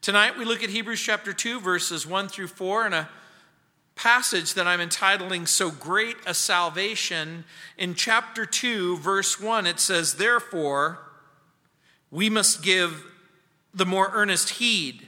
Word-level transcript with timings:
Tonight 0.00 0.38
we 0.38 0.44
look 0.44 0.62
at 0.62 0.70
Hebrews 0.70 1.00
chapter 1.00 1.32
2, 1.32 1.60
verses 1.60 2.06
1 2.06 2.28
through 2.28 2.48
4, 2.48 2.86
and 2.86 2.94
a 2.94 3.08
passage 3.96 4.54
that 4.54 4.66
I'm 4.66 4.80
entitling 4.80 5.46
So 5.46 5.70
Great 5.70 6.16
a 6.24 6.32
Salvation. 6.32 7.44
In 7.76 7.94
chapter 7.94 8.46
2, 8.46 8.98
verse 8.98 9.40
1, 9.40 9.66
it 9.66 9.80
says, 9.80 10.14
Therefore, 10.14 11.00
we 12.10 12.30
must 12.30 12.62
give 12.62 13.04
the 13.74 13.84
more 13.84 14.10
earnest 14.12 14.50
heed 14.50 15.06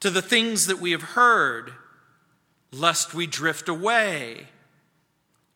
to 0.00 0.10
the 0.10 0.22
things 0.22 0.66
that 0.66 0.80
we 0.80 0.90
have 0.90 1.02
heard, 1.02 1.72
lest 2.72 3.14
we 3.14 3.26
drift 3.26 3.68
away. 3.68 4.48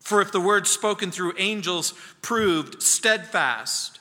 For 0.01 0.21
if 0.21 0.31
the 0.31 0.41
word 0.41 0.67
spoken 0.67 1.11
through 1.11 1.35
angels 1.39 1.95
proved 2.23 2.83
steadfast, 2.83 3.99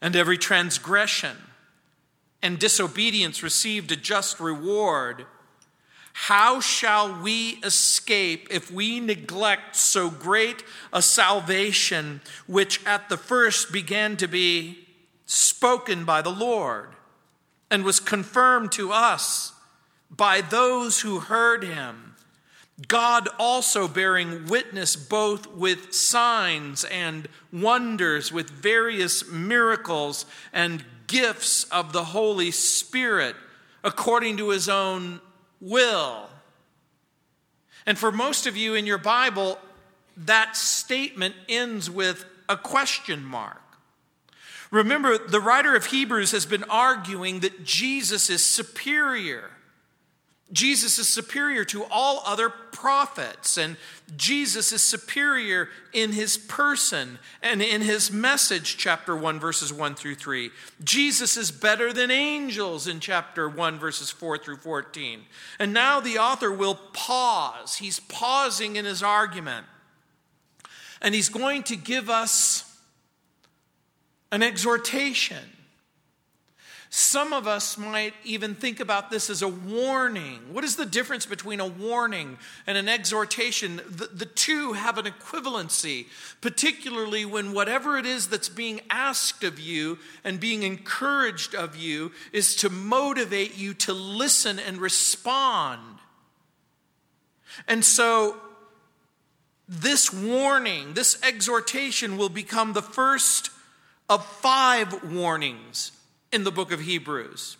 and 0.00 0.14
every 0.14 0.38
transgression 0.38 1.36
and 2.42 2.58
disobedience 2.58 3.42
received 3.42 3.90
a 3.92 3.96
just 3.96 4.40
reward, 4.40 5.26
how 6.12 6.60
shall 6.60 7.22
we 7.22 7.60
escape 7.62 8.48
if 8.50 8.72
we 8.72 8.98
neglect 8.98 9.76
so 9.76 10.10
great 10.10 10.64
a 10.92 11.00
salvation, 11.00 12.20
which 12.46 12.84
at 12.84 13.08
the 13.08 13.16
first 13.16 13.72
began 13.72 14.16
to 14.16 14.26
be 14.26 14.88
spoken 15.26 16.04
by 16.04 16.20
the 16.20 16.30
Lord 16.30 16.88
and 17.70 17.84
was 17.84 18.00
confirmed 18.00 18.72
to 18.72 18.90
us 18.90 19.52
by 20.10 20.40
those 20.40 21.02
who 21.02 21.20
heard 21.20 21.62
him? 21.62 22.16
God 22.86 23.28
also 23.38 23.88
bearing 23.88 24.46
witness 24.46 24.94
both 24.94 25.48
with 25.48 25.92
signs 25.92 26.84
and 26.84 27.28
wonders, 27.52 28.32
with 28.32 28.50
various 28.50 29.28
miracles 29.28 30.26
and 30.52 30.84
gifts 31.08 31.64
of 31.64 31.92
the 31.92 32.04
Holy 32.04 32.52
Spirit 32.52 33.34
according 33.82 34.36
to 34.36 34.50
his 34.50 34.68
own 34.68 35.20
will. 35.60 36.28
And 37.84 37.98
for 37.98 38.12
most 38.12 38.46
of 38.46 38.56
you 38.56 38.74
in 38.74 38.86
your 38.86 38.98
Bible, 38.98 39.58
that 40.16 40.56
statement 40.56 41.34
ends 41.48 41.90
with 41.90 42.24
a 42.48 42.56
question 42.56 43.24
mark. 43.24 43.62
Remember, 44.70 45.16
the 45.18 45.40
writer 45.40 45.74
of 45.74 45.86
Hebrews 45.86 46.32
has 46.32 46.44
been 46.44 46.64
arguing 46.64 47.40
that 47.40 47.64
Jesus 47.64 48.28
is 48.28 48.44
superior 48.44 49.50
Jesus 50.50 50.98
is 50.98 51.08
superior 51.08 51.62
to 51.66 51.84
all 51.90 52.22
other 52.24 52.48
prophets, 52.48 53.58
and 53.58 53.76
Jesus 54.16 54.72
is 54.72 54.82
superior 54.82 55.68
in 55.92 56.12
his 56.12 56.38
person 56.38 57.18
and 57.42 57.60
in 57.60 57.82
his 57.82 58.10
message, 58.10 58.78
chapter 58.78 59.14
1, 59.14 59.38
verses 59.38 59.72
1 59.72 59.94
through 59.94 60.14
3. 60.14 60.50
Jesus 60.82 61.36
is 61.36 61.50
better 61.50 61.92
than 61.92 62.10
angels 62.10 62.88
in 62.88 62.98
chapter 62.98 63.46
1, 63.46 63.78
verses 63.78 64.10
4 64.10 64.38
through 64.38 64.56
14. 64.56 65.20
And 65.58 65.74
now 65.74 66.00
the 66.00 66.18
author 66.18 66.50
will 66.50 66.76
pause. 66.94 67.76
He's 67.76 68.00
pausing 68.00 68.76
in 68.76 68.86
his 68.86 69.02
argument, 69.02 69.66
and 71.02 71.14
he's 71.14 71.28
going 71.28 71.62
to 71.64 71.76
give 71.76 72.08
us 72.08 72.64
an 74.32 74.42
exhortation 74.42 75.57
some 76.90 77.34
of 77.34 77.46
us 77.46 77.76
might 77.76 78.14
even 78.24 78.54
think 78.54 78.80
about 78.80 79.10
this 79.10 79.28
as 79.28 79.42
a 79.42 79.48
warning. 79.48 80.40
What 80.52 80.64
is 80.64 80.76
the 80.76 80.86
difference 80.86 81.26
between 81.26 81.60
a 81.60 81.66
warning 81.66 82.38
and 82.66 82.78
an 82.78 82.88
exhortation? 82.88 83.76
The, 83.76 84.06
the, 84.06 84.24
two 84.24 84.72
have 84.72 84.96
an 84.96 85.04
equivalency, 85.04 86.06
particularly 86.40 87.26
when 87.26 87.52
whatever 87.52 87.98
it 87.98 88.06
is 88.06 88.28
that's 88.28 88.48
being 88.48 88.80
asked 88.88 89.44
of 89.44 89.60
you 89.60 89.98
and 90.24 90.40
being 90.40 90.62
encouraged 90.62 91.54
of 91.54 91.76
you 91.76 92.12
is 92.32 92.56
to 92.56 92.70
motivate 92.70 93.58
you 93.58 93.74
to 93.74 93.92
listen 93.92 94.58
and 94.58 94.78
respond. 94.78 95.98
And 97.66 97.84
so, 97.84 98.36
this 99.68 100.10
warning, 100.10 100.94
this 100.94 101.20
exhortation 101.22 102.16
will 102.16 102.30
become 102.30 102.72
the 102.72 102.80
first 102.80 103.50
of 104.08 104.24
five 104.24 105.12
warnings 105.12 105.92
in 106.32 106.44
the 106.44 106.50
book 106.50 106.72
of 106.72 106.80
Hebrews. 106.80 107.56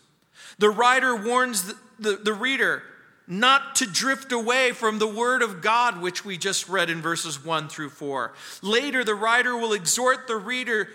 The 0.59 0.71
writer 0.71 1.15
warns 1.15 1.65
the, 1.65 1.77
the, 1.99 2.17
the, 2.17 2.33
reader 2.33 2.83
not 3.27 3.75
to 3.77 3.87
drift 3.87 4.33
away 4.33 4.73
from 4.73 4.99
the 4.99 5.07
word 5.07 5.43
of 5.43 5.61
God, 5.61 6.01
which 6.01 6.25
we 6.25 6.39
just 6.39 6.69
read 6.69 6.91
in 6.91 7.01
verses 7.01 7.45
1 7.45 7.69
through 7.69 7.91
4. 7.91 8.33
Later, 8.63 9.05
the 9.05 9.15
writer 9.15 9.57
will 9.57 9.73
exhort 9.73 10.27
the 10.27 10.37
reader 10.37 10.89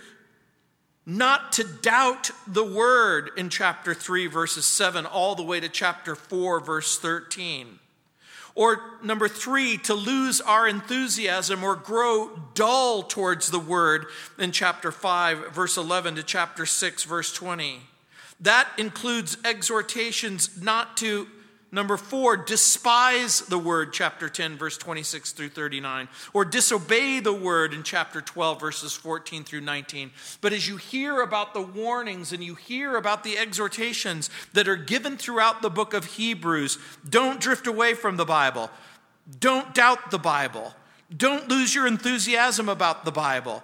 not 1.06 1.52
to 1.54 1.64
doubt 1.64 2.32
the 2.48 2.64
word 2.64 3.32
in 3.38 3.50
chapter 3.50 3.94
3, 3.94 4.28
verses 4.28 4.66
7, 4.66 5.06
all 5.06 5.36
the 5.36 5.44
way 5.44 5.60
to 5.60 5.70
chapter 5.70 6.16
4, 6.16 6.60
verse 6.62 6.98
13. 6.98 7.80
Or 8.56 8.82
number 9.04 9.28
three, 9.28 9.78
to 9.80 9.96
lose 9.96 10.40
our 10.40 10.68
enthusiasm 10.68 11.64
or 11.64 11.76
grow 11.76 12.40
dull 12.54 13.04
towards 13.04 13.50
the 13.50 13.60
word 13.60 14.06
in 14.38 14.52
chapter 14.52 14.92
5, 14.92 15.54
verse 15.54 15.76
11 15.76 16.16
to 16.16 16.24
chapter 16.24 16.66
6, 16.66 17.04
verse 17.04 17.34
20. 17.34 17.82
That 18.40 18.68
includes 18.78 19.38
exhortations 19.44 20.62
not 20.62 20.98
to 20.98 21.28
Number 21.74 21.98
four, 21.98 22.38
despise 22.38 23.40
the 23.40 23.58
word, 23.58 23.94
chapter 23.94 24.30
10, 24.30 24.58
verse 24.58 24.78
26 24.78 25.32
through 25.32 25.50
39, 25.50 26.08
or 26.32 26.46
disobey 26.46 27.20
the 27.20 27.34
word 27.34 27.74
in 27.74 27.82
chapter 27.82 28.22
12, 28.22 28.60
verses 28.60 28.94
14 28.94 29.44
through 29.44 29.62
19. 29.62 30.12
But 30.40 30.54
as 30.54 30.68
you 30.68 30.78
hear 30.78 31.22
about 31.22 31.56
the 31.56 31.64
warnings 31.64 32.32
and 32.32 32.44
you 32.44 32.54
hear 32.54 32.96
about 32.96 33.24
the 33.24 33.40
exhortations 33.40 34.30
that 34.54 34.68
are 34.68 34.76
given 34.76 35.18
throughout 35.18 35.64
the 35.64 35.72
book 35.72 35.96
of 35.96 36.06
Hebrews, 36.06 36.78
don't 37.10 37.42
drift 37.42 37.66
away 37.66 37.96
from 37.96 38.18
the 38.18 38.26
Bible. 38.26 38.70
Don't 39.40 39.74
doubt 39.74 40.12
the 40.12 40.20
Bible. 40.20 40.76
Don't 41.18 41.50
lose 41.50 41.74
your 41.74 41.88
enthusiasm 41.88 42.70
about 42.70 43.04
the 43.04 43.12
Bible. 43.12 43.64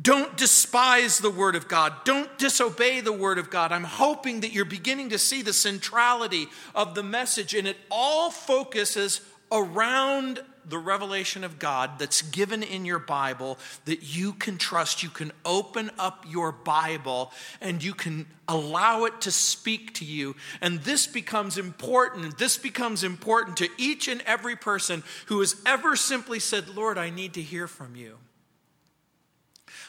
Don't 0.00 0.36
despise 0.36 1.18
the 1.18 1.30
Word 1.30 1.56
of 1.56 1.68
God. 1.68 1.92
Don't 2.04 2.36
disobey 2.38 3.00
the 3.00 3.12
Word 3.12 3.38
of 3.38 3.48
God. 3.48 3.72
I'm 3.72 3.84
hoping 3.84 4.40
that 4.40 4.52
you're 4.52 4.66
beginning 4.66 5.10
to 5.10 5.18
see 5.18 5.40
the 5.40 5.54
centrality 5.54 6.48
of 6.74 6.94
the 6.94 7.02
message, 7.02 7.54
and 7.54 7.66
it 7.66 7.78
all 7.90 8.30
focuses 8.30 9.22
around 9.50 10.40
the 10.68 10.78
revelation 10.78 11.44
of 11.44 11.58
God 11.58 11.98
that's 11.98 12.22
given 12.22 12.62
in 12.62 12.84
your 12.84 12.98
Bible 12.98 13.58
that 13.84 14.02
you 14.02 14.32
can 14.32 14.58
trust. 14.58 15.02
You 15.02 15.08
can 15.08 15.32
open 15.44 15.90
up 15.98 16.24
your 16.28 16.50
Bible 16.50 17.32
and 17.60 17.82
you 17.82 17.94
can 17.94 18.26
allow 18.48 19.04
it 19.04 19.20
to 19.22 19.30
speak 19.30 19.94
to 19.94 20.04
you. 20.04 20.34
And 20.60 20.80
this 20.80 21.06
becomes 21.06 21.56
important. 21.56 22.36
This 22.36 22.58
becomes 22.58 23.04
important 23.04 23.56
to 23.58 23.68
each 23.78 24.08
and 24.08 24.20
every 24.22 24.56
person 24.56 25.04
who 25.26 25.38
has 25.38 25.54
ever 25.64 25.94
simply 25.94 26.40
said, 26.40 26.68
Lord, 26.68 26.98
I 26.98 27.10
need 27.10 27.34
to 27.34 27.42
hear 27.42 27.68
from 27.68 27.94
you. 27.94 28.18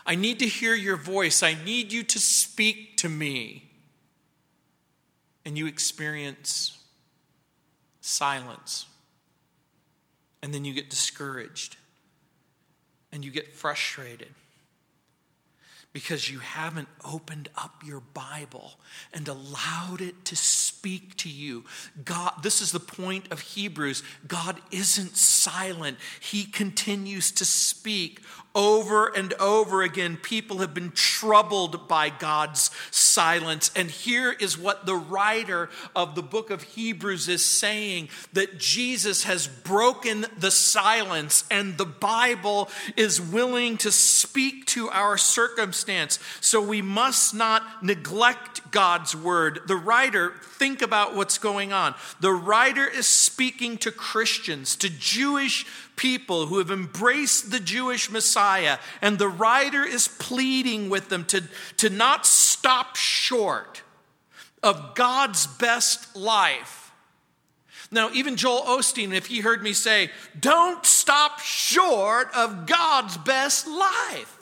I 0.05 0.15
need 0.15 0.39
to 0.39 0.47
hear 0.47 0.73
your 0.73 0.97
voice. 0.97 1.43
I 1.43 1.55
need 1.65 1.91
you 1.91 2.03
to 2.03 2.19
speak 2.19 2.97
to 2.97 3.09
me. 3.09 3.63
And 5.45 5.57
you 5.57 5.67
experience 5.67 6.77
silence. 8.01 8.85
And 10.41 10.53
then 10.53 10.65
you 10.65 10.73
get 10.73 10.89
discouraged. 10.89 11.77
And 13.11 13.23
you 13.23 13.31
get 13.31 13.55
frustrated 13.55 14.33
because 15.97 16.29
you 16.29 16.37
haven't 16.37 16.87
opened 17.03 17.49
up 17.57 17.81
your 17.83 18.01
Bible 18.13 18.73
and 19.15 19.27
allowed 19.27 19.99
it 19.99 20.25
to 20.25 20.35
speak 20.35 21.17
to 21.17 21.27
you. 21.27 21.63
God, 22.05 22.33
this 22.43 22.61
is 22.61 22.71
the 22.71 22.79
point 22.79 23.31
of 23.31 23.39
Hebrews. 23.39 24.03
God 24.27 24.61
isn't 24.69 25.17
silent, 25.17 25.97
He 26.19 26.43
continues 26.43 27.31
to 27.31 27.45
speak 27.45 28.21
over 28.55 29.07
and 29.07 29.33
over 29.35 29.83
again. 29.83 30.17
People 30.17 30.59
have 30.59 30.73
been 30.73 30.91
troubled 30.91 31.87
by 31.87 32.09
God's 32.09 32.71
silence. 32.91 33.69
And 33.75 33.89
here 33.89 34.31
is 34.31 34.57
what 34.57 34.85
the 34.85 34.95
writer 34.95 35.69
of 35.95 36.15
the 36.15 36.23
book 36.23 36.49
of 36.49 36.63
Hebrews 36.63 37.27
is 37.27 37.45
saying 37.45 38.09
that 38.33 38.57
Jesus 38.57 39.23
has 39.25 39.47
broken 39.47 40.25
the 40.37 40.51
silence, 40.51 41.43
and 41.51 41.77
the 41.77 41.85
Bible 41.85 42.69
is 42.95 43.21
willing 43.21 43.77
to 43.77 43.91
speak 43.91 44.65
to 44.67 44.89
our 44.89 45.17
circumstance. 45.17 46.19
So 46.41 46.61
we 46.61 46.81
must 46.81 47.35
not 47.35 47.83
neglect 47.83 48.71
God's 48.71 49.15
word. 49.15 49.61
The 49.67 49.75
writer, 49.75 50.33
think 50.57 50.81
about 50.81 51.15
what's 51.15 51.37
going 51.37 51.73
on. 51.73 51.93
The 52.19 52.33
writer 52.33 52.87
is 52.87 53.07
speaking 53.07 53.77
to 53.79 53.91
Christians, 53.91 54.75
to 54.77 54.89
Jewish 54.89 55.65
people 55.97 56.45
who 56.45 56.59
have 56.59 56.71
embraced 56.71 57.51
the 57.51 57.59
Jewish 57.59 58.09
Messiah, 58.09 58.77
and 59.01 59.19
the 59.19 59.27
writer 59.27 59.83
is 59.83 60.07
pleading 60.07 60.89
with 60.89 61.09
them 61.09 61.25
to, 61.25 61.43
to 61.77 61.89
not 61.89 62.25
stop 62.25 62.95
short 62.95 63.81
of 64.63 64.95
God's 64.95 65.45
best 65.45 66.15
life. 66.15 66.91
Now, 67.91 68.09
even 68.13 68.35
Joel 68.35 68.61
Osteen, 68.61 69.13
if 69.13 69.27
he 69.27 69.39
heard 69.39 69.61
me 69.63 69.73
say, 69.73 70.09
don't 70.39 70.85
stop 70.85 71.39
short 71.39 72.29
of 72.35 72.65
God's 72.65 73.17
best 73.17 73.67
life, 73.67 74.37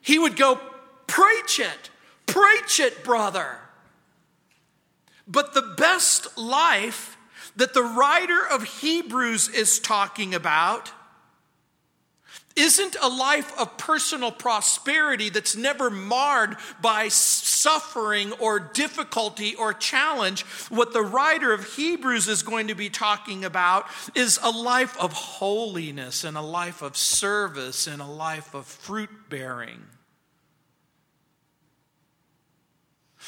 he 0.00 0.18
would 0.18 0.36
go, 0.36 0.60
preach 1.06 1.60
it, 1.60 1.90
preach 2.26 2.80
it, 2.80 3.04
brother. 3.04 3.58
But 5.26 5.54
the 5.54 5.74
best 5.76 6.36
life 6.38 7.11
that 7.56 7.74
the 7.74 7.82
writer 7.82 8.46
of 8.50 8.64
Hebrews 8.64 9.48
is 9.48 9.78
talking 9.78 10.34
about 10.34 10.92
isn't 12.56 12.96
a 13.00 13.08
life 13.08 13.58
of 13.58 13.78
personal 13.78 14.30
prosperity 14.30 15.30
that's 15.30 15.56
never 15.56 15.90
marred 15.90 16.56
by 16.80 17.08
suffering 17.08 18.32
or 18.32 18.58
difficulty 18.58 19.54
or 19.54 19.72
challenge. 19.72 20.42
What 20.68 20.92
the 20.92 21.02
writer 21.02 21.52
of 21.52 21.76
Hebrews 21.76 22.28
is 22.28 22.42
going 22.42 22.68
to 22.68 22.74
be 22.74 22.90
talking 22.90 23.44
about 23.44 23.86
is 24.14 24.38
a 24.42 24.50
life 24.50 24.96
of 24.98 25.12
holiness 25.12 26.24
and 26.24 26.36
a 26.36 26.42
life 26.42 26.82
of 26.82 26.96
service 26.96 27.86
and 27.86 28.02
a 28.02 28.06
life 28.06 28.54
of 28.54 28.66
fruit 28.66 29.10
bearing. 29.28 29.82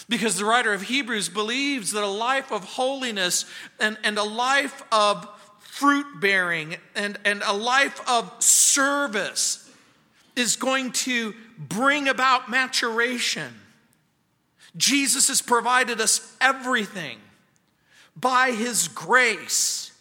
Because 0.08 0.36
the 0.36 0.44
writer 0.44 0.72
of 0.72 0.82
Hebrews 0.82 1.28
believes 1.28 1.92
that 1.92 2.02
a 2.02 2.08
life 2.08 2.52
of 2.52 2.64
holiness 2.64 3.44
and, 3.80 3.96
and 4.04 4.18
a 4.18 4.24
life 4.24 4.82
of 4.92 5.28
fruit 5.60 6.20
bearing 6.20 6.76
and, 6.94 7.18
and 7.24 7.42
a 7.44 7.52
life 7.52 8.00
of 8.08 8.32
service 8.42 9.60
is 10.36 10.56
going 10.56 10.92
to 10.92 11.34
bring 11.58 12.08
about 12.08 12.50
maturation. 12.50 13.52
Jesus 14.76 15.28
has 15.28 15.40
provided 15.40 16.00
us 16.00 16.36
everything 16.40 17.18
by 18.16 18.52
his 18.52 18.88
grace. 18.88 19.92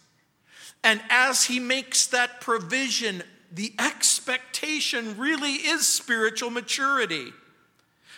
And 0.82 1.00
as 1.08 1.44
he 1.44 1.60
makes 1.60 2.06
that 2.08 2.40
provision, 2.40 3.22
the 3.52 3.72
expectation 3.78 5.16
really 5.18 5.52
is 5.52 5.86
spiritual 5.88 6.50
maturity. 6.50 7.32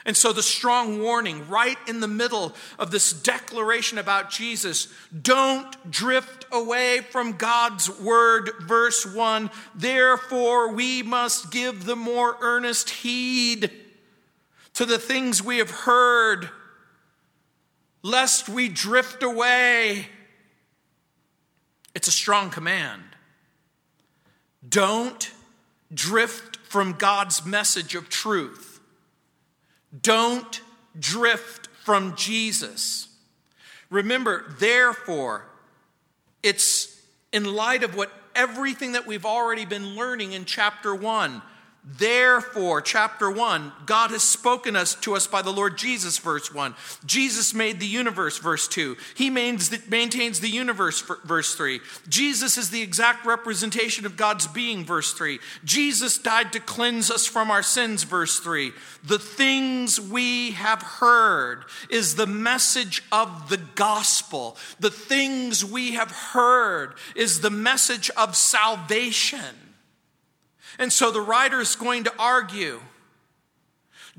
And 0.07 0.17
so, 0.17 0.33
the 0.33 0.41
strong 0.41 1.03
warning 1.03 1.49
right 1.49 1.77
in 1.89 1.99
the 1.99 2.07
middle 2.07 2.55
of 2.79 2.93
this 2.93 3.13
declaration 3.13 3.99
about 3.99 4.31
Jesus 4.31 4.87
don't 5.21 5.91
drift 5.91 6.47
away 6.53 7.01
from 7.01 7.33
God's 7.33 7.91
word. 8.01 8.53
Verse 8.61 9.05
1 9.05 9.51
Therefore, 9.75 10.73
we 10.73 11.03
must 11.03 11.51
give 11.51 11.85
the 11.85 11.97
more 11.97 12.37
earnest 12.41 12.89
heed 12.89 13.73
to 14.75 14.87
the 14.87 14.99
things 14.99 15.43
we 15.43 15.59
have 15.59 15.73
heard, 15.73 16.51
lest 18.03 18.49
we 18.49 18.69
drift 18.69 19.25
away. 19.25 20.07
It's 21.97 22.07
a 22.07 22.13
strong 22.13 22.51
command. 22.51 23.03
Don't 24.69 25.33
drift 25.93 26.59
from 26.59 26.93
God's 26.93 27.45
message 27.45 27.97
of 27.97 28.09
truth. 28.09 28.66
Don't 30.03 30.61
drift 30.99 31.69
from 31.85 32.17
Jesus. 32.17 33.09
Remember, 33.91 34.45
therefore, 34.59 35.47
it's 36.43 37.01
in 37.33 37.45
light 37.45 37.83
of 37.83 37.95
what 37.95 38.11
everything 38.35 38.93
that 38.93 39.07
we've 39.07 39.27
already 39.27 39.65
been 39.65 39.97
learning 39.97 40.33
in 40.33 40.45
chapter 40.45 40.95
1 40.95 41.43
Therefore, 41.89 42.83
chapter 42.83 43.31
1, 43.31 43.71
God 43.87 44.11
has 44.11 44.25
spoken 44.25 44.75
us 44.75 44.97
to 44.97 45.15
us 45.15 45.29
by 45.29 45.41
the 45.41 45.53
Lord 45.53 45.79
Jesus, 45.79 46.19
verse 46.19 46.53
1. 46.53 46.75
Jesus 47.05 47.55
made 47.55 47.79
the 47.79 47.87
universe, 47.87 48.39
verse 48.39 48.67
2. 48.67 48.97
He 49.15 49.31
maintains 49.31 50.41
the 50.41 50.49
universe, 50.49 51.01
verse 51.25 51.55
3. 51.55 51.81
Jesus 52.09 52.59
is 52.59 52.71
the 52.71 52.83
exact 52.83 53.25
representation 53.25 54.05
of 54.05 54.17
God's 54.17 54.49
being, 54.49 54.85
verse 54.85 55.13
3. 55.13 55.39
Jesus 55.63 56.19
died 56.19 56.53
to 56.55 56.61
cleanse 56.61 57.09
us 57.09 57.25
from 57.25 57.53
our 57.53 57.63
sins, 57.63 58.03
verse 58.03 58.41
3. 58.41 58.73
The 59.05 59.21
things 59.21 60.01
we 60.01 60.51
have 60.51 60.83
heard 60.83 61.67
is 61.89 62.17
the 62.17 62.27
message 62.27 63.05
of 63.13 63.49
the 63.49 63.61
gospel. 63.77 64.57
The 64.81 64.91
things 64.91 65.65
we 65.65 65.93
have 65.93 66.11
heard 66.11 66.95
is 67.15 67.43
the 67.43 67.51
message 67.51 68.11
of 68.17 68.35
salvation. 68.35 69.55
And 70.79 70.93
so 70.93 71.11
the 71.11 71.21
writer 71.21 71.61
is 71.61 71.77
going 71.77 72.05
to 72.05 72.13
argue 72.19 72.81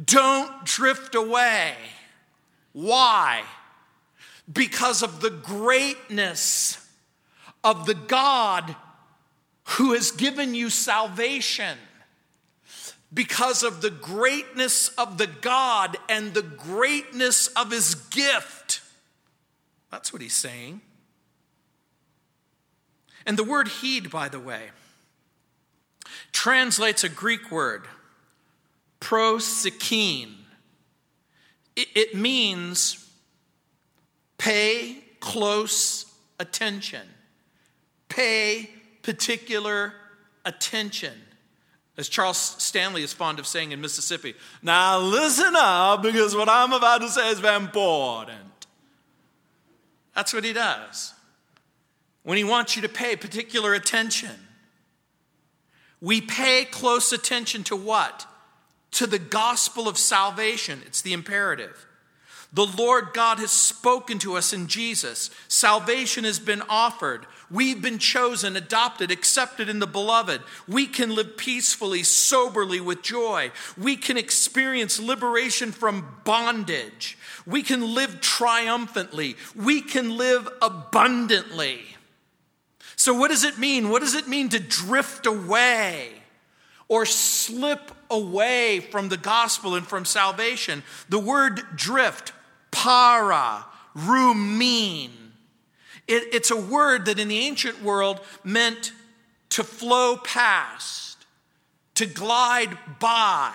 don't 0.03 0.63
drift 0.63 1.15
away. 1.15 1.73
Why? 2.73 3.43
Because 4.51 5.01
of 5.01 5.21
the 5.21 5.31
greatness 5.31 6.77
of 7.63 7.85
the 7.87 7.95
God 7.95 8.75
who 9.63 9.93
has 9.93 10.11
given 10.11 10.53
you 10.53 10.69
salvation. 10.69 11.77
Because 13.13 13.63
of 13.63 13.81
the 13.81 13.89
greatness 13.89 14.89
of 14.89 15.17
the 15.17 15.27
God 15.27 15.97
and 16.09 16.33
the 16.33 16.43
greatness 16.43 17.47
of 17.47 17.71
his 17.71 17.95
gift. 17.95 18.81
That's 19.89 20.13
what 20.13 20.21
he's 20.21 20.33
saying. 20.33 20.81
And 23.25 23.37
the 23.37 23.43
word 23.43 23.67
heed, 23.67 24.11
by 24.11 24.29
the 24.29 24.39
way, 24.39 24.69
translates 26.37 27.03
a 27.03 27.09
Greek 27.09 27.49
word, 27.49 27.87
prosechein. 29.01 30.35
It, 31.75 31.87
it 31.95 32.15
means 32.15 33.09
pay 34.37 35.03
close 35.19 36.05
attention, 36.39 37.01
pay 38.07 38.69
particular 39.01 39.93
attention. 40.45 41.13
As 41.97 42.07
Charles 42.07 42.37
Stanley 42.37 43.01
is 43.01 43.13
fond 43.13 43.39
of 43.39 43.47
saying 43.47 43.71
in 43.71 43.81
Mississippi, 43.81 44.35
now 44.61 44.99
listen 44.99 45.55
up 45.55 46.03
because 46.03 46.35
what 46.35 46.49
I'm 46.49 46.71
about 46.71 47.01
to 47.01 47.09
say 47.09 47.31
is 47.31 47.39
very 47.39 47.55
important. 47.55 48.67
That's 50.13 50.35
what 50.35 50.43
he 50.43 50.53
does. 50.53 51.15
When 52.21 52.37
he 52.37 52.43
wants 52.43 52.75
you 52.75 52.83
to 52.83 52.89
pay 52.89 53.15
particular 53.15 53.73
attention. 53.73 54.46
We 56.01 56.21
pay 56.21 56.65
close 56.65 57.11
attention 57.11 57.63
to 57.65 57.75
what? 57.75 58.25
To 58.91 59.07
the 59.07 59.19
gospel 59.19 59.87
of 59.87 59.97
salvation. 59.97 60.81
It's 60.85 61.01
the 61.01 61.13
imperative. 61.13 61.85
The 62.53 62.65
Lord 62.65 63.09
God 63.13 63.39
has 63.39 63.51
spoken 63.51 64.19
to 64.19 64.35
us 64.35 64.53
in 64.53 64.67
Jesus. 64.67 65.29
Salvation 65.47 66.23
has 66.23 66.39
been 66.39 66.63
offered. 66.69 67.25
We've 67.51 67.81
been 67.81 67.99
chosen, 67.99 68.55
adopted, 68.55 69.11
accepted 69.11 69.67
in 69.67 69.79
the 69.79 69.87
beloved. 69.87 70.41
We 70.67 70.87
can 70.87 71.13
live 71.13 71.35
peacefully, 71.35 72.03
soberly, 72.03 72.79
with 72.79 73.01
joy. 73.01 73.51
We 73.77 73.97
can 73.97 74.17
experience 74.17 74.99
liberation 74.99 75.71
from 75.71 76.19
bondage. 76.23 77.17
We 77.45 77.63
can 77.63 77.93
live 77.93 78.21
triumphantly. 78.21 79.35
We 79.55 79.81
can 79.81 80.15
live 80.17 80.47
abundantly. 80.61 81.96
So, 82.97 83.13
what 83.13 83.29
does 83.29 83.45
it 83.45 83.57
mean? 83.57 83.89
What 83.89 84.01
does 84.01 84.15
it 84.15 84.27
mean 84.27 84.49
to 84.49 84.59
drift 84.59 85.27
away 85.27 86.09
or 86.89 87.05
slip 87.05 87.91
away 88.09 88.79
from 88.79 89.07
the 89.07 89.17
gospel 89.17 89.75
and 89.75 89.87
from 89.87 90.03
salvation? 90.03 90.83
The 91.07 91.19
word 91.19 91.61
drift, 91.75 92.33
para, 92.71 93.65
rumin, 93.95 95.11
it, 96.07 96.33
it's 96.33 96.51
a 96.51 96.57
word 96.57 97.05
that 97.05 97.19
in 97.19 97.27
the 97.27 97.39
ancient 97.39 97.83
world 97.83 98.21
meant 98.43 98.93
to 99.49 99.63
flow 99.63 100.17
past, 100.17 101.25
to 101.95 102.05
glide 102.05 102.77
by. 102.99 103.53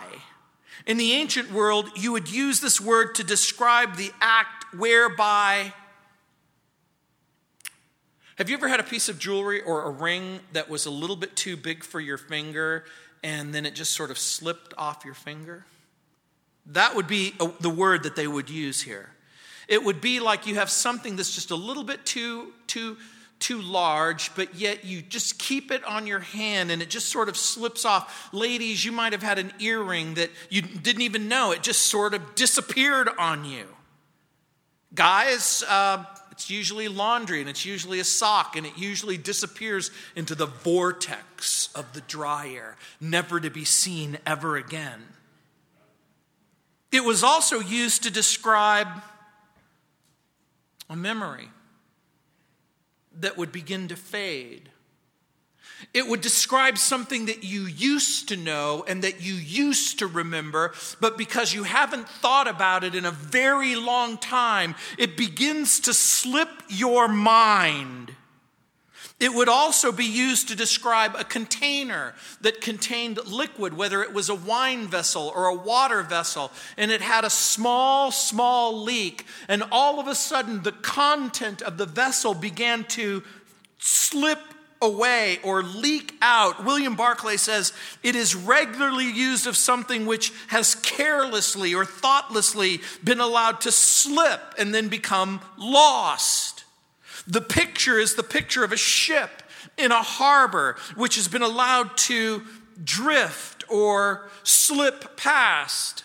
In 0.87 0.99
the 0.99 1.12
ancient 1.12 1.50
world, 1.52 1.90
you 1.96 2.12
would 2.12 2.30
use 2.30 2.61
this 2.61 2.80
word 2.80 3.14
to 3.16 3.25
describe 3.25 3.96
the 3.96 4.12
act 4.20 4.75
whereby 4.75 5.72
have 8.42 8.50
you 8.50 8.56
ever 8.56 8.66
had 8.66 8.80
a 8.80 8.82
piece 8.82 9.08
of 9.08 9.20
jewelry 9.20 9.62
or 9.62 9.84
a 9.84 9.90
ring 9.90 10.40
that 10.52 10.68
was 10.68 10.84
a 10.84 10.90
little 10.90 11.14
bit 11.14 11.37
too 11.37 11.56
big 11.56 11.84
for 11.84 12.00
your 12.00 12.18
finger 12.18 12.84
and 13.22 13.54
then 13.54 13.64
it 13.64 13.72
just 13.72 13.92
sort 13.92 14.11
of 14.11 14.18
slipped 14.18 14.75
off 14.76 15.04
your 15.04 15.14
finger? 15.14 15.64
That 16.66 16.96
would 16.96 17.06
be 17.06 17.34
a, 17.38 17.49
the 17.61 17.70
word 17.70 18.02
that 18.02 18.16
they 18.16 18.26
would 18.26 18.50
use 18.50 18.82
here. 18.82 19.11
It 19.68 19.84
would 19.84 20.00
be 20.00 20.18
like 20.18 20.49
you 20.49 20.56
have 20.56 20.70
something 20.70 21.14
that's 21.14 21.32
just 21.32 21.52
a 21.52 21.54
little 21.54 21.84
bit 21.84 22.04
too 22.04 22.52
too 22.66 22.96
too 23.38 23.62
large, 23.62 24.34
but 24.34 24.56
yet 24.56 24.84
you 24.84 25.02
just 25.02 25.38
keep 25.38 25.70
it 25.70 25.84
on 25.84 26.08
your 26.08 26.18
hand 26.18 26.72
and 26.72 26.82
it 26.82 26.90
just 26.90 27.11
sort 27.11 27.28
of 27.28 27.37
slips 27.37 27.84
off. 27.84 28.28
Ladies, 28.32 28.84
you 28.84 28.90
might 28.90 29.12
have 29.12 29.22
had 29.22 29.38
an 29.38 29.52
earring 29.61 30.14
that 30.14 30.30
you 30.50 30.62
didn't 30.62 31.02
even 31.02 31.28
know, 31.28 31.52
it 31.52 31.62
just 31.62 31.82
sort 31.82 32.12
of 32.12 32.34
disappeared 32.34 33.08
on 33.20 33.44
you. 33.44 33.66
Guys, 34.96 35.62
uh, 35.68 36.04
it's 36.42 36.50
usually 36.50 36.88
laundry 36.88 37.38
and 37.38 37.49
it's 37.49 37.64
usually 37.64 38.00
a 38.00 38.04
sock 38.04 38.56
and 38.56 38.66
it 38.66 38.76
usually 38.76 39.16
disappears 39.16 39.92
into 40.16 40.34
the 40.34 40.46
vortex 40.46 41.68
of 41.72 41.92
the 41.92 42.00
dryer, 42.00 42.76
never 43.00 43.38
to 43.38 43.49
be 43.49 43.64
seen 43.64 44.18
ever 44.26 44.56
again. 44.56 45.04
It 46.90 47.04
was 47.04 47.22
also 47.22 47.61
used 47.61 48.02
to 48.02 48.11
describe 48.11 48.88
a 50.90 50.96
memory 50.96 51.49
that 53.20 53.38
would 53.38 53.52
begin 53.52 53.87
to 53.87 53.94
fade. 53.94 54.68
It 55.94 56.06
would 56.06 56.20
describe 56.20 56.78
something 56.78 57.26
that 57.26 57.44
you 57.44 57.62
used 57.62 58.28
to 58.28 58.36
know 58.36 58.84
and 58.86 59.02
that 59.02 59.20
you 59.20 59.34
used 59.34 59.98
to 59.98 60.06
remember, 60.06 60.72
but 61.00 61.18
because 61.18 61.52
you 61.52 61.64
haven't 61.64 62.08
thought 62.08 62.48
about 62.48 62.84
it 62.84 62.94
in 62.94 63.04
a 63.04 63.10
very 63.10 63.76
long 63.76 64.18
time, 64.18 64.74
it 64.98 65.16
begins 65.16 65.80
to 65.80 65.94
slip 65.94 66.48
your 66.68 67.08
mind. 67.08 68.14
It 69.22 69.32
would 69.32 69.48
also 69.48 69.92
be 69.92 70.04
used 70.04 70.48
to 70.48 70.56
describe 70.56 71.14
a 71.14 71.22
container 71.22 72.14
that 72.40 72.60
contained 72.60 73.24
liquid, 73.24 73.72
whether 73.72 74.02
it 74.02 74.12
was 74.12 74.28
a 74.28 74.34
wine 74.34 74.88
vessel 74.88 75.32
or 75.36 75.46
a 75.46 75.54
water 75.54 76.02
vessel, 76.02 76.50
and 76.76 76.90
it 76.90 77.00
had 77.00 77.24
a 77.24 77.30
small, 77.30 78.10
small 78.10 78.82
leak, 78.82 79.24
and 79.46 79.62
all 79.70 80.00
of 80.00 80.08
a 80.08 80.16
sudden 80.16 80.64
the 80.64 80.72
content 80.72 81.62
of 81.62 81.78
the 81.78 81.86
vessel 81.86 82.34
began 82.34 82.82
to 82.84 83.22
slip 83.78 84.40
away 84.82 85.38
or 85.42 85.62
leak 85.62 86.14
out. 86.20 86.64
William 86.64 86.96
Barclay 86.96 87.38
says 87.38 87.72
it 88.02 88.16
is 88.16 88.34
regularly 88.34 89.10
used 89.10 89.46
of 89.46 89.56
something 89.56 90.04
which 90.04 90.32
has 90.48 90.74
carelessly 90.74 91.74
or 91.74 91.84
thoughtlessly 91.84 92.80
been 93.02 93.20
allowed 93.20 93.60
to 93.62 93.72
slip 93.72 94.40
and 94.58 94.74
then 94.74 94.88
become 94.88 95.40
lost. 95.56 96.64
The 97.26 97.40
picture 97.40 97.98
is 97.98 98.14
the 98.14 98.22
picture 98.22 98.64
of 98.64 98.72
a 98.72 98.76
ship 98.76 99.42
in 99.78 99.92
a 99.92 100.02
harbor 100.02 100.76
which 100.96 101.14
has 101.16 101.28
been 101.28 101.42
allowed 101.42 101.96
to 101.96 102.42
drift 102.82 103.64
or 103.70 104.28
slip 104.42 105.16
past. 105.16 106.04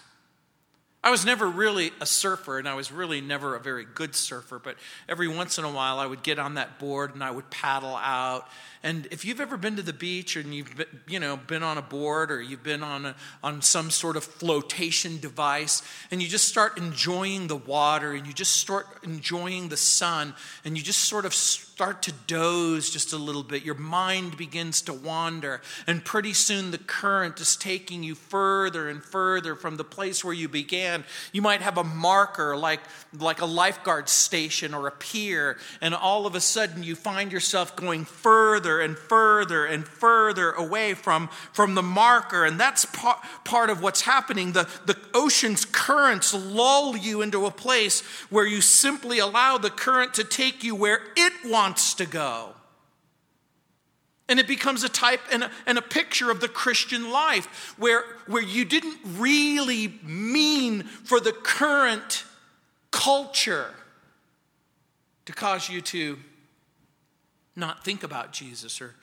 I 1.07 1.09
was 1.09 1.23
never 1.23 1.47
really 1.47 1.93
a 2.01 2.05
surfer, 2.05 2.59
and 2.59 2.67
I 2.67 2.73
was 2.73 2.91
really 2.91 3.21
never 3.21 3.55
a 3.55 3.61
very 3.61 3.85
good 3.85 4.13
surfer, 4.13 4.59
but 4.59 4.75
every 5.07 5.29
once 5.29 5.57
in 5.57 5.63
a 5.63 5.71
while 5.71 5.99
I 5.99 6.05
would 6.05 6.21
get 6.21 6.37
on 6.37 6.55
that 6.55 6.79
board 6.79 7.13
and 7.13 7.23
I 7.23 7.31
would 7.31 7.49
paddle 7.49 7.95
out 7.95 8.45
and 8.87 9.05
if 9.11 9.25
you've 9.25 9.41
ever 9.41 9.57
been 9.57 9.75
to 9.75 9.81
the 9.81 9.91
beach 9.91 10.37
and 10.37 10.55
you've 10.55 10.73
been, 10.77 10.87
you 11.09 11.19
know 11.19 11.35
been 11.35 11.61
on 11.61 11.77
a 11.77 11.81
board 11.81 12.31
or 12.31 12.41
you've 12.41 12.63
been 12.63 12.81
on 12.81 13.05
a, 13.05 13.15
on 13.43 13.61
some 13.61 13.91
sort 13.91 14.15
of 14.15 14.23
flotation 14.23 15.19
device 15.19 15.81
and 16.09 16.21
you 16.21 16.27
just 16.29 16.47
start 16.47 16.77
enjoying 16.77 17.47
the 17.47 17.55
water 17.57 18.13
and 18.13 18.25
you 18.25 18.31
just 18.31 18.55
start 18.55 18.87
enjoying 19.03 19.67
the 19.67 19.75
sun 19.75 20.33
and 20.63 20.77
you 20.77 20.83
just 20.83 20.99
sort 20.99 21.25
of 21.25 21.33
start 21.77 22.01
to 22.01 22.11
doze 22.25 22.89
just 22.89 23.13
a 23.13 23.17
little 23.17 23.43
bit, 23.43 23.61
your 23.61 23.75
mind 23.75 24.35
begins 24.35 24.81
to 24.81 24.91
wander, 24.91 25.61
and 25.85 26.03
pretty 26.03 26.33
soon 26.33 26.71
the 26.71 26.77
current 26.79 27.39
is 27.39 27.55
taking 27.55 28.01
you 28.01 28.15
further 28.15 28.89
and 28.89 29.03
further 29.03 29.53
from 29.53 29.77
the 29.77 29.83
place 29.83 30.25
where 30.25 30.33
you 30.33 30.49
began. 30.49 31.03
You 31.31 31.43
might 31.43 31.61
have 31.61 31.77
a 31.77 31.83
marker 31.83 32.57
like, 32.57 32.79
like 33.19 33.41
a 33.41 33.45
lifeguard 33.45 34.09
station 34.09 34.73
or 34.73 34.87
a 34.87 34.91
pier, 34.91 35.59
and 35.79 35.93
all 35.93 36.25
of 36.25 36.33
a 36.33 36.41
sudden 36.41 36.81
you 36.81 36.95
find 36.95 37.31
yourself 37.31 37.75
going 37.75 38.05
further 38.05 38.76
and 38.81 38.97
further 38.97 39.65
and 39.65 39.87
further 39.87 40.51
away 40.51 40.93
from, 40.93 41.27
from 41.53 41.75
the 41.75 41.83
marker. 41.83 42.45
And 42.45 42.59
that's 42.59 42.85
part, 42.85 43.19
part 43.43 43.69
of 43.69 43.81
what's 43.81 44.01
happening. 44.01 44.53
The, 44.53 44.69
the 44.85 44.97
ocean's 45.13 45.65
currents 45.65 46.33
lull 46.33 46.97
you 46.97 47.21
into 47.21 47.45
a 47.45 47.51
place 47.51 48.01
where 48.29 48.45
you 48.45 48.61
simply 48.61 49.19
allow 49.19 49.57
the 49.57 49.69
current 49.69 50.13
to 50.15 50.23
take 50.23 50.63
you 50.63 50.73
where 50.73 51.01
it 51.15 51.33
wants 51.45 51.67
wants 51.67 51.95
to 51.95 52.05
go. 52.05 52.53
And 54.29 54.39
it 54.39 54.47
becomes 54.47 54.83
a 54.83 54.89
type 54.89 55.21
and 55.31 55.43
a, 55.43 55.51
and 55.65 55.77
a 55.77 55.81
picture 55.81 56.31
of 56.31 56.39
the 56.39 56.47
Christian 56.47 57.11
life 57.11 57.75
where, 57.77 58.03
where 58.27 58.43
you 58.43 58.63
didn't 58.63 58.97
really 59.17 59.99
mean 60.03 60.83
for 60.83 61.19
the 61.19 61.31
current 61.31 62.25
culture 62.91 63.73
to 65.25 65.33
cause 65.33 65.67
you 65.67 65.81
to 65.81 66.17
not 67.57 67.83
think 67.83 68.03
about 68.03 68.31
Jesus 68.31 68.79
or 68.79 68.93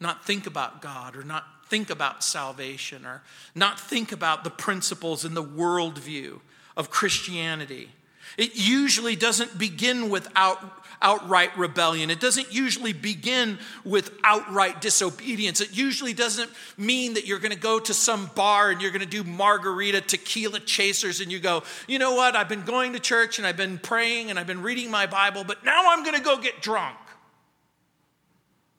not 0.00 0.24
think 0.24 0.46
about 0.46 0.80
God 0.80 1.14
or 1.16 1.22
not 1.22 1.44
think 1.68 1.90
about 1.90 2.24
salvation 2.24 3.04
or 3.04 3.22
not 3.54 3.78
think 3.78 4.10
about 4.10 4.42
the 4.42 4.50
principles 4.50 5.24
and 5.24 5.36
the 5.36 5.44
worldview 5.44 6.40
of 6.76 6.90
Christianity. 6.90 7.90
It 8.36 8.52
usually 8.54 9.16
doesn't 9.16 9.58
begin 9.58 10.10
with 10.10 10.28
out, 10.36 10.58
outright 11.02 11.56
rebellion. 11.56 12.10
It 12.10 12.20
doesn't 12.20 12.52
usually 12.52 12.92
begin 12.92 13.58
with 13.84 14.12
outright 14.22 14.80
disobedience. 14.80 15.60
It 15.60 15.76
usually 15.76 16.12
doesn't 16.12 16.50
mean 16.76 17.14
that 17.14 17.26
you're 17.26 17.38
going 17.38 17.54
to 17.54 17.58
go 17.58 17.78
to 17.80 17.94
some 17.94 18.30
bar 18.34 18.70
and 18.70 18.80
you're 18.80 18.90
going 18.90 19.00
to 19.00 19.06
do 19.06 19.24
margarita 19.24 20.02
tequila 20.02 20.60
chasers 20.60 21.20
and 21.20 21.32
you 21.32 21.40
go, 21.40 21.62
you 21.86 21.98
know 21.98 22.14
what, 22.14 22.36
I've 22.36 22.48
been 22.48 22.62
going 22.62 22.92
to 22.92 23.00
church 23.00 23.38
and 23.38 23.46
I've 23.46 23.56
been 23.56 23.78
praying 23.78 24.30
and 24.30 24.38
I've 24.38 24.46
been 24.46 24.62
reading 24.62 24.90
my 24.90 25.06
Bible, 25.06 25.44
but 25.44 25.64
now 25.64 25.84
I'm 25.88 26.04
going 26.04 26.16
to 26.16 26.22
go 26.22 26.38
get 26.38 26.60
drunk. 26.62 26.96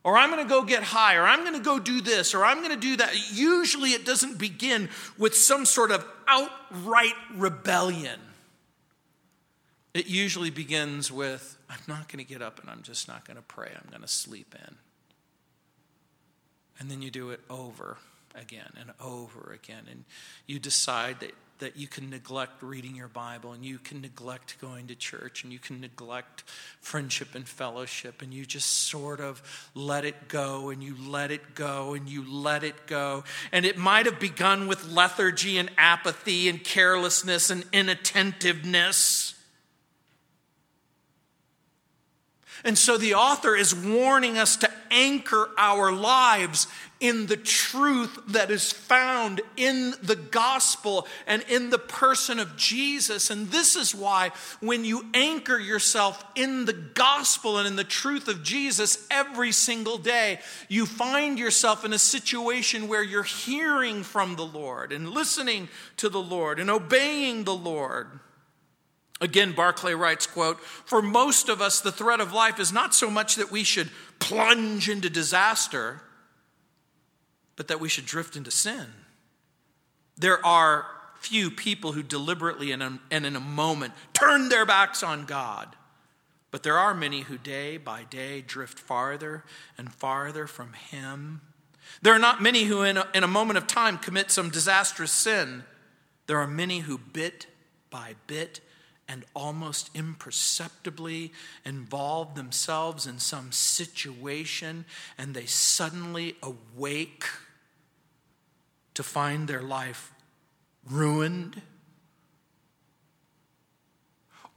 Or 0.09 0.17
I'm 0.17 0.31
going 0.31 0.43
to 0.43 0.49
go 0.49 0.63
get 0.63 0.81
high, 0.81 1.17
or 1.17 1.23
I'm 1.23 1.41
going 1.41 1.53
to 1.53 1.59
go 1.59 1.77
do 1.77 2.01
this, 2.01 2.33
or 2.33 2.43
I'm 2.43 2.63
going 2.63 2.71
to 2.71 2.81
do 2.81 2.97
that. 2.97 3.31
Usually 3.31 3.91
it 3.91 4.07
doesn't 4.07 4.39
begin 4.39 4.89
with 5.19 5.35
some 5.35 5.67
sort 5.67 5.91
of 5.91 6.03
outright 6.27 7.13
rebellion. 7.35 8.19
It 9.93 10.07
usually 10.07 10.49
begins 10.49 11.11
with, 11.11 11.59
I'm 11.69 11.77
not 11.87 12.07
going 12.07 12.25
to 12.25 12.27
get 12.27 12.41
up 12.41 12.59
and 12.59 12.71
I'm 12.71 12.81
just 12.81 13.07
not 13.07 13.23
going 13.23 13.37
to 13.37 13.43
pray. 13.43 13.69
I'm 13.69 13.87
going 13.91 14.01
to 14.01 14.07
sleep 14.07 14.55
in. 14.55 14.77
And 16.79 16.89
then 16.89 17.03
you 17.03 17.11
do 17.11 17.29
it 17.29 17.41
over 17.47 17.97
again 18.39 18.71
and 18.79 18.91
over 19.01 19.51
again. 19.53 19.83
And 19.89 20.03
you 20.47 20.59
decide 20.59 21.19
that, 21.19 21.31
that 21.59 21.77
you 21.77 21.87
can 21.87 22.09
neglect 22.09 22.63
reading 22.63 22.95
your 22.95 23.07
Bible 23.07 23.51
and 23.53 23.63
you 23.63 23.77
can 23.77 24.01
neglect 24.01 24.59
going 24.59 24.87
to 24.87 24.95
church 24.95 25.43
and 25.43 25.51
you 25.51 25.59
can 25.59 25.81
neglect 25.81 26.43
friendship 26.81 27.35
and 27.35 27.47
fellowship. 27.47 28.21
And 28.21 28.33
you 28.33 28.45
just 28.45 28.67
sort 28.89 29.19
of 29.19 29.41
let 29.75 30.05
it 30.05 30.27
go 30.27 30.69
and 30.69 30.83
you 30.83 30.95
let 31.07 31.31
it 31.31 31.55
go 31.55 31.93
and 31.93 32.07
you 32.07 32.29
let 32.29 32.63
it 32.63 32.87
go. 32.87 33.23
And 33.51 33.65
it 33.65 33.77
might 33.77 34.05
have 34.05 34.19
begun 34.19 34.67
with 34.67 34.87
lethargy 34.89 35.57
and 35.57 35.69
apathy 35.77 36.49
and 36.49 36.63
carelessness 36.63 37.49
and 37.49 37.63
inattentiveness. 37.71 39.35
And 42.63 42.77
so 42.77 42.97
the 42.97 43.13
author 43.13 43.55
is 43.55 43.73
warning 43.73 44.37
us 44.37 44.57
to 44.57 44.69
anchor 44.91 45.49
our 45.57 45.91
lives 45.91 46.67
in 46.99 47.27
the 47.27 47.37
truth 47.37 48.19
that 48.27 48.51
is 48.51 48.71
found 48.71 49.39
in 49.55 49.93
the 50.03 50.17
gospel 50.17 51.07
and 51.27 51.43
in 51.43 51.69
the 51.69 51.79
person 51.79 52.39
of 52.39 52.57
Jesus. 52.57 53.29
And 53.29 53.49
this 53.49 53.75
is 53.75 53.95
why, 53.95 54.31
when 54.59 54.83
you 54.83 55.05
anchor 55.13 55.57
yourself 55.57 56.23
in 56.35 56.65
the 56.65 56.73
gospel 56.73 57.57
and 57.57 57.67
in 57.67 57.77
the 57.77 57.83
truth 57.85 58.27
of 58.27 58.43
Jesus 58.43 59.07
every 59.09 59.53
single 59.53 59.97
day, 59.97 60.39
you 60.67 60.85
find 60.85 61.39
yourself 61.39 61.85
in 61.85 61.93
a 61.93 61.99
situation 61.99 62.87
where 62.87 63.03
you're 63.03 63.23
hearing 63.23 64.03
from 64.03 64.35
the 64.35 64.45
Lord 64.45 64.91
and 64.91 65.09
listening 65.09 65.69
to 65.97 66.09
the 66.09 66.21
Lord 66.21 66.59
and 66.59 66.69
obeying 66.69 67.45
the 67.45 67.55
Lord. 67.55 68.19
Again, 69.21 69.51
Barclay 69.51 69.93
writes, 69.93 70.25
quote, 70.25 70.61
For 70.61 71.01
most 71.01 71.49
of 71.49 71.61
us, 71.61 71.81
the 71.81 71.91
threat 71.91 72.21
of 72.21 72.33
life 72.33 72.59
is 72.59 72.71
not 72.71 72.93
so 72.93 73.09
much 73.09 73.35
that 73.35 73.51
we 73.51 73.63
should 73.63 73.89
plunge 74.19 74.89
into 74.89 75.09
disaster, 75.09 76.01
but 77.55 77.67
that 77.67 77.81
we 77.81 77.89
should 77.89 78.05
drift 78.05 78.37
into 78.37 78.51
sin. 78.51 78.85
There 80.17 80.43
are 80.45 80.85
few 81.19 81.51
people 81.51 81.91
who 81.91 82.01
deliberately 82.01 82.71
and 82.71 82.99
in 83.11 83.35
a 83.35 83.39
moment 83.41 83.93
turn 84.13 84.47
their 84.47 84.65
backs 84.65 85.03
on 85.03 85.25
God. 85.25 85.75
But 86.51 86.63
there 86.63 86.77
are 86.77 86.93
many 86.93 87.21
who 87.21 87.37
day 87.37 87.77
by 87.77 88.03
day 88.03 88.41
drift 88.41 88.79
farther 88.79 89.43
and 89.77 89.93
farther 89.93 90.47
from 90.47 90.73
Him. 90.73 91.41
There 92.01 92.13
are 92.13 92.19
not 92.19 92.41
many 92.41 92.63
who, 92.63 92.83
in 92.83 92.97
a, 92.97 93.07
in 93.13 93.23
a 93.23 93.27
moment 93.27 93.57
of 93.57 93.67
time, 93.67 93.97
commit 93.97 94.31
some 94.31 94.49
disastrous 94.49 95.11
sin. 95.11 95.63
There 96.27 96.39
are 96.39 96.47
many 96.47 96.79
who, 96.79 96.97
bit 96.97 97.47
by 97.89 98.15
bit, 98.27 98.61
and 99.09 99.25
almost 99.35 99.89
imperceptibly 99.95 101.33
involve 101.65 102.35
themselves 102.35 103.07
in 103.07 103.19
some 103.19 103.51
situation 103.51 104.85
and 105.17 105.33
they 105.33 105.47
suddenly 105.47 106.35
awake 106.43 107.25
to 108.93 109.03
find 109.03 109.47
their 109.47 109.61
life 109.61 110.13
ruined, 110.89 111.61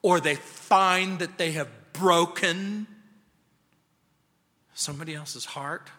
or 0.03 0.21
they 0.21 0.35
find 0.35 1.19
that 1.21 1.39
they 1.39 1.53
have 1.53 1.69
broken 1.93 2.87
somebody 4.75 5.15
else's 5.15 5.45
heart. 5.45 5.91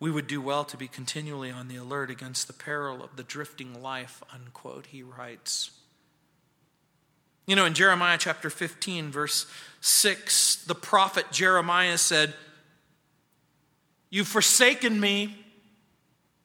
We 0.00 0.10
would 0.10 0.26
do 0.26 0.40
well 0.40 0.64
to 0.64 0.78
be 0.78 0.88
continually 0.88 1.50
on 1.50 1.68
the 1.68 1.76
alert 1.76 2.10
against 2.10 2.46
the 2.46 2.54
peril 2.54 3.04
of 3.04 3.16
the 3.16 3.22
drifting 3.22 3.82
life, 3.82 4.22
unquote, 4.32 4.86
he 4.86 5.02
writes. 5.02 5.70
You 7.46 7.54
know, 7.54 7.66
in 7.66 7.74
Jeremiah 7.74 8.16
chapter 8.18 8.48
15, 8.48 9.10
verse 9.10 9.46
6, 9.82 10.64
the 10.64 10.74
prophet 10.74 11.26
Jeremiah 11.30 11.98
said, 11.98 12.32
You've 14.08 14.26
forsaken 14.26 14.98
me, 14.98 15.36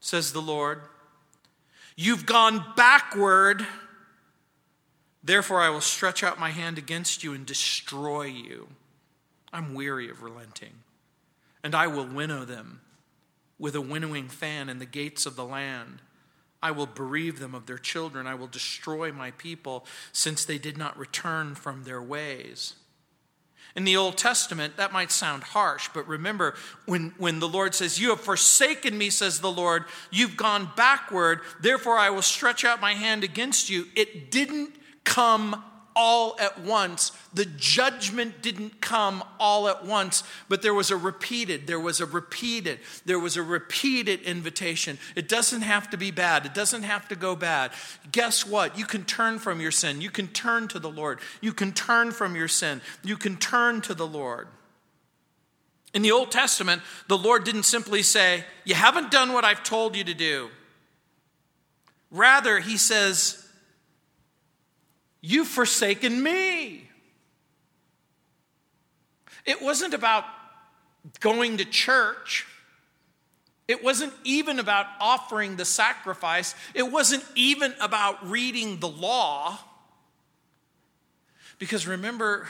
says 0.02 0.34
the 0.34 0.42
Lord. 0.42 0.82
You've 1.96 2.26
gone 2.26 2.64
backward. 2.76 3.66
Therefore, 5.24 5.62
I 5.62 5.70
will 5.70 5.82
stretch 5.82 6.24
out 6.24 6.40
my 6.40 6.52
hand 6.52 6.78
against 6.78 7.24
you 7.24 7.34
and 7.34 7.46
destroy 7.46 8.24
you. 8.24 8.68
I'm 9.54 9.74
weary 9.74 10.10
of 10.10 10.22
relenting. 10.22 10.74
And 11.64 11.74
I 11.74 11.88
will 11.88 12.06
winnow 12.06 12.44
them 12.46 12.82
with 13.58 13.76
a 13.76 13.82
winnowing 13.82 14.28
fan 14.28 14.70
in 14.70 14.80
the 14.80 14.86
gates 14.86 15.26
of 15.26 15.36
the 15.36 15.46
land. 15.46 16.02
I 16.62 16.72
will 16.72 16.88
bereave 16.88 17.40
them 17.40 17.54
of 17.54 17.68
their 17.68 17.78
children. 17.78 18.28
I 18.28 18.36
will 18.36 18.48
destroy 18.48 19.12
my 19.12 19.32
people, 19.32 19.86
since 20.12 20.46
they 20.46 20.58
did 20.58 20.78
not 20.78 20.98
return 20.98 21.56
from 21.56 21.84
their 21.84 22.02
ways. 22.02 22.76
In 23.76 23.84
the 23.84 23.98
Old 23.98 24.18
Testament, 24.18 24.78
that 24.78 24.94
might 24.94 25.12
sound 25.12 25.44
harsh, 25.44 25.90
but 25.94 26.08
remember 26.08 26.56
when, 26.86 27.14
when 27.18 27.40
the 27.40 27.48
Lord 27.48 27.76
says, 27.76 28.00
You 28.00 28.10
have 28.10 28.22
forsaken 28.22 28.98
me, 28.98 29.10
says 29.10 29.42
the 29.42 29.52
Lord, 29.52 29.84
you've 30.12 30.38
gone 30.38 30.72
backward, 30.78 31.42
therefore 31.60 31.98
I 31.98 32.10
will 32.10 32.22
stretch 32.22 32.64
out 32.64 32.80
my 32.80 32.94
hand 32.94 33.24
against 33.24 33.70
you. 33.70 33.86
It 33.96 34.32
didn't 34.32 34.76
come 35.04 35.64
all 35.96 36.36
at 36.40 36.60
once. 36.60 37.12
The 37.34 37.46
judgment 37.46 38.42
didn't 38.42 38.82
come 38.82 39.24
all 39.40 39.68
at 39.68 39.86
once, 39.86 40.24
but 40.50 40.62
there 40.62 40.74
was 40.74 40.92
a 40.92 40.98
repeated, 40.98 41.68
there 41.68 41.80
was 41.80 42.02
a 42.02 42.06
repeated, 42.06 42.80
there 43.06 43.20
was 43.20 43.38
a 43.38 43.44
repeated 43.44 44.22
invitation. 44.22 44.98
It 45.16 45.30
doesn't 45.30 45.62
have 45.62 45.90
to 45.92 45.98
be 45.98 46.12
bad, 46.12 46.46
it 46.46 46.54
doesn't 46.54 46.84
have 46.84 47.08
to 47.10 47.16
go 47.16 47.36
bad. 47.36 47.72
Guess 48.12 48.46
what? 48.46 48.78
You 48.78 48.86
can 48.86 49.06
turn 49.06 49.40
from 49.40 49.62
your 49.62 49.72
sin, 49.72 50.02
you 50.02 50.10
can 50.10 50.28
turn 50.28 50.68
to 50.70 50.80
the 50.80 50.90
Lord, 50.90 51.20
you 51.42 51.54
can 51.54 51.72
turn 51.72 52.12
from 52.12 52.36
your 52.36 52.48
sin, 52.48 52.82
you 53.04 53.18
can 53.18 53.38
turn 53.38 53.82
to 53.82 53.94
the 53.94 54.08
Lord. 54.08 54.48
In 55.94 56.02
the 56.02 56.12
Old 56.12 56.30
Testament, 56.30 56.82
the 57.08 57.18
Lord 57.18 57.46
didn't 57.46 57.64
simply 57.64 58.04
say, 58.04 58.44
You 58.66 58.76
haven't 58.76 59.12
done 59.12 59.32
what 59.32 59.46
I've 59.46 59.64
told 59.64 59.96
you 59.96 60.04
to 60.04 60.14
do. 60.14 60.50
Rather, 62.12 62.60
he 62.60 62.76
says, 62.76 63.45
You've 65.28 65.48
forsaken 65.48 66.22
me. 66.22 66.88
It 69.44 69.60
wasn't 69.60 69.96
about 69.96 70.24
going 71.20 71.58
to 71.58 71.66
church. 71.66 72.46
It 73.68 73.84
wasn't 73.84 74.14
even 74.24 74.60
about 74.60 74.86
offering 75.00 75.56
the 75.56 75.66
sacrifice. 75.66 76.54
It 76.76 76.92
wasn't 76.92 77.24
even 77.34 77.74
about 77.82 78.30
reading 78.30 78.80
the 78.80 78.88
law. 78.88 79.58
Because 81.58 81.88
remember 81.88 82.48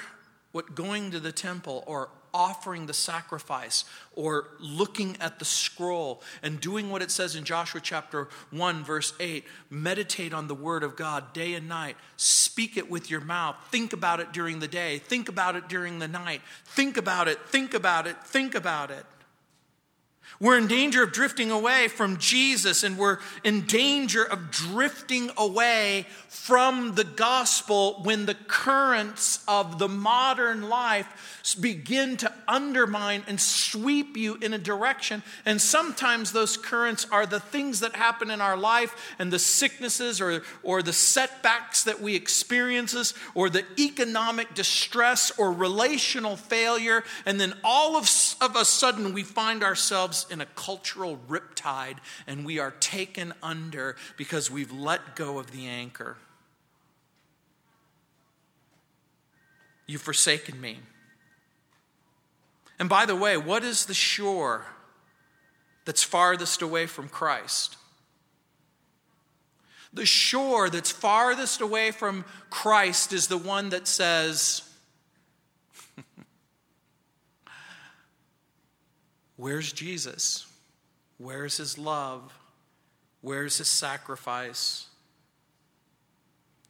what 0.51 0.75
going 0.75 1.12
to 1.12 1.22
the 1.22 1.32
temple 1.32 1.82
or 1.88 2.10
offering 2.36 2.86
the 2.86 2.94
sacrifice 2.94 3.86
or 4.13 4.50
looking 4.60 5.15
at 5.22 5.39
the 5.39 5.46
scroll 5.46 6.22
and 6.44 6.60
doing 6.60 6.89
what 6.89 7.01
it 7.01 7.10
says 7.10 7.34
in 7.34 7.46
Joshua 7.46 7.80
chapter 7.82 8.27
1, 8.51 8.84
verse 8.84 9.13
8 9.22 9.46
meditate 9.70 10.34
on 10.34 10.50
the 10.50 10.54
word 10.54 10.84
of 10.84 10.98
God 10.98 11.32
day 11.32 11.54
and 11.54 11.70
night, 11.70 11.96
speak 12.18 12.75
it 12.75 12.92
with 12.92 13.10
your 13.10 13.22
mouth, 13.22 13.56
think 13.72 13.94
about 13.94 14.20
it 14.20 14.34
during 14.34 14.60
the 14.60 14.68
day, 14.68 15.00
think 15.00 15.30
about 15.30 15.56
it 15.56 15.70
during 15.70 16.00
the 16.00 16.10
night, 16.10 16.42
think 16.65 16.98
about 16.98 17.30
it, 17.30 17.39
think 17.48 17.74
about 17.74 18.06
it, 18.06 18.18
think 18.25 18.54
about 18.54 18.92
it. 18.92 19.06
We're 20.39 20.58
in 20.58 20.67
danger 20.67 21.03
of 21.03 21.13
drifting 21.13 21.50
away 21.50 21.88
from 21.88 22.17
Jesus, 22.17 22.84
and 22.84 22.98
we're 22.98 23.20
in 23.44 23.62
danger 23.62 24.24
of 24.24 24.51
drifting 24.51 25.32
away 25.38 26.08
from 26.27 26.96
the 26.96 27.05
gospel 27.05 28.01
when 28.03 28.25
the 28.25 28.34
currents 28.34 29.44
of 29.48 29.79
the 29.79 29.88
modern 29.88 30.67
life 30.67 31.55
begin 31.60 32.17
to 32.17 32.34
undermine 32.48 33.24
and 33.27 33.39
sweep 33.39 34.17
you 34.17 34.36
in 34.41 34.53
a 34.53 34.58
direction. 34.58 35.24
And 35.46 35.62
sometimes 35.62 36.32
those 36.32 36.58
currents 36.58 37.08
are 37.12 37.25
the 37.25 37.39
things 37.39 37.79
that 37.79 37.96
happen 37.96 38.32
in 38.32 38.41
our 38.41 38.58
life 38.58 39.15
and 39.20 39.32
the 39.32 39.39
sicknesses 39.39 40.20
or, 40.20 40.44
or 40.63 40.82
the 40.82 40.94
setbacks 40.94 41.84
that 41.84 42.01
we 42.01 42.15
experiences 42.15 43.13
or 43.36 43.50
the 43.50 43.63
economic 43.79 44.53
distress 44.53 45.32
or 45.38 45.51
relational 45.51 46.36
failure. 46.36 47.03
And 47.25 47.39
then 47.39 47.53
all 47.63 47.96
of, 47.96 48.10
of 48.41 48.55
a 48.55 48.65
sudden 48.65 49.13
we 49.13 49.24
find 49.24 49.63
ourselves 49.63 50.14
in 50.24 50.39
a 50.39 50.45
cultural 50.45 51.19
riptide 51.27 51.98
and 52.25 52.45
we 52.45 52.60
are 52.60 52.72
taken 52.72 53.34
under 53.43 53.95
because 54.15 54.50
we've 54.50 54.72
let 54.72 55.15
go 55.15 55.39
of 55.39 55.51
the 55.51 55.67
anchor. 55.67 56.15
You've 59.88 60.01
forsaken 60.01 60.60
me. 60.60 60.80
And 62.80 62.89
by 62.89 63.06
the 63.06 63.15
way, 63.15 63.38
what 63.38 63.63
is 63.63 63.86
the 63.86 63.93
shore 63.93 64.65
that's 65.86 66.04
farthest 66.04 66.62
away 66.62 66.88
from 66.88 67.08
Christ? 67.08 67.78
The 69.93 70.06
shore 70.06 70.69
that's 70.69 70.91
farthest 70.91 71.62
away 71.62 71.91
from 71.91 72.25
Christ 72.49 73.13
is 73.13 73.28
the 73.28 73.38
one 73.38 73.69
that 73.69 73.88
says, 73.88 74.64
Where's 79.38 79.71
Jesus? 79.74 80.48
Where's 81.17 81.58
his 81.58 81.78
love? 81.78 82.34
Where's 83.21 83.58
his 83.58 83.69
sacrifice? 83.69 84.88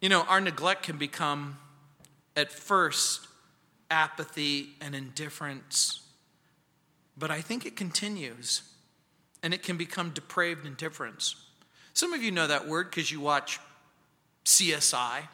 You 0.02 0.10
know, 0.10 0.22
our 0.24 0.42
neglect 0.42 0.84
can 0.84 0.98
become, 0.98 1.58
at 2.36 2.52
first, 2.52 3.28
apathy 3.90 4.70
and 4.82 4.96
indifference. 4.96 6.02
But 7.18 7.32
I 7.32 7.42
think 7.42 7.66
it 7.66 7.76
continues 7.76 8.62
and 9.42 9.54
it 9.54 9.64
can 9.64 9.78
become 9.78 10.10
depraved 10.10 10.66
indifference. 10.66 11.36
Some 11.94 12.14
of 12.14 12.22
you 12.22 12.32
know 12.32 12.48
that 12.48 12.68
word 12.68 12.90
because 12.90 13.12
you 13.12 13.20
watch 13.20 13.60
CSI 14.44 15.28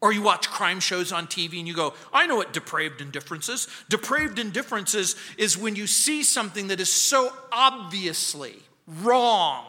or 0.00 0.12
you 0.12 0.22
watch 0.22 0.48
crime 0.48 0.80
shows 0.80 1.12
on 1.12 1.26
TV 1.26 1.58
and 1.58 1.68
you 1.68 1.74
go, 1.74 1.94
I 2.12 2.26
know 2.26 2.36
what 2.36 2.52
depraved 2.52 3.00
indifference 3.00 3.48
is. 3.48 3.68
Depraved 3.88 4.38
indifference 4.38 4.94
is, 4.94 5.14
is 5.36 5.58
when 5.58 5.76
you 5.76 5.86
see 5.86 6.22
something 6.22 6.68
that 6.68 6.80
is 6.80 6.90
so 6.90 7.32
obviously 7.52 8.56
wrong 8.86 9.66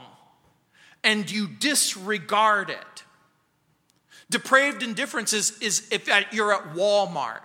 and 1.04 1.30
you 1.30 1.48
disregard 1.48 2.70
it. 2.70 3.04
Depraved 4.30 4.82
indifference 4.82 5.34
is, 5.34 5.58
is 5.60 5.88
if 5.92 6.08
you're 6.32 6.54
at 6.54 6.74
Walmart 6.74 7.42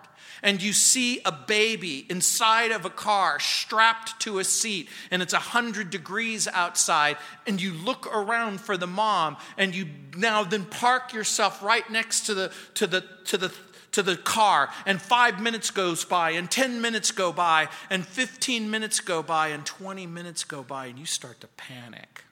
and 0.46 0.62
you 0.62 0.72
see 0.72 1.20
a 1.24 1.32
baby 1.32 2.06
inside 2.08 2.70
of 2.70 2.84
a 2.84 2.90
car 2.90 3.40
strapped 3.40 4.18
to 4.20 4.38
a 4.38 4.44
seat 4.44 4.88
and 5.10 5.20
it's 5.20 5.32
100 5.32 5.90
degrees 5.90 6.46
outside 6.52 7.16
and 7.48 7.60
you 7.60 7.72
look 7.72 8.06
around 8.14 8.60
for 8.60 8.76
the 8.76 8.86
mom 8.86 9.36
and 9.58 9.74
you 9.74 9.88
now 10.16 10.44
then 10.44 10.64
park 10.64 11.12
yourself 11.12 11.62
right 11.64 11.90
next 11.90 12.26
to 12.26 12.34
the 12.34 12.52
to 12.74 12.86
the 12.86 13.04
to 13.24 13.36
the 13.36 13.52
to 13.90 14.02
the 14.04 14.16
car 14.16 14.70
and 14.86 15.02
5 15.02 15.42
minutes 15.42 15.72
goes 15.72 16.04
by 16.04 16.30
and 16.30 16.48
10 16.48 16.80
minutes 16.80 17.10
go 17.10 17.32
by 17.32 17.68
and 17.90 18.06
15 18.06 18.70
minutes 18.70 19.00
go 19.00 19.24
by 19.24 19.48
and 19.48 19.66
20 19.66 20.06
minutes 20.06 20.44
go 20.44 20.62
by 20.62 20.86
and 20.86 20.98
you 20.98 21.06
start 21.06 21.40
to 21.40 21.48
panic. 21.56 22.22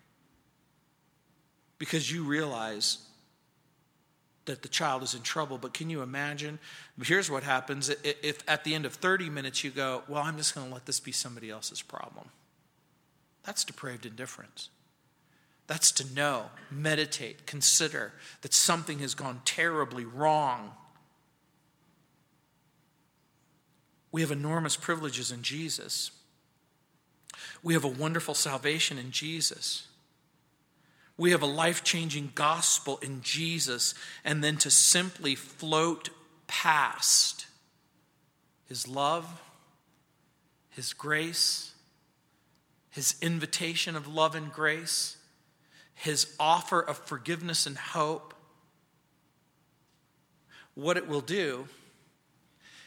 Because 1.79 2.12
you 2.12 2.24
realize 2.24 2.98
that 4.46 4.62
the 4.62 4.68
child 4.68 5.02
is 5.02 5.14
in 5.14 5.22
trouble. 5.22 5.59
But 5.59 5.74
can 5.74 5.90
you 5.90 6.02
imagine? 6.02 6.59
Here's 7.02 7.30
what 7.30 7.42
happens 7.42 7.90
if 8.02 8.42
at 8.48 8.64
the 8.64 8.74
end 8.74 8.87
of 8.87 8.94
30 8.94 9.30
minutes 9.30 9.64
you 9.64 9.70
go, 9.70 10.02
Well, 10.09 10.22
I'm 10.22 10.37
just 10.37 10.54
going 10.54 10.66
to 10.66 10.72
let 10.72 10.87
this 10.87 11.00
be 11.00 11.12
somebody 11.12 11.50
else's 11.50 11.83
problem. 11.83 12.28
That's 13.44 13.64
depraved 13.64 14.07
indifference. 14.07 14.70
That's 15.66 15.92
to 15.92 16.14
know, 16.14 16.46
meditate, 16.70 17.46
consider 17.46 18.12
that 18.42 18.52
something 18.52 18.98
has 18.98 19.14
gone 19.14 19.40
terribly 19.44 20.04
wrong. 20.04 20.72
We 24.12 24.20
have 24.20 24.30
enormous 24.30 24.76
privileges 24.76 25.33
in 25.33 25.42
Jesus. 25.42 26.11
We 27.62 27.74
have 27.74 27.85
a 27.85 27.88
wonderful 27.88 28.35
salvation 28.35 28.98
in 28.98 29.11
Jesus. 29.11 29.88
We 31.16 31.31
have 31.31 31.42
a 31.42 31.46
life 31.46 31.85
changing 31.85 32.33
gospel 32.35 32.98
in 32.98 33.22
Jesus, 33.22 33.94
and 34.24 34.42
then 34.42 34.57
to 34.59 34.70
simply 34.70 35.35
float 35.35 36.11
past 36.46 37.46
His 38.66 38.88
love, 38.88 39.42
His 40.70 40.92
grace, 40.92 41.72
His 42.90 43.14
invitation 43.22 43.94
of 43.94 44.09
love 44.09 44.35
and 44.35 44.53
grace, 44.53 45.16
His 45.94 46.35
offer 46.40 46.81
of 46.81 46.98
forgiveness 46.98 47.64
and 47.64 47.77
hope. 47.77 48.35
What 50.74 50.96
it 50.96 51.07
will 51.07 51.20
do 51.20 51.68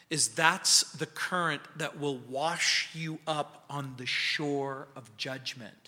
is 0.10 0.30
that's 0.30 0.84
the 0.92 1.06
current 1.06 1.62
that 1.78 2.00
will 2.00 2.18
wash 2.18 2.90
you 2.94 3.20
up 3.26 3.64
on 3.70 3.96
the 3.98 4.06
shore 4.06 4.88
of 4.96 5.16
judgment. 5.18 5.87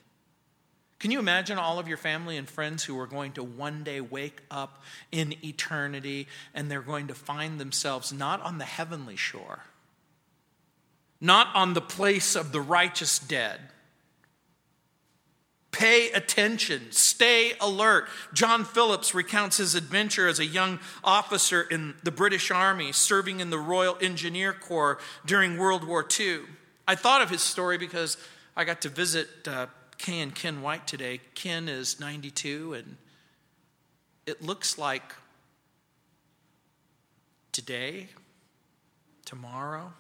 Can 0.99 1.12
you 1.12 1.19
imagine 1.19 1.57
all 1.57 1.79
of 1.79 1.88
your 1.88 1.97
family 1.97 2.35
and 2.35 2.47
friends 2.47 2.83
who 2.83 2.99
are 2.99 3.07
going 3.07 3.31
to 3.33 3.43
one 3.43 3.83
day 3.83 4.01
wake 4.01 4.41
up 4.51 4.83
in 5.12 5.33
eternity 5.43 6.27
and 6.53 6.69
they're 6.69 6.81
going 6.81 7.07
to 7.07 7.15
find 7.15 7.59
themselves 7.59 8.12
not 8.12 8.41
on 8.41 8.57
the 8.57 8.65
heavenly 8.65 9.15
shore, 9.15 9.63
not 11.21 11.47
on 11.55 11.73
the 11.73 11.81
place 11.81 12.35
of 12.35 12.51
the 12.51 12.62
righteous 12.62 13.17
dead, 13.17 13.62
Pay 15.71 16.12
attention, 16.12 16.91
stay 16.91 17.53
alert. 17.62 18.09
John 18.33 18.65
Phillips 18.65 19.13
recounts 19.13 19.57
his 19.57 19.75
adventure 19.75 20.27
as 20.27 20.39
a 20.39 20.45
young 20.45 20.79
officer 21.03 21.62
in 21.62 21.93
the 22.03 22.12
British 22.12 22.49
Army 22.49 22.91
serving 22.91 23.39
in 23.39 23.51
the 23.51 23.59
Royal 23.59 23.95
Engineer 24.01 24.51
Corps 24.51 24.99
during 25.25 25.57
World 25.57 25.85
War 25.85 26.05
II. 26.19 26.39
I 26.88 26.95
thought 26.95 27.21
of 27.21 27.29
his 27.29 27.41
story 27.41 27.77
because 27.77 28.17
I 28.57 28.65
got 28.65 28.81
to 28.81 28.89
visit 28.89 29.29
uh, 29.47 29.67
Kay 29.99 30.21
and 30.21 30.33
Ken 30.33 30.62
White 30.62 30.88
today. 30.88 31.19
Ken 31.35 31.69
is 31.69 31.99
92, 31.99 32.73
and 32.73 32.97
it 34.25 34.41
looks 34.41 34.77
like 34.77 35.13
today, 37.51 38.07
tomorrow, 39.25 39.91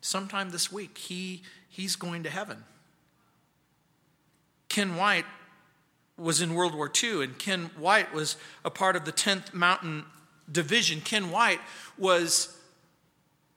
sometime 0.00 0.50
this 0.50 0.72
week, 0.72 0.96
he, 0.96 1.42
he's 1.68 1.96
going 1.96 2.22
to 2.22 2.30
heaven. 2.30 2.64
Ken 4.70 4.96
White 4.96 5.26
was 6.16 6.40
in 6.40 6.54
World 6.54 6.74
War 6.74 6.90
II, 7.02 7.22
and 7.22 7.38
Ken 7.38 7.70
White 7.78 8.12
was 8.12 8.36
a 8.64 8.70
part 8.70 8.96
of 8.96 9.04
the 9.04 9.12
10th 9.12 9.52
Mountain 9.52 10.06
Division. 10.50 11.02
Ken 11.02 11.30
White 11.30 11.60
was 11.98 12.57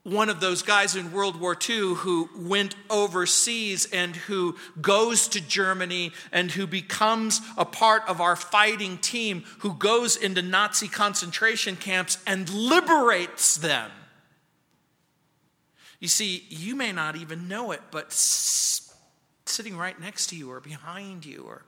one 0.04 0.28
of 0.28 0.40
those 0.40 0.62
guys 0.62 0.96
in 0.96 1.12
World 1.12 1.40
War 1.40 1.56
II 1.56 1.94
who 1.94 2.28
went 2.36 2.74
overseas 2.90 3.86
and 3.92 4.16
who 4.16 4.56
goes 4.80 5.28
to 5.28 5.40
Germany 5.40 6.12
and 6.32 6.50
who 6.50 6.66
becomes 6.66 7.40
a 7.56 7.64
part 7.64 8.02
of 8.08 8.20
our 8.20 8.34
fighting 8.34 8.98
team, 8.98 9.44
who 9.58 9.74
goes 9.74 10.16
into 10.16 10.42
Nazi 10.42 10.88
concentration 10.88 11.76
camps 11.76 12.18
and 12.26 12.52
liberates 12.52 13.56
them. 13.56 13.90
You 16.00 16.08
see, 16.08 16.46
you 16.48 16.74
may 16.74 16.90
not 16.90 17.14
even 17.14 17.46
know 17.46 17.70
it, 17.70 17.80
but 17.92 18.12
sitting 18.12 19.76
right 19.76 20.00
next 20.00 20.28
to 20.28 20.36
you 20.36 20.50
or 20.50 20.58
behind 20.58 21.24
you, 21.24 21.44
or 21.46 21.64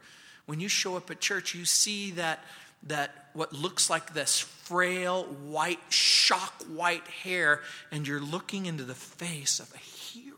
when 0.46 0.58
you 0.58 0.66
show 0.66 0.96
up 0.96 1.08
at 1.08 1.20
church, 1.20 1.54
you 1.54 1.64
see 1.64 2.10
that, 2.12 2.42
that 2.84 3.28
what 3.32 3.52
looks 3.52 3.90
like 3.90 4.14
this 4.14 4.38
frail, 4.40 5.24
white, 5.24 5.80
shock 5.88 6.64
white 6.64 7.06
hair, 7.08 7.60
and 7.90 8.06
you're 8.06 8.20
looking 8.20 8.66
into 8.66 8.84
the 8.84 8.94
face 8.94 9.58
of 9.58 9.72
a 9.74 9.78
hero. 9.78 10.34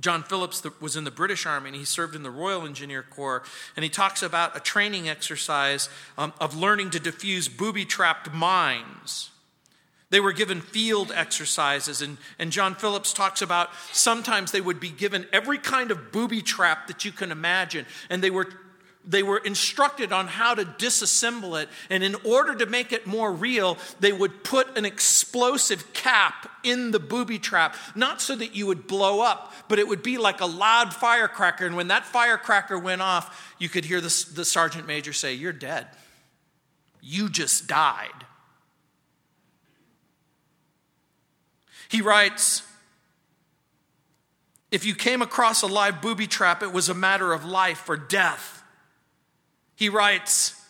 John 0.00 0.22
Phillips 0.22 0.62
was 0.80 0.96
in 0.96 1.04
the 1.04 1.10
British 1.10 1.44
Army 1.44 1.70
and 1.70 1.76
he 1.76 1.84
served 1.84 2.14
in 2.14 2.22
the 2.22 2.30
Royal 2.30 2.64
Engineer 2.64 3.02
Corps. 3.02 3.42
And 3.76 3.82
he 3.82 3.90
talks 3.90 4.22
about 4.22 4.56
a 4.56 4.60
training 4.60 5.08
exercise 5.08 5.88
um, 6.16 6.32
of 6.40 6.56
learning 6.56 6.90
to 6.90 7.00
defuse 7.00 7.54
booby 7.54 7.84
trapped 7.84 8.32
mines. 8.32 9.30
They 10.10 10.20
were 10.20 10.32
given 10.32 10.62
field 10.62 11.12
exercises, 11.14 12.00
and, 12.00 12.16
and 12.38 12.50
John 12.50 12.74
Phillips 12.74 13.12
talks 13.12 13.42
about 13.42 13.68
sometimes 13.92 14.52
they 14.52 14.60
would 14.62 14.80
be 14.80 14.88
given 14.88 15.26
every 15.34 15.58
kind 15.58 15.90
of 15.90 16.12
booby 16.12 16.40
trap 16.40 16.86
that 16.86 17.04
you 17.04 17.12
can 17.12 17.30
imagine, 17.30 17.84
and 18.08 18.22
they 18.22 18.30
were 18.30 18.48
they 19.08 19.22
were 19.22 19.38
instructed 19.38 20.12
on 20.12 20.26
how 20.28 20.54
to 20.54 20.64
disassemble 20.64 21.60
it. 21.60 21.70
And 21.88 22.04
in 22.04 22.14
order 22.24 22.54
to 22.56 22.66
make 22.66 22.92
it 22.92 23.06
more 23.06 23.32
real, 23.32 23.78
they 24.00 24.12
would 24.12 24.44
put 24.44 24.76
an 24.76 24.84
explosive 24.84 25.94
cap 25.94 26.50
in 26.62 26.90
the 26.90 27.00
booby 27.00 27.38
trap, 27.38 27.74
not 27.94 28.20
so 28.20 28.36
that 28.36 28.54
you 28.54 28.66
would 28.66 28.86
blow 28.86 29.20
up, 29.20 29.54
but 29.68 29.78
it 29.78 29.88
would 29.88 30.02
be 30.02 30.18
like 30.18 30.42
a 30.42 30.46
loud 30.46 30.92
firecracker. 30.92 31.64
And 31.64 31.74
when 31.74 31.88
that 31.88 32.04
firecracker 32.04 32.78
went 32.78 33.00
off, 33.00 33.54
you 33.58 33.70
could 33.70 33.86
hear 33.86 34.02
the, 34.02 34.26
the 34.34 34.44
sergeant 34.44 34.86
major 34.86 35.14
say, 35.14 35.32
You're 35.32 35.52
dead. 35.52 35.86
You 37.00 37.30
just 37.30 37.66
died. 37.66 38.26
He 41.88 42.02
writes, 42.02 42.62
if 44.70 44.84
you 44.84 44.94
came 44.94 45.22
across 45.22 45.62
a 45.62 45.66
live 45.66 46.02
booby 46.02 46.26
trap, 46.26 46.62
it 46.62 46.72
was 46.72 46.90
a 46.90 46.94
matter 46.94 47.32
of 47.32 47.44
life 47.44 47.88
or 47.88 47.96
death. 47.96 48.57
He 49.78 49.88
writes, 49.88 50.60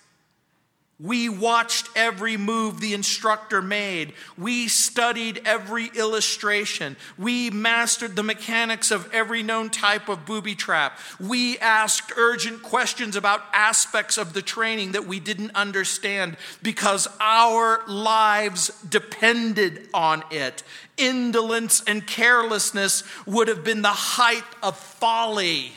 we 1.00 1.30
watched 1.30 1.88
every 1.96 2.36
move 2.36 2.78
the 2.78 2.92
instructor 2.92 3.62
made. 3.62 4.12
We 4.36 4.68
studied 4.68 5.40
every 5.46 5.86
illustration. 5.86 6.94
We 7.16 7.48
mastered 7.48 8.16
the 8.16 8.22
mechanics 8.22 8.90
of 8.90 9.10
every 9.14 9.42
known 9.42 9.70
type 9.70 10.10
of 10.10 10.26
booby 10.26 10.54
trap. 10.54 10.98
We 11.18 11.56
asked 11.58 12.12
urgent 12.18 12.62
questions 12.62 13.16
about 13.16 13.44
aspects 13.54 14.18
of 14.18 14.34
the 14.34 14.42
training 14.42 14.92
that 14.92 15.06
we 15.06 15.20
didn't 15.20 15.54
understand 15.54 16.36
because 16.62 17.08
our 17.18 17.80
lives 17.86 18.70
depended 18.90 19.88
on 19.94 20.22
it. 20.30 20.64
Indolence 20.98 21.82
and 21.86 22.06
carelessness 22.06 23.04
would 23.24 23.48
have 23.48 23.64
been 23.64 23.80
the 23.80 23.88
height 23.88 24.44
of 24.62 24.76
folly. 24.76 25.72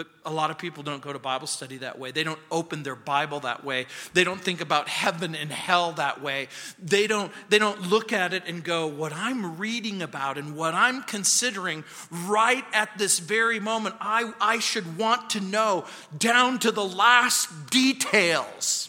But 0.00 0.06
a 0.24 0.32
lot 0.32 0.50
of 0.50 0.56
people 0.56 0.82
don't 0.82 1.02
go 1.02 1.12
to 1.12 1.18
Bible 1.18 1.46
study 1.46 1.76
that 1.76 1.98
way. 1.98 2.10
They 2.10 2.24
don't 2.24 2.38
open 2.50 2.84
their 2.84 2.96
Bible 2.96 3.40
that 3.40 3.64
way. 3.66 3.84
They 4.14 4.24
don't 4.24 4.40
think 4.40 4.62
about 4.62 4.88
heaven 4.88 5.34
and 5.34 5.52
hell 5.52 5.92
that 5.92 6.22
way. 6.22 6.48
They 6.82 7.06
don't, 7.06 7.30
they 7.50 7.58
don't 7.58 7.90
look 7.90 8.10
at 8.10 8.32
it 8.32 8.44
and 8.46 8.64
go, 8.64 8.86
What 8.86 9.12
I'm 9.12 9.58
reading 9.58 10.00
about 10.00 10.38
and 10.38 10.56
what 10.56 10.72
I'm 10.72 11.02
considering 11.02 11.84
right 12.24 12.64
at 12.72 12.96
this 12.96 13.18
very 13.18 13.60
moment, 13.60 13.96
I, 14.00 14.32
I 14.40 14.58
should 14.58 14.96
want 14.96 15.28
to 15.30 15.40
know 15.42 15.84
down 16.16 16.60
to 16.60 16.70
the 16.70 16.82
last 16.82 17.68
details. 17.68 18.88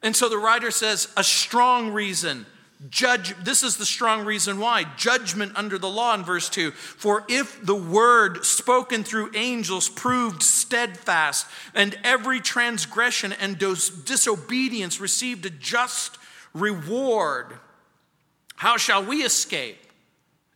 And 0.00 0.14
so 0.14 0.28
the 0.28 0.38
writer 0.38 0.70
says, 0.70 1.08
A 1.16 1.24
strong 1.24 1.90
reason 1.90 2.46
Judge, 2.90 3.34
this 3.42 3.64
is 3.64 3.76
the 3.76 3.84
strong 3.84 4.24
reason 4.24 4.60
why. 4.60 4.84
Judgment 4.96 5.52
under 5.56 5.78
the 5.78 5.88
law 5.88 6.14
in 6.14 6.22
verse 6.22 6.48
2. 6.48 6.70
For 6.70 7.24
if 7.28 7.64
the 7.64 7.74
word 7.74 8.44
spoken 8.44 9.02
through 9.02 9.32
angels 9.34 9.88
proved 9.88 10.44
steadfast, 10.44 11.46
and 11.74 11.98
every 12.04 12.40
transgression 12.40 13.32
and 13.32 13.58
disobedience 13.58 15.00
received 15.00 15.44
a 15.44 15.50
just 15.50 16.18
reward, 16.54 17.58
how 18.54 18.76
shall 18.76 19.04
we 19.04 19.24
escape? 19.24 19.87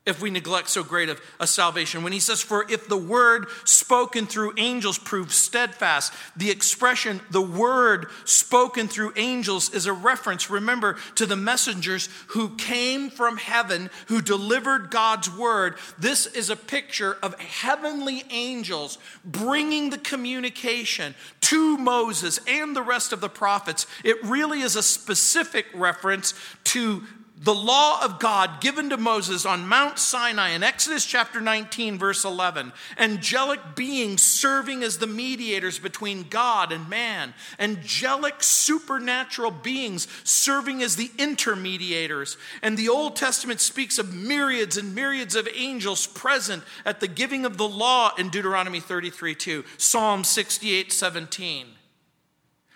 If 0.04 0.20
we 0.20 0.30
neglect 0.30 0.68
so 0.68 0.82
great 0.82 1.08
of 1.08 1.20
a 1.38 1.46
salvation. 1.46 2.02
When 2.02 2.12
he 2.12 2.18
says, 2.18 2.42
For 2.42 2.66
if 2.68 2.88
the 2.88 2.96
word 2.96 3.46
spoken 3.64 4.26
through 4.26 4.54
angels 4.56 4.98
proves 4.98 5.36
steadfast, 5.36 6.12
the 6.36 6.50
expression, 6.50 7.20
the 7.30 7.42
word 7.42 8.06
spoken 8.24 8.88
through 8.88 9.12
angels, 9.16 9.72
is 9.72 9.86
a 9.86 9.92
reference, 9.92 10.50
remember, 10.50 10.96
to 11.14 11.24
the 11.24 11.36
messengers 11.36 12.08
who 12.28 12.56
came 12.56 13.10
from 13.10 13.36
heaven, 13.36 13.90
who 14.08 14.20
delivered 14.20 14.90
God's 14.90 15.30
word. 15.30 15.76
This 15.98 16.26
is 16.26 16.50
a 16.50 16.56
picture 16.56 17.16
of 17.22 17.38
heavenly 17.40 18.24
angels 18.30 18.98
bringing 19.24 19.90
the 19.90 19.98
communication 19.98 21.14
to 21.42 21.78
Moses 21.78 22.40
and 22.48 22.74
the 22.74 22.82
rest 22.82 23.12
of 23.12 23.20
the 23.20 23.28
prophets. 23.28 23.86
It 24.02 24.22
really 24.24 24.62
is 24.62 24.74
a 24.74 24.82
specific 24.82 25.66
reference 25.74 26.34
to 26.64 27.04
the 27.42 27.54
law 27.54 28.04
of 28.04 28.20
God 28.20 28.60
given 28.60 28.90
to 28.90 28.96
Moses 28.96 29.44
on 29.44 29.66
Mount 29.66 29.98
Sinai 29.98 30.50
in 30.50 30.62
Exodus 30.62 31.04
chapter 31.04 31.40
19, 31.40 31.98
verse 31.98 32.24
11. 32.24 32.72
Angelic 32.96 33.74
beings 33.74 34.22
serving 34.22 34.84
as 34.84 34.98
the 34.98 35.08
mediators 35.08 35.80
between 35.80 36.28
God 36.28 36.70
and 36.70 36.88
man. 36.88 37.34
Angelic 37.58 38.44
supernatural 38.44 39.50
beings 39.50 40.06
serving 40.22 40.84
as 40.84 40.94
the 40.94 41.10
intermediators. 41.18 42.36
And 42.62 42.78
the 42.78 42.88
Old 42.88 43.16
Testament 43.16 43.60
speaks 43.60 43.98
of 43.98 44.14
myriads 44.14 44.76
and 44.76 44.94
myriads 44.94 45.34
of 45.34 45.48
angels 45.52 46.06
present 46.06 46.62
at 46.84 47.00
the 47.00 47.08
giving 47.08 47.44
of 47.44 47.56
the 47.56 47.68
law 47.68 48.12
in 48.16 48.30
Deuteronomy 48.30 48.78
33 48.78 49.34
2, 49.34 49.64
Psalm 49.78 50.22
68 50.22 50.92
17. 50.92 51.66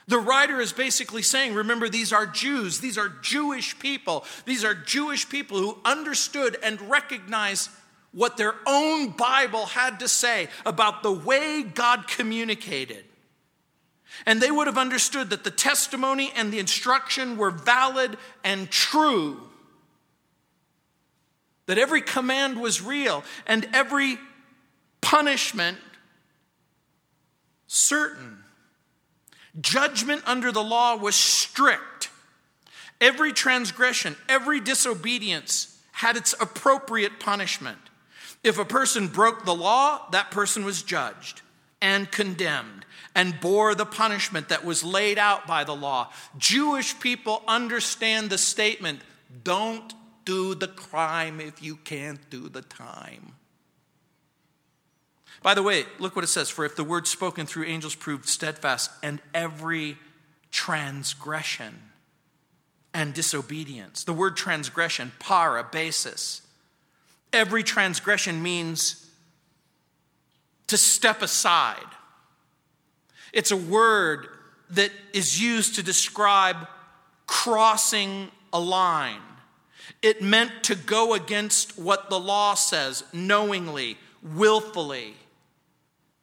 The 0.08 0.18
writer 0.18 0.60
is 0.60 0.72
basically 0.72 1.22
saying, 1.22 1.54
remember, 1.54 1.88
these 1.88 2.12
are 2.12 2.26
Jews, 2.26 2.78
these 2.78 2.96
are 2.96 3.08
Jewish 3.08 3.78
people, 3.78 4.24
these 4.44 4.64
are 4.64 4.74
Jewish 4.74 5.28
people 5.28 5.58
who 5.58 5.78
understood 5.84 6.56
and 6.62 6.80
recognized 6.82 7.70
what 8.12 8.36
their 8.36 8.54
own 8.66 9.10
Bible 9.10 9.66
had 9.66 10.00
to 10.00 10.08
say 10.08 10.48
about 10.64 11.02
the 11.02 11.12
way 11.12 11.62
God 11.62 12.06
communicated. 12.06 13.04
And 14.24 14.40
they 14.40 14.50
would 14.50 14.68
have 14.68 14.78
understood 14.78 15.30
that 15.30 15.44
the 15.44 15.50
testimony 15.50 16.32
and 16.34 16.52
the 16.52 16.58
instruction 16.58 17.36
were 17.36 17.50
valid 17.50 18.16
and 18.44 18.70
true. 18.70 19.42
That 21.66 21.78
every 21.78 22.00
command 22.00 22.60
was 22.60 22.80
real 22.80 23.24
and 23.46 23.68
every 23.74 24.18
punishment 25.00 25.78
certain. 27.66 28.35
Judgment 29.60 30.22
under 30.26 30.52
the 30.52 30.62
law 30.62 30.96
was 30.96 31.14
strict. 31.14 32.10
Every 33.00 33.32
transgression, 33.32 34.16
every 34.28 34.60
disobedience 34.60 35.78
had 35.92 36.16
its 36.16 36.34
appropriate 36.40 37.20
punishment. 37.20 37.78
If 38.42 38.58
a 38.58 38.64
person 38.64 39.08
broke 39.08 39.44
the 39.44 39.54
law, 39.54 40.08
that 40.10 40.30
person 40.30 40.64
was 40.64 40.82
judged 40.82 41.42
and 41.80 42.10
condemned 42.10 42.84
and 43.14 43.40
bore 43.40 43.74
the 43.74 43.86
punishment 43.86 44.50
that 44.50 44.64
was 44.64 44.84
laid 44.84 45.18
out 45.18 45.46
by 45.46 45.64
the 45.64 45.74
law. 45.74 46.10
Jewish 46.36 46.98
people 47.00 47.42
understand 47.48 48.28
the 48.28 48.38
statement 48.38 49.00
don't 49.42 49.94
do 50.26 50.54
the 50.54 50.68
crime 50.68 51.40
if 51.40 51.62
you 51.62 51.76
can't 51.76 52.28
do 52.28 52.48
the 52.48 52.62
time. 52.62 53.35
By 55.46 55.54
the 55.54 55.62
way, 55.62 55.84
look 56.00 56.16
what 56.16 56.24
it 56.24 56.28
says 56.28 56.50
For 56.50 56.64
if 56.64 56.74
the 56.74 56.82
word 56.82 57.06
spoken 57.06 57.46
through 57.46 57.66
angels 57.66 57.94
proved 57.94 58.28
steadfast, 58.28 58.90
and 59.00 59.22
every 59.32 59.96
transgression 60.50 61.72
and 62.92 63.14
disobedience, 63.14 64.02
the 64.02 64.12
word 64.12 64.36
transgression, 64.36 65.12
parabasis, 65.20 66.40
every 67.32 67.62
transgression 67.62 68.42
means 68.42 69.08
to 70.66 70.76
step 70.76 71.22
aside. 71.22 71.94
It's 73.32 73.52
a 73.52 73.56
word 73.56 74.26
that 74.70 74.90
is 75.12 75.40
used 75.40 75.76
to 75.76 75.82
describe 75.84 76.56
crossing 77.28 78.32
a 78.52 78.58
line. 78.58 79.22
It 80.02 80.20
meant 80.20 80.64
to 80.64 80.74
go 80.74 81.14
against 81.14 81.78
what 81.78 82.10
the 82.10 82.18
law 82.18 82.54
says 82.54 83.04
knowingly, 83.12 83.96
willfully, 84.24 85.14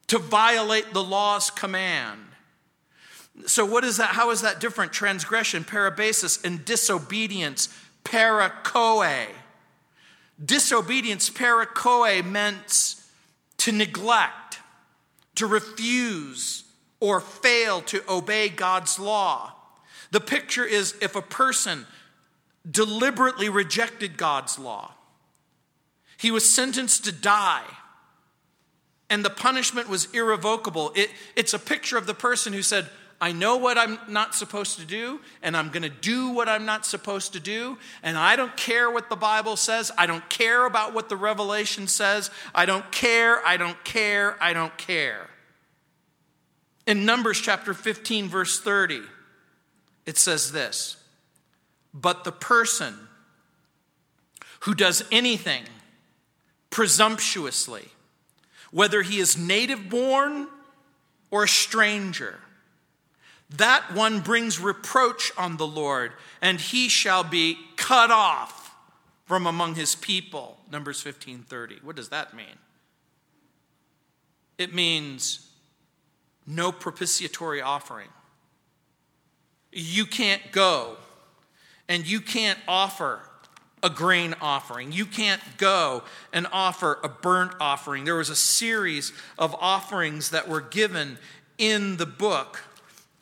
to 0.07 0.19
violate 0.19 0.93
the 0.93 1.03
law's 1.03 1.49
command. 1.49 2.19
So, 3.47 3.65
what 3.65 3.83
is 3.83 3.97
that? 3.97 4.09
How 4.09 4.29
is 4.31 4.41
that 4.41 4.59
different? 4.59 4.93
Transgression, 4.93 5.63
parabasis, 5.63 6.43
and 6.43 6.63
disobedience, 6.63 7.69
parakoe. 8.03 9.27
Disobedience, 10.43 11.29
parakoe, 11.29 12.23
meant 12.23 12.95
to 13.57 13.71
neglect, 13.71 14.59
to 15.35 15.47
refuse, 15.47 16.63
or 16.99 17.19
fail 17.19 17.81
to 17.81 18.03
obey 18.07 18.49
God's 18.49 18.99
law. 18.99 19.53
The 20.11 20.19
picture 20.19 20.65
is 20.65 20.95
if 21.01 21.15
a 21.15 21.21
person 21.21 21.87
deliberately 22.69 23.49
rejected 23.49 24.15
God's 24.15 24.59
law, 24.59 24.93
he 26.17 26.31
was 26.31 26.49
sentenced 26.49 27.03
to 27.05 27.11
die, 27.11 27.65
and 29.13 29.23
the 29.23 29.29
punishment 29.29 29.87
was 29.87 30.11
irrevocable. 30.11 30.91
It, 30.95 31.11
it's 31.35 31.53
a 31.53 31.59
picture 31.59 31.99
of 31.99 32.07
the 32.07 32.15
person 32.15 32.51
who 32.51 32.63
said, 32.63 32.89
I 33.21 33.31
know 33.31 33.57
what 33.57 33.77
I'm 33.77 33.99
not 34.07 34.33
supposed 34.33 34.79
to 34.79 34.85
do, 34.87 35.19
and 35.43 35.55
I'm 35.55 35.69
going 35.69 35.83
to 35.83 35.89
do 35.89 36.29
what 36.29 36.49
I'm 36.49 36.65
not 36.65 36.83
supposed 36.83 37.33
to 37.33 37.39
do, 37.39 37.77
and 38.01 38.17
I 38.17 38.35
don't 38.35 38.57
care 38.57 38.89
what 38.89 39.11
the 39.11 39.15
Bible 39.15 39.55
says. 39.55 39.91
I 39.99 40.07
don't 40.07 40.27
care 40.31 40.65
about 40.65 40.95
what 40.95 41.09
the 41.09 41.15
Revelation 41.15 41.85
says. 41.85 42.31
I 42.55 42.65
don't 42.65 42.91
care, 42.91 43.45
I 43.45 43.55
don't 43.55 43.81
care, 43.83 44.35
I 44.41 44.51
don't 44.53 44.75
care. 44.79 45.29
In 46.87 47.05
Numbers 47.05 47.39
chapter 47.39 47.75
15, 47.75 48.29
verse 48.29 48.59
30, 48.59 49.01
it 50.07 50.17
says 50.17 50.51
this 50.51 50.97
But 51.93 52.23
the 52.23 52.31
person 52.31 52.95
who 54.61 54.73
does 54.73 55.03
anything 55.11 55.65
presumptuously, 56.71 57.92
whether 58.73 59.03
he 59.03 59.19
is 59.19 59.37
native 59.37 59.87
born 59.87 60.47
or 61.31 61.43
a 61.43 61.47
stranger, 61.47 62.39
that 63.51 63.93
one 63.93 64.19
brings 64.19 64.59
reproach 64.59 65.31
on 65.37 65.57
the 65.57 65.67
Lord, 65.67 66.11
and 66.41 66.59
he 66.59 66.89
shall 66.89 67.23
be 67.23 67.57
cut 67.77 68.09
off 68.09 68.75
from 69.25 69.45
among 69.45 69.75
his 69.75 69.95
people. 69.95 70.59
Numbers 70.71 71.01
15:30. 71.01 71.83
What 71.83 71.95
does 71.95 72.09
that 72.09 72.33
mean? 72.33 72.57
It 74.57 74.73
means 74.73 75.47
no 76.47 76.71
propitiatory 76.71 77.61
offering. 77.61 78.09
You 79.71 80.05
can't 80.05 80.51
go 80.51 80.97
and 81.87 82.07
you 82.07 82.21
can't 82.21 82.59
offer 82.67 83.21
a 83.83 83.89
grain 83.89 84.33
offering. 84.41 84.91
You 84.91 85.05
can't 85.05 85.41
go 85.57 86.03
and 86.31 86.47
offer 86.51 86.99
a 87.03 87.09
burnt 87.09 87.53
offering. 87.59 88.05
There 88.05 88.15
was 88.15 88.29
a 88.29 88.35
series 88.35 89.11
of 89.37 89.55
offerings 89.59 90.29
that 90.31 90.47
were 90.47 90.61
given 90.61 91.17
in 91.57 91.97
the 91.97 92.05
book 92.05 92.61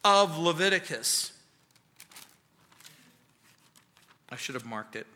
of 0.04 0.38
Leviticus. 0.38 1.34
I 4.30 4.38
should 4.38 4.56
have 4.56 4.65
marked 4.65 4.95
it 4.95 5.08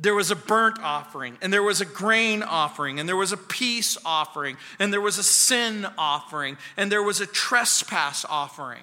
there 0.00 0.14
was 0.14 0.30
a 0.30 0.36
burnt 0.36 0.78
offering, 0.82 1.36
and 1.42 1.52
there 1.52 1.62
was 1.62 1.82
a 1.82 1.84
grain 1.84 2.42
offering, 2.42 2.98
and 2.98 3.06
there 3.06 3.16
was 3.16 3.32
a 3.32 3.36
peace 3.36 3.98
offering, 4.02 4.56
and 4.78 4.90
there 4.90 5.00
was 5.00 5.18
a 5.18 5.22
sin 5.22 5.86
offering, 5.98 6.56
and 6.78 6.90
there 6.90 7.02
was 7.02 7.20
a 7.20 7.26
trespass 7.26 8.24
offering. 8.24 8.82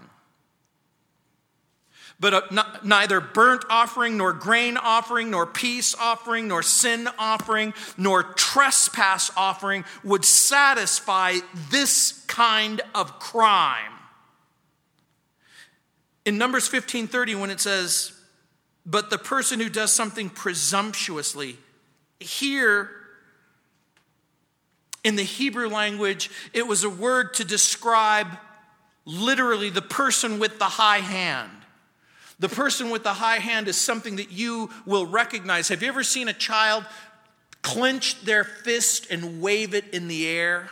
But 2.19 2.33
uh, 2.33 2.41
not, 2.51 2.85
neither 2.85 3.21
burnt 3.21 3.63
offering, 3.69 4.17
nor 4.17 4.33
grain 4.33 4.77
offering, 4.77 5.29
nor 5.29 5.45
peace 5.45 5.93
offering, 5.93 6.47
nor 6.47 6.63
sin 6.63 7.07
offering, 7.19 7.73
nor 7.97 8.23
trespass 8.23 9.29
offering 9.37 9.85
would 10.03 10.25
satisfy 10.25 11.37
this 11.69 12.23
kind 12.27 12.81
of 12.95 13.19
crime. 13.19 13.93
In 16.25 16.37
Numbers 16.37 16.67
15:30, 16.67 17.39
when 17.39 17.51
it 17.51 17.59
says, 17.59 18.13
but 18.87 19.09
the 19.09 19.17
person 19.17 19.59
who 19.59 19.69
does 19.69 19.91
something 19.91 20.29
presumptuously. 20.29 21.57
Here, 22.21 22.89
in 25.03 25.17
the 25.17 25.23
Hebrew 25.23 25.67
language, 25.67 26.31
it 26.53 26.65
was 26.65 26.85
a 26.85 26.89
word 26.89 27.33
to 27.35 27.43
describe 27.43 28.27
literally 29.03 29.69
the 29.69 29.81
person 29.81 30.39
with 30.39 30.57
the 30.57 30.65
high 30.65 30.99
hand. 30.99 31.56
The 32.39 32.49
person 32.49 32.89
with 32.89 33.03
the 33.03 33.13
high 33.13 33.39
hand 33.39 33.67
is 33.67 33.77
something 33.77 34.17
that 34.17 34.31
you 34.31 34.69
will 34.85 35.05
recognize. 35.05 35.69
Have 35.69 35.81
you 35.81 35.87
ever 35.87 36.03
seen 36.03 36.27
a 36.27 36.33
child 36.33 36.85
clench 37.63 38.21
their 38.23 38.43
fist 38.43 39.07
and 39.09 39.41
wave 39.41 39.73
it 39.73 39.85
in 39.93 40.07
the 40.07 40.27
air? 40.27 40.69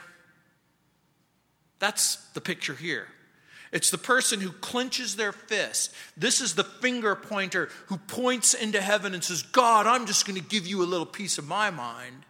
That's 1.80 2.18
the 2.34 2.42
picture 2.42 2.76
here. 2.76 3.08
It's 3.72 3.90
the 3.90 3.98
person 3.98 4.40
who 4.40 4.52
clenches 4.52 5.16
their 5.16 5.34
fist. 5.34 5.94
This 6.16 6.40
is 6.40 6.56
the 6.56 6.64
finger 6.64 7.16
pointer 7.16 7.70
who 7.88 7.98
points 7.98 8.54
into 8.54 8.80
heaven 8.80 9.14
and 9.14 9.24
says, 9.24 9.42
God, 9.42 9.88
I'm 9.88 10.06
just 10.06 10.26
going 10.26 10.40
to 10.40 10.48
give 10.48 10.66
you 10.66 10.82
a 10.82 10.86
little 10.86 11.06
piece 11.06 11.38
of 11.38 11.48
my 11.48 11.72
mind. 11.72 12.26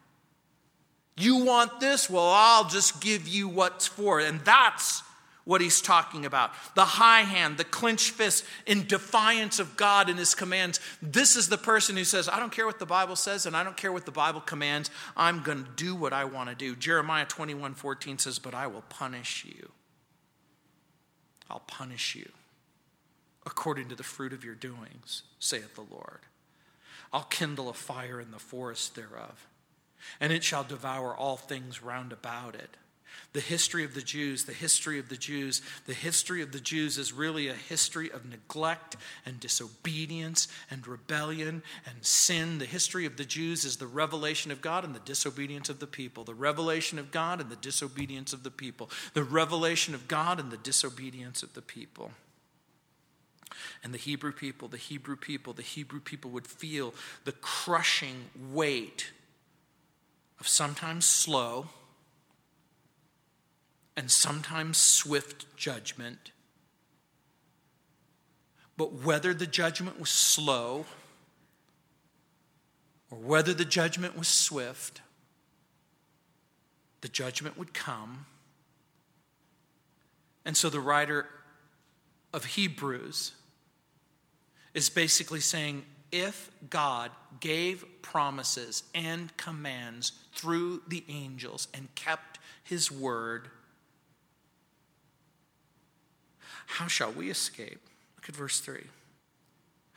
You 1.17 1.45
want 1.45 1.79
this? 1.79 2.09
Well, 2.09 2.27
I'll 2.27 2.67
just 2.67 2.99
give 2.99 3.27
you 3.27 3.47
what's 3.47 3.85
for 3.85 4.19
it. 4.19 4.27
And 4.27 4.39
that's 4.41 5.03
what 5.45 5.61
he's 5.61 5.79
talking 5.79 6.25
about. 6.25 6.51
The 6.75 6.85
high 6.85 7.21
hand, 7.21 7.57
the 7.57 7.63
clenched 7.63 8.11
fist 8.11 8.43
in 8.65 8.85
defiance 8.87 9.59
of 9.59 9.77
God 9.77 10.09
and 10.09 10.19
his 10.19 10.35
commands. 10.35 10.79
This 11.01 11.35
is 11.35 11.47
the 11.47 11.57
person 11.57 11.95
who 11.95 12.03
says, 12.03 12.27
I 12.27 12.39
don't 12.39 12.51
care 12.51 12.65
what 12.65 12.79
the 12.79 12.85
Bible 12.85 13.15
says 13.15 13.45
and 13.45 13.55
I 13.55 13.63
don't 13.63 13.77
care 13.77 13.91
what 13.91 14.05
the 14.05 14.11
Bible 14.11 14.41
commands. 14.41 14.89
I'm 15.15 15.43
going 15.43 15.63
to 15.63 15.69
do 15.75 15.95
what 15.95 16.13
I 16.13 16.25
want 16.25 16.49
to 16.49 16.55
do. 16.55 16.75
Jeremiah 16.75 17.25
21 17.25 17.75
14 17.75 18.17
says, 18.17 18.39
But 18.39 18.53
I 18.53 18.67
will 18.67 18.83
punish 18.89 19.45
you. 19.45 19.69
I'll 21.49 21.59
punish 21.59 22.15
you 22.15 22.29
according 23.45 23.89
to 23.89 23.95
the 23.95 24.03
fruit 24.03 24.33
of 24.33 24.43
your 24.43 24.55
doings, 24.55 25.23
saith 25.39 25.75
the 25.75 25.85
Lord. 25.89 26.21
I'll 27.13 27.23
kindle 27.23 27.69
a 27.69 27.73
fire 27.73 28.19
in 28.19 28.31
the 28.31 28.39
forest 28.39 28.95
thereof, 28.95 29.47
and 30.19 30.33
it 30.33 30.43
shall 30.43 30.63
devour 30.63 31.15
all 31.15 31.37
things 31.37 31.83
round 31.83 32.11
about 32.11 32.55
it. 32.55 32.77
The 33.33 33.41
history 33.41 33.83
of 33.83 33.93
the 33.93 34.01
Jews, 34.01 34.45
the 34.45 34.53
history 34.53 34.97
of 34.97 35.09
the 35.09 35.17
Jews, 35.17 35.61
the 35.87 35.93
history 35.93 36.41
of 36.41 36.51
the 36.51 36.59
Jews 36.59 36.97
is 36.97 37.11
really 37.11 37.47
a 37.47 37.53
history 37.53 38.09
of 38.09 38.25
neglect 38.25 38.95
and 39.25 39.39
disobedience 39.39 40.47
and 40.71 40.87
rebellion 40.87 41.61
and 41.85 42.05
sin. 42.05 42.59
The 42.59 42.65
history 42.65 43.05
of 43.05 43.17
the 43.17 43.25
Jews 43.25 43.65
is 43.65 43.77
the 43.77 43.87
revelation 43.87 44.51
of 44.51 44.61
God 44.61 44.85
and 44.85 44.95
the 44.95 44.99
disobedience 44.99 45.69
of 45.69 45.79
the 45.79 45.87
people. 45.87 46.23
The 46.23 46.33
revelation 46.33 46.97
of 46.97 47.11
God 47.11 47.41
and 47.41 47.49
the 47.49 47.57
disobedience 47.57 48.31
of 48.31 48.43
the 48.43 48.51
people. 48.51 48.89
The 49.13 49.23
revelation 49.23 49.93
of 49.93 50.07
God 50.07 50.39
and 50.39 50.49
the 50.49 50.57
disobedience 50.57 51.43
of 51.43 51.53
the 51.53 51.61
people. 51.61 52.11
And 53.83 53.93
the 53.93 53.97
Hebrew 53.97 54.31
people, 54.31 54.67
the 54.67 54.77
Hebrew 54.77 55.15
people, 55.15 55.53
the 55.53 55.61
Hebrew 55.61 55.99
people 55.99 56.31
would 56.31 56.47
feel 56.47 56.93
the 57.23 57.31
crushing 57.31 58.25
weight 58.51 59.11
of 60.39 60.47
sometimes 60.47 61.05
slow 61.05 61.67
and 63.97 64.11
sometimes 64.11 64.77
swift 64.77 65.45
judgment. 65.55 66.31
But 68.77 68.93
whether 68.93 69.33
the 69.33 69.47
judgment 69.47 69.99
was 69.99 70.09
slow 70.09 70.85
or 73.09 73.17
whether 73.17 73.53
the 73.53 73.65
judgment 73.65 74.17
was 74.17 74.27
swift, 74.27 75.01
the 77.01 77.07
judgment 77.07 77.57
would 77.57 77.73
come. 77.73 78.25
And 80.43 80.57
so 80.57 80.69
the 80.69 80.79
writer 80.79 81.27
of 82.33 82.45
Hebrews 82.45 83.31
is 84.73 84.89
basically 84.89 85.39
saying 85.39 85.85
if 86.11 86.51
God 86.69 87.11
gave 87.39 87.85
promises 88.01 88.83
and 88.93 89.35
commands 89.37 90.11
through 90.33 90.81
the 90.87 91.03
angels 91.07 91.67
and 91.73 91.93
kept 91.95 92.39
his 92.63 92.91
word, 92.91 93.49
how 96.65 96.87
shall 96.87 97.11
we 97.11 97.29
escape? 97.29 97.79
Look 98.17 98.29
at 98.29 98.35
verse 98.35 98.59
3. 98.59 98.81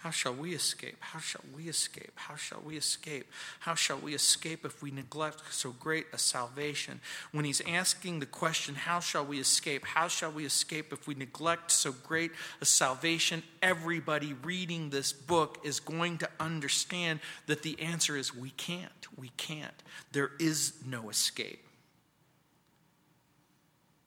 How 0.03 0.11
shall 0.11 0.33
we 0.33 0.55
escape? 0.55 0.97
How 1.01 1.19
shall 1.19 1.43
we 1.57 1.69
escape? 1.69 2.13
How 2.15 2.37
shall 2.37 2.63
we 2.65 2.77
escape? 2.77 3.27
How 3.59 3.75
shall 3.75 3.99
we 3.99 4.15
escape 4.15 4.65
if 4.65 4.81
we 4.81 4.93
neglect 4.93 5.43
so 5.51 5.73
great 5.73 6.07
a 6.13 6.19
salvation? 6.19 7.01
When 7.33 7.45
he's 7.45 7.61
asking 7.67 8.21
the 8.21 8.27
question, 8.27 8.77
How 8.77 9.01
shall 9.01 9.25
we 9.25 9.41
escape? 9.41 9.85
How 9.85 10.07
shall 10.07 10.31
we 10.31 10.47
escape 10.47 10.93
if 10.93 11.09
we 11.09 11.17
neglect 11.17 11.73
so 11.73 11.91
great 11.91 12.31
a 12.61 12.65
salvation? 12.65 13.43
Everybody 13.61 14.35
reading 14.45 14.91
this 14.91 15.13
book 15.13 15.59
is 15.65 15.81
going 15.81 16.19
to 16.19 16.31
understand 16.39 17.19
that 17.47 17.65
the 17.65 17.81
answer 17.81 18.17
is 18.17 18.33
we 18.33 18.51
can't. 18.51 19.09
We 19.17 19.31
can't. 19.37 19.83
There 20.13 20.31
is 20.39 20.75
no 20.87 21.11
escape. 21.11 21.68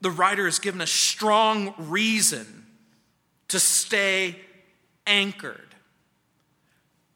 The 0.02 0.12
writer 0.12 0.46
has 0.46 0.60
given 0.60 0.82
a 0.82 0.88
strong 0.88 1.74
reason 1.78 2.66
to 3.50 3.60
stay 3.60 4.36
anchored 5.08 5.72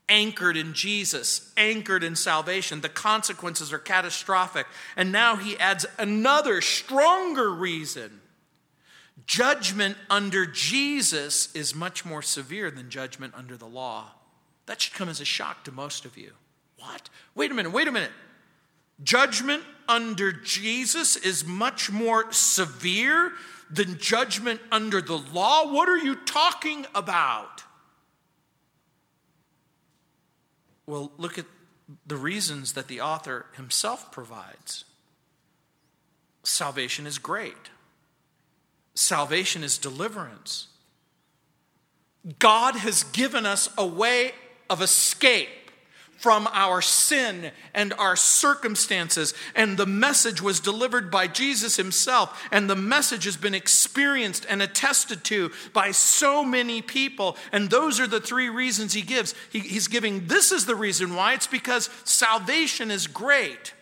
anchored 0.10 0.58
in 0.58 0.74
Jesus, 0.74 1.52
anchored 1.58 2.04
in 2.04 2.16
salvation. 2.16 2.82
The 2.82 2.90
consequences 2.90 3.74
are 3.74 3.80
catastrophic. 3.80 4.68
And 4.96 5.12
now 5.12 5.36
he 5.36 5.58
adds 5.58 5.86
another 5.98 6.62
stronger 6.62 7.52
reason. 7.52 8.22
Judgment 9.26 9.98
under 10.10 10.46
Jesus 10.46 11.54
is 11.56 11.74
much 11.74 12.06
more 12.06 12.22
severe 12.22 12.70
than 12.70 12.90
judgment 12.90 13.34
under 13.36 13.58
the 13.58 13.66
law. 13.66 14.12
That 14.68 14.82
should 14.82 14.94
come 14.94 15.10
as 15.10 15.22
a 15.22 15.26
shock 15.26 15.64
to 15.66 15.72
most 15.72 16.06
of 16.06 16.18
you. 16.18 16.32
What? 16.78 17.10
Wait 17.34 17.52
a 17.52 17.54
minute, 17.54 17.72
wait 17.72 17.88
a 17.88 17.92
minute. 17.92 18.12
Judgment 19.04 19.64
under 19.88 20.32
Jesus 20.32 21.16
is 21.16 21.46
much 21.46 21.92
more 21.92 22.32
severe 22.32 23.32
than 23.70 23.98
judgment 23.98 24.62
under 24.72 25.02
the 25.02 25.18
law? 25.18 25.72
What 25.72 25.90
are 25.90 25.98
you 25.98 26.16
talking 26.16 26.86
about? 26.94 27.64
Well, 30.88 31.12
look 31.18 31.38
at 31.38 31.46
the 32.06 32.18
reasons 32.18 32.74
that 32.74 32.88
the 32.88 33.02
author 33.02 33.48
himself 33.56 34.12
provides. 34.12 34.86
Salvation 36.44 37.08
is 37.08 37.18
great, 37.18 37.70
salvation 38.94 39.64
is 39.64 39.78
deliverance. 39.78 40.68
God 42.40 42.76
has 42.76 43.04
given 43.04 43.46
us 43.46 43.70
a 43.78 43.86
way 43.86 44.32
of 44.68 44.82
escape 44.82 45.65
from 46.18 46.48
our 46.54 46.82
sin 46.82 47.52
and 47.76 47.94
our 47.94 48.16
circumstances. 48.16 49.36
And 49.54 49.78
the 49.78 49.86
message 49.86 50.42
was 50.42 50.60
delivered 50.60 51.12
by 51.12 51.28
Jesus 51.28 51.78
himself. 51.78 52.42
And 52.52 52.68
the 52.68 52.76
message 52.76 53.26
has 53.26 53.38
been 53.38 53.54
experienced 53.54 54.46
and 54.50 54.62
attested 54.62 55.24
to 55.26 55.52
by 55.72 55.92
so 55.92 56.44
many 56.44 56.82
people. 56.82 57.38
And 57.52 57.70
those 57.70 58.00
are 58.00 58.08
the 58.08 58.20
three 58.20 58.50
reasons 58.50 58.94
he 58.94 59.04
gives. 59.04 59.36
He, 59.52 59.60
he's 59.60 59.88
giving 59.88 60.26
this 60.26 60.52
is 60.52 60.66
the 60.66 60.76
reason 60.76 61.16
why 61.16 61.34
it's 61.34 61.46
because 61.46 61.92
salvation 62.06 62.90
is 62.90 63.06
great. 63.06 63.75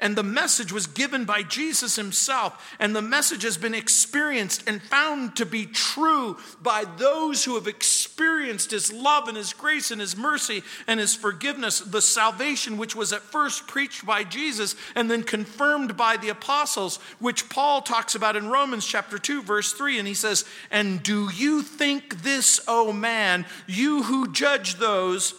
And 0.00 0.16
the 0.16 0.22
message 0.22 0.72
was 0.72 0.86
given 0.86 1.26
by 1.26 1.42
Jesus 1.42 1.96
himself. 1.96 2.74
And 2.78 2.96
the 2.96 3.02
message 3.02 3.42
has 3.42 3.58
been 3.58 3.74
experienced 3.74 4.64
and 4.66 4.82
found 4.82 5.36
to 5.36 5.46
be 5.46 5.66
true 5.66 6.38
by 6.62 6.84
those 6.96 7.44
who 7.44 7.54
have 7.54 7.66
experienced 7.66 8.70
his 8.70 8.92
love 8.92 9.28
and 9.28 9.36
his 9.36 9.52
grace 9.52 9.90
and 9.90 10.00
his 10.00 10.16
mercy 10.16 10.62
and 10.86 10.98
his 10.98 11.14
forgiveness. 11.14 11.80
The 11.80 12.00
salvation 12.00 12.78
which 12.78 12.96
was 12.96 13.12
at 13.12 13.20
first 13.20 13.66
preached 13.66 14.06
by 14.06 14.24
Jesus 14.24 14.74
and 14.94 15.10
then 15.10 15.22
confirmed 15.22 15.96
by 15.96 16.16
the 16.16 16.30
apostles, 16.30 16.96
which 17.18 17.50
Paul 17.50 17.82
talks 17.82 18.14
about 18.14 18.36
in 18.36 18.48
Romans 18.48 18.86
chapter 18.86 19.18
2, 19.18 19.42
verse 19.42 19.74
3. 19.74 19.98
And 19.98 20.08
he 20.08 20.14
says, 20.14 20.46
And 20.70 21.02
do 21.02 21.28
you 21.34 21.62
think 21.62 22.22
this, 22.22 22.60
O 22.66 22.92
man, 22.92 23.44
you 23.66 24.04
who 24.04 24.32
judge 24.32 24.76
those 24.76 25.34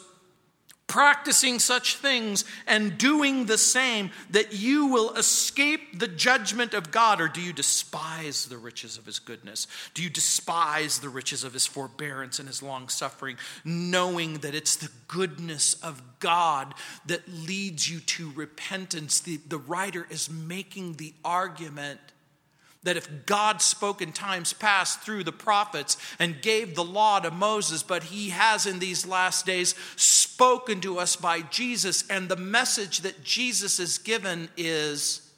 practicing 0.91 1.57
such 1.57 1.95
things 1.95 2.43
and 2.67 2.97
doing 2.97 3.45
the 3.45 3.57
same, 3.57 4.11
that 4.29 4.51
you 4.53 4.87
will 4.87 5.13
escape 5.13 5.97
the 5.97 6.07
judgment 6.07 6.73
of 6.73 6.91
God? 6.91 7.21
Or 7.21 7.29
do 7.29 7.41
you 7.41 7.53
despise 7.53 8.45
the 8.45 8.57
riches 8.57 8.97
of 8.97 9.05
his 9.05 9.17
goodness? 9.17 9.67
Do 9.93 10.03
you 10.03 10.09
despise 10.09 10.99
the 10.99 11.07
riches 11.07 11.45
of 11.45 11.53
his 11.53 11.65
forbearance 11.65 12.39
and 12.39 12.47
his 12.47 12.61
long 12.61 12.89
suffering, 12.89 13.37
knowing 13.63 14.39
that 14.39 14.53
it's 14.53 14.75
the 14.75 14.91
goodness 15.07 15.75
of 15.75 16.01
God 16.19 16.73
that 17.05 17.25
leads 17.25 17.89
you 17.89 18.01
to 18.01 18.31
repentance? 18.31 19.21
The, 19.21 19.37
the 19.47 19.59
writer 19.59 20.05
is 20.09 20.29
making 20.29 20.95
the 20.95 21.13
argument 21.23 22.01
that 22.83 22.97
if 22.97 23.25
God 23.25 23.61
spoke 23.61 24.01
in 24.01 24.11
times 24.11 24.53
past 24.53 25.01
through 25.01 25.23
the 25.23 25.31
prophets 25.31 25.97
and 26.17 26.41
gave 26.41 26.75
the 26.75 26.83
law 26.83 27.19
to 27.19 27.29
Moses, 27.29 27.83
but 27.83 28.03
he 28.05 28.29
has 28.29 28.65
in 28.65 28.79
these 28.79 29.05
last 29.05 29.45
days 29.45 29.75
spoken 29.95 30.81
to 30.81 30.97
us 30.97 31.15
by 31.15 31.41
Jesus, 31.41 32.03
and 32.09 32.27
the 32.27 32.35
message 32.35 33.01
that 33.01 33.23
Jesus 33.23 33.77
has 33.77 33.97
given 33.97 34.49
is 34.57 35.31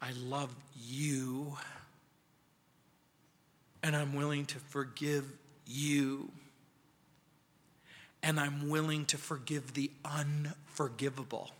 I 0.00 0.12
love 0.12 0.54
you, 0.78 1.56
and 3.82 3.94
I'm 3.94 4.14
willing 4.14 4.46
to 4.46 4.58
forgive 4.58 5.24
you, 5.66 6.30
and 8.22 8.38
I'm 8.40 8.70
willing 8.70 9.04
to 9.06 9.18
forgive 9.18 9.74
the 9.74 9.90
unforgivable. 10.04 11.50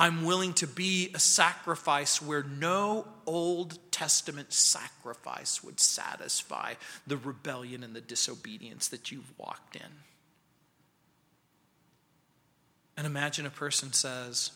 I'm 0.00 0.24
willing 0.24 0.52
to 0.54 0.68
be 0.68 1.10
a 1.12 1.18
sacrifice 1.18 2.22
where 2.22 2.44
no 2.44 3.04
Old 3.26 3.76
Testament 3.90 4.52
sacrifice 4.52 5.64
would 5.64 5.80
satisfy 5.80 6.74
the 7.08 7.16
rebellion 7.16 7.82
and 7.82 7.96
the 7.96 8.00
disobedience 8.00 8.86
that 8.88 9.10
you've 9.10 9.36
walked 9.36 9.74
in. 9.74 9.82
And 12.96 13.08
imagine 13.08 13.44
a 13.44 13.50
person 13.50 13.92
says, 13.92 14.52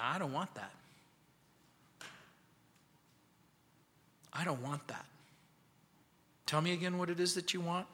I 0.00 0.18
don't 0.18 0.32
want 0.32 0.54
that. 0.54 0.72
I 4.32 4.44
don't 4.44 4.62
want 4.62 4.86
that. 4.86 5.04
Tell 6.46 6.60
me 6.60 6.72
again 6.72 6.96
what 6.96 7.10
it 7.10 7.18
is 7.18 7.34
that 7.34 7.52
you 7.52 7.60
want. 7.60 7.88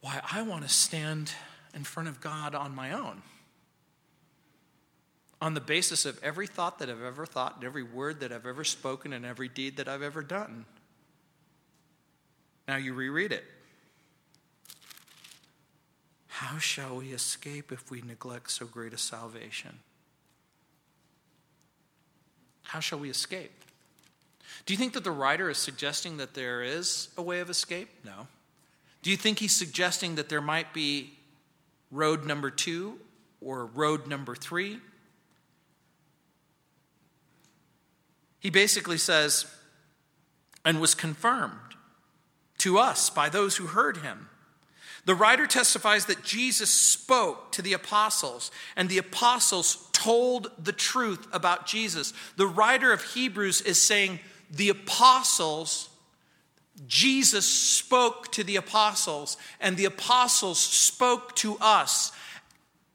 Why, 0.00 0.22
I 0.32 0.40
want 0.40 0.62
to 0.62 0.70
stand 0.70 1.32
in 1.76 1.84
front 1.84 2.08
of 2.08 2.20
God 2.20 2.54
on 2.54 2.74
my 2.74 2.90
own. 2.92 3.22
On 5.42 5.52
the 5.52 5.60
basis 5.60 6.06
of 6.06 6.18
every 6.24 6.46
thought 6.46 6.78
that 6.78 6.88
I've 6.88 7.02
ever 7.02 7.26
thought, 7.26 7.56
and 7.56 7.64
every 7.64 7.82
word 7.82 8.20
that 8.20 8.32
I've 8.32 8.46
ever 8.46 8.64
spoken, 8.64 9.12
and 9.12 9.26
every 9.26 9.48
deed 9.48 9.76
that 9.76 9.86
I've 9.86 10.02
ever 10.02 10.22
done. 10.22 10.64
Now 12.66 12.76
you 12.76 12.94
reread 12.94 13.30
it. 13.30 13.44
How 16.28 16.58
shall 16.58 16.96
we 16.96 17.12
escape 17.12 17.70
if 17.70 17.90
we 17.90 18.00
neglect 18.00 18.50
so 18.50 18.64
great 18.64 18.94
a 18.94 18.98
salvation? 18.98 19.78
How 22.62 22.80
shall 22.80 22.98
we 22.98 23.10
escape? 23.10 23.52
Do 24.64 24.72
you 24.72 24.78
think 24.78 24.94
that 24.94 25.04
the 25.04 25.10
writer 25.10 25.50
is 25.50 25.58
suggesting 25.58 26.16
that 26.16 26.34
there 26.34 26.62
is 26.62 27.08
a 27.18 27.22
way 27.22 27.40
of 27.40 27.50
escape? 27.50 27.90
No. 28.04 28.26
Do 29.02 29.10
you 29.10 29.16
think 29.16 29.38
he's 29.38 29.54
suggesting 29.54 30.14
that 30.14 30.28
there 30.30 30.40
might 30.40 30.72
be 30.72 31.12
road 31.90 32.24
number 32.24 32.50
two 32.50 32.98
or 33.40 33.66
road 33.66 34.06
number 34.06 34.34
three. 34.34 34.78
He 38.38 38.50
basically 38.50 38.98
says, 38.98 39.46
and 40.64 40.80
was 40.80 40.94
confirmed 40.94 41.52
to 42.58 42.78
us 42.78 43.10
by 43.10 43.28
those 43.28 43.56
who 43.56 43.66
heard 43.66 43.98
him. 43.98 44.28
The 45.04 45.14
writer 45.14 45.46
testifies 45.46 46.06
that 46.06 46.24
Jesus 46.24 46.70
spoke 46.70 47.52
to 47.52 47.62
the 47.62 47.72
apostles, 47.72 48.50
and 48.74 48.88
the 48.88 48.98
apostles 48.98 49.88
told 49.92 50.50
the 50.62 50.72
truth 50.72 51.26
about 51.32 51.66
Jesus. 51.66 52.12
The 52.36 52.46
writer 52.46 52.92
of 52.92 53.02
Hebrews 53.02 53.60
is 53.60 53.80
saying 53.80 54.18
the 54.50 54.68
apostles 54.68 55.88
Jesus 56.86 57.46
spoke 57.46 58.30
to 58.32 58.44
the 58.44 58.56
apostles, 58.56 59.36
and 59.60 59.76
the 59.76 59.86
apostles 59.86 60.58
spoke 60.58 61.34
to 61.36 61.56
us, 61.60 62.12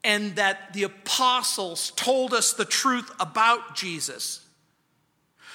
and 0.04 0.36
that 0.36 0.72
the 0.72 0.84
apostles 0.84 1.92
told 1.96 2.32
us 2.32 2.52
the 2.52 2.64
truth 2.64 3.10
about 3.18 3.74
Jesus. 3.74 4.46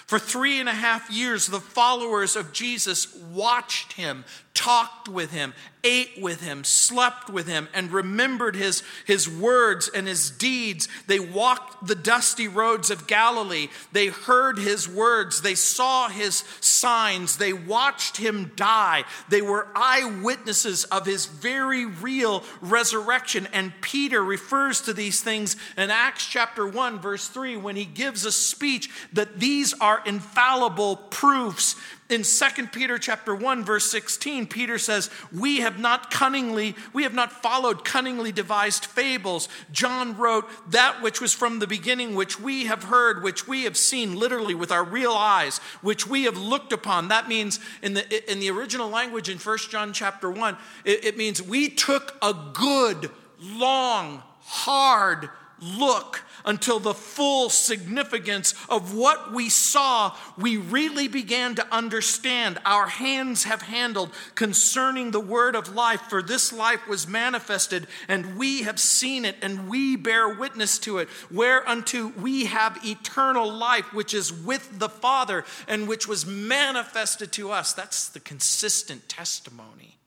For 0.08 0.20
three 0.20 0.60
and 0.60 0.70
a 0.70 0.74
half 0.74 1.10
years, 1.10 1.48
the 1.48 1.60
followers 1.60 2.38
of 2.38 2.54
Jesus 2.54 3.14
watched 3.16 3.94
him, 3.94 4.24
talked 4.58 5.08
with 5.08 5.32
him, 5.32 5.54
ate 5.84 6.20
with 6.20 6.42
him, 6.42 6.64
slept 6.64 7.30
with 7.30 7.48
him, 7.48 7.70
and 7.76 7.92
remembered 7.92 8.56
his, 8.56 8.82
his 9.06 9.30
words 9.30 9.88
and 9.94 10.08
his 10.08 10.32
deeds. 10.32 10.90
They 11.06 11.20
walked 11.20 11.86
the 11.86 11.94
dusty 11.94 12.48
roads 12.48 12.90
of 12.90 13.06
Galilee. 13.06 13.68
They 13.92 14.08
heard 14.08 14.58
his 14.58 14.90
words. 14.90 15.44
They 15.44 15.54
saw 15.54 16.10
his 16.10 16.44
signs. 16.60 17.38
They 17.38 17.54
watched 17.54 18.18
him 18.18 18.52
die. 18.56 19.04
They 19.30 19.44
were 19.44 19.68
eyewitnesses 19.76 20.86
of 20.86 21.06
his 21.06 21.28
very 21.28 21.86
real 21.86 22.44
resurrection. 22.60 23.48
And 23.54 23.80
Peter 23.82 24.24
refers 24.24 24.82
to 24.82 24.94
these 24.94 25.22
things 25.22 25.56
in 25.78 25.92
Acts 25.92 26.26
chapter 26.26 26.68
1, 26.68 27.00
verse 27.00 27.28
3, 27.28 27.58
when 27.58 27.76
he 27.76 27.86
gives 27.86 28.26
a 28.26 28.32
speech 28.32 28.90
that 29.14 29.40
these 29.40 29.76
are 29.80 30.02
infallible 30.04 30.96
proofs 30.96 31.76
In 32.10 32.24
2 32.24 32.68
Peter 32.68 32.98
chapter 32.98 33.36
1 33.36 33.66
verse 33.66 33.92
16, 33.92 34.48
Peter 34.48 34.78
says, 34.78 35.10
"We 35.32 35.58
have 35.58 35.78
not 35.78 36.10
cunningly, 36.10 36.74
we 36.94 37.04
have 37.04 37.14
not 37.14 37.42
followed 37.42 37.84
cunningly 37.84 38.32
devised 38.32 38.86
fables." 38.86 39.50
John 39.74 40.16
wrote, 40.16 40.50
"That 40.72 41.02
which 41.02 41.20
was 41.20 41.34
from 41.34 41.60
the 41.60 41.68
beginning, 41.68 42.16
which 42.16 42.40
we 42.40 42.66
have 42.68 42.84
heard, 42.84 43.24
which 43.24 43.46
we 43.46 43.64
have 43.64 43.76
seen 43.76 44.16
literally 44.16 44.56
with 44.56 44.72
our 44.72 44.86
real 44.86 45.14
eyes, 45.14 45.60
which 45.82 46.08
we 46.08 46.24
have 46.24 46.38
looked 46.38 46.72
upon." 46.72 47.10
That 47.10 47.28
means 47.28 47.60
in 47.82 47.94
the 47.94 48.32
in 48.32 48.40
the 48.40 48.52
original 48.52 48.90
language 48.90 49.28
in 49.28 49.38
1 49.38 49.70
John 49.70 49.92
chapter 49.92 50.32
1, 50.32 50.58
it, 50.86 51.04
it 51.04 51.18
means 51.18 51.42
we 51.42 51.68
took 51.68 52.16
a 52.22 52.34
good, 52.34 53.12
long, 53.38 54.24
hard 54.44 55.30
look 55.62 56.24
until 56.46 56.80
the 56.80 56.94
full 56.94 57.50
significance 57.50 58.54
of 58.70 58.94
what 58.94 59.34
we 59.34 59.50
saw, 59.50 60.16
we 60.38 60.58
really 60.58 61.08
began 61.08 61.56
to 61.56 61.74
understand. 61.74 62.58
Our 62.66 62.88
hands 62.88 63.44
have 63.44 63.62
handled 63.64 64.12
concerning 64.36 65.12
the 65.12 65.20
word 65.20 65.56
of 65.56 65.76
life, 65.76 66.02
for 66.02 66.22
this 66.22 66.54
life 66.54 66.88
was 66.88 67.08
manifested, 67.08 67.88
and 68.08 68.38
we 68.38 68.64
have 68.64 68.80
seen 68.80 69.26
it, 69.26 69.36
and 69.42 69.68
we 69.68 69.96
bear 69.96 70.30
witness 70.30 70.80
to 70.80 71.00
it, 71.00 71.10
whereunto 71.30 72.08
we 72.08 72.46
have 72.46 72.80
eternal 72.86 73.52
life, 73.52 73.94
which 73.94 74.14
is 74.14 74.32
with 74.32 74.80
the 74.80 74.90
Father, 74.90 75.44
and 75.68 75.88
which 75.88 76.08
was 76.08 76.26
manifested 76.26 77.32
to 77.34 77.52
us. 77.52 77.74
That's 77.74 78.08
the 78.08 78.20
consistent 78.20 79.10
testimony 79.10 79.98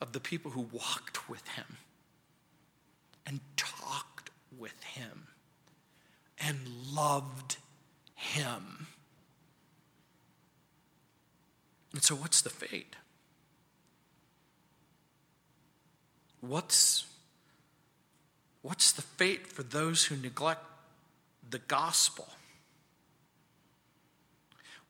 of 0.00 0.12
the 0.12 0.20
people 0.20 0.52
who 0.52 0.68
walked 0.72 1.28
with 1.28 1.46
him 1.48 1.76
and 3.26 3.40
talked 3.56 4.30
with 4.56 4.82
him 4.82 5.26
and 6.38 6.58
loved 6.94 7.56
him. 8.14 8.86
And 11.92 12.02
so, 12.02 12.14
what's 12.14 12.42
the 12.42 12.50
fate? 12.50 12.96
What's, 16.40 17.06
what's 18.62 18.92
the 18.92 19.02
fate 19.02 19.46
for 19.46 19.62
those 19.62 20.04
who 20.04 20.16
neglect 20.16 20.64
the 21.48 21.58
gospel? 21.58 22.28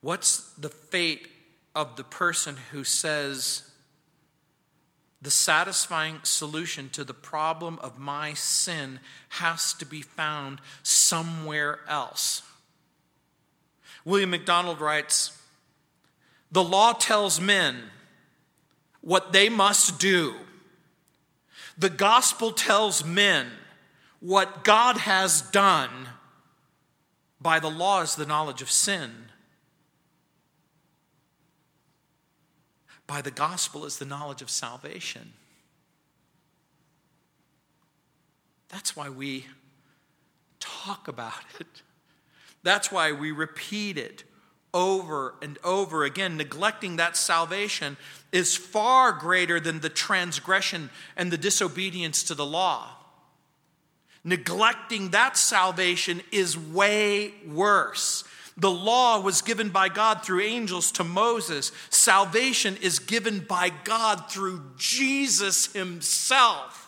What's 0.01 0.51
the 0.53 0.69
fate 0.69 1.27
of 1.73 1.95
the 1.95 2.03
person 2.03 2.57
who 2.71 2.83
says, 2.83 3.66
the 5.21 5.31
satisfying 5.31 6.19
solution 6.23 6.89
to 6.89 7.03
the 7.03 7.13
problem 7.13 7.79
of 7.79 7.97
my 7.97 8.33
sin 8.33 8.99
has 9.29 9.73
to 9.73 9.85
be 9.85 10.01
found 10.01 10.59
somewhere 10.83 11.79
else. 11.87 12.43
William 14.05 14.29
MacDonald 14.29 14.79
writes 14.79 15.37
The 16.51 16.63
law 16.63 16.93
tells 16.93 17.41
men 17.41 17.83
what 19.01 19.33
they 19.33 19.49
must 19.49 19.99
do, 19.99 20.35
the 21.77 21.89
gospel 21.89 22.51
tells 22.51 23.03
men 23.03 23.47
what 24.19 24.63
God 24.63 24.97
has 24.97 25.41
done. 25.41 25.89
By 27.39 27.59
the 27.59 27.69
law 27.69 28.01
is 28.01 28.15
the 28.15 28.25
knowledge 28.25 28.61
of 28.61 28.71
sin. 28.71 29.11
By 33.07 33.21
the 33.21 33.31
gospel 33.31 33.85
is 33.85 33.97
the 33.97 34.05
knowledge 34.05 34.41
of 34.41 34.49
salvation. 34.49 35.33
That's 38.69 38.95
why 38.95 39.09
we 39.09 39.45
talk 40.59 41.07
about 41.07 41.33
it. 41.59 41.81
That's 42.63 42.91
why 42.91 43.13
we 43.13 43.31
repeat 43.31 43.97
it 43.97 44.25
over 44.73 45.35
and 45.41 45.57
over 45.63 46.03
again. 46.03 46.35
Neglecting 46.35 46.97
that 46.97 47.15
salvation 47.15 47.95
is 48.33 48.57
far 48.57 49.13
greater 49.13 49.59
than 49.59 49.79
the 49.79 49.89
transgression 49.89 50.89
and 51.15 51.31
the 51.31 51.37
disobedience 51.37 52.23
to 52.23 52.35
the 52.35 52.45
law. 52.45 52.89
Neglecting 54.23 55.11
that 55.11 55.37
salvation 55.37 56.21
is 56.31 56.57
way 56.57 57.33
worse. 57.47 58.25
The 58.57 58.71
law 58.71 59.19
was 59.21 59.43
given 59.43 59.69
by 59.69 59.87
God 59.89 60.23
through 60.23 60.41
angels 60.41 60.91
to 60.93 61.03
Moses. 61.03 61.71
Salvation 61.89 62.75
is 62.81 62.97
given 62.97 63.39
by 63.39 63.71
God 63.83 64.31
through 64.31 64.61
Jesus 64.77 65.71
Himself. 65.73 66.87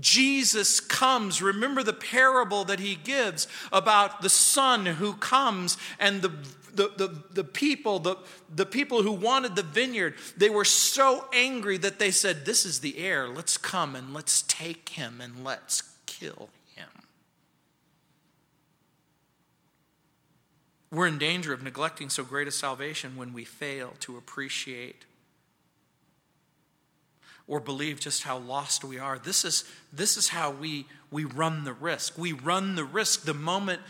Jesus 0.00 0.80
comes. 0.80 1.40
Remember 1.40 1.82
the 1.82 1.92
parable 1.92 2.64
that 2.64 2.80
he 2.80 2.96
gives 2.96 3.46
about 3.72 4.22
the 4.22 4.28
son 4.28 4.86
who 4.86 5.12
comes 5.14 5.76
and 6.00 6.20
the 6.20 6.32
the, 6.74 6.90
the, 6.96 7.22
the 7.32 7.44
people, 7.44 8.00
the, 8.00 8.16
the 8.52 8.66
people 8.66 9.04
who 9.04 9.12
wanted 9.12 9.54
the 9.54 9.62
vineyard, 9.62 10.14
they 10.36 10.50
were 10.50 10.64
so 10.64 11.24
angry 11.32 11.76
that 11.78 12.00
they 12.00 12.10
said, 12.10 12.44
This 12.44 12.66
is 12.66 12.80
the 12.80 12.98
heir. 12.98 13.28
Let's 13.28 13.56
come 13.56 13.94
and 13.94 14.12
let's 14.12 14.42
take 14.42 14.88
him 14.88 15.20
and 15.20 15.44
let's 15.44 15.84
kill 16.06 16.48
We're 20.94 21.08
in 21.08 21.18
danger 21.18 21.52
of 21.52 21.60
neglecting 21.60 22.08
so 22.08 22.22
great 22.22 22.46
a 22.46 22.52
salvation 22.52 23.16
when 23.16 23.32
we 23.32 23.44
fail 23.44 23.94
to 24.00 24.16
appreciate 24.16 25.04
or 27.48 27.58
believe 27.58 27.98
just 27.98 28.22
how 28.22 28.38
lost 28.38 28.84
we 28.84 28.98
are. 28.98 29.18
This 29.18 29.44
is, 29.44 29.64
this 29.92 30.16
is 30.16 30.28
how 30.28 30.52
we, 30.52 30.86
we 31.10 31.24
run 31.24 31.64
the 31.64 31.72
risk. 31.72 32.16
We 32.16 32.32
run 32.32 32.76
the 32.76 32.84
risk 32.84 33.24
the 33.24 33.34
moment 33.34 33.82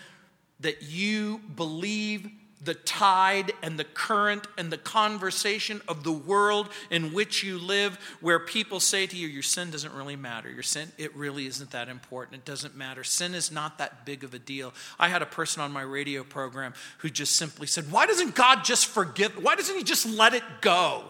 that 0.60 0.82
you 0.82 1.42
believe 1.54 2.30
the 2.64 2.74
tide 2.74 3.52
and 3.62 3.78
the 3.78 3.84
current 3.84 4.46
and 4.56 4.70
the 4.70 4.78
conversation 4.78 5.82
of 5.86 6.02
the 6.04 6.12
world 6.12 6.68
in 6.90 7.12
which 7.12 7.42
you 7.42 7.58
live, 7.58 7.98
where 8.20 8.38
people 8.38 8.80
say 8.80 9.06
to 9.06 9.16
you, 9.16 9.28
Your 9.28 9.42
sin 9.42 9.70
doesn't 9.70 9.92
really 9.92 10.16
matter. 10.16 10.50
Your 10.50 10.62
sin, 10.62 10.90
it 10.98 11.14
really 11.16 11.46
isn't 11.46 11.70
that 11.72 11.88
important. 11.88 12.36
It 12.36 12.44
doesn't 12.44 12.76
matter. 12.76 13.04
Sin 13.04 13.34
is 13.34 13.50
not 13.50 13.78
that 13.78 14.06
big 14.06 14.24
of 14.24 14.34
a 14.34 14.38
deal. 14.38 14.72
I 14.98 15.08
had 15.08 15.22
a 15.22 15.26
person 15.26 15.62
on 15.62 15.72
my 15.72 15.82
radio 15.82 16.24
program 16.24 16.74
who 16.98 17.10
just 17.10 17.36
simply 17.36 17.66
said, 17.66 17.90
Why 17.90 18.06
doesn't 18.06 18.34
God 18.34 18.64
just 18.64 18.86
forgive? 18.86 19.42
Why 19.42 19.54
doesn't 19.56 19.76
He 19.76 19.84
just 19.84 20.06
let 20.06 20.34
it 20.34 20.44
go? 20.60 21.04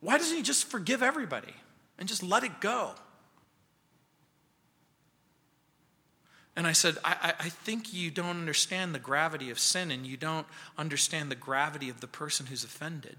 Why 0.00 0.18
doesn't 0.18 0.36
He 0.36 0.42
just 0.42 0.66
forgive 0.66 1.02
everybody 1.02 1.54
and 1.98 2.08
just 2.08 2.22
let 2.22 2.44
it 2.44 2.60
go? 2.60 2.94
And 6.56 6.66
I 6.66 6.72
said, 6.72 6.98
I, 7.04 7.32
I, 7.38 7.48
think 7.48 7.94
you 7.94 8.10
don't 8.10 8.26
understand 8.26 8.94
the 8.94 8.98
gravity 8.98 9.50
of 9.50 9.58
sin 9.58 9.90
and 9.90 10.04
you 10.04 10.16
don't 10.16 10.46
understand 10.76 11.30
the 11.30 11.36
gravity 11.36 11.88
of 11.88 12.00
the 12.00 12.08
person 12.08 12.46
who's 12.46 12.64
offended. 12.64 13.16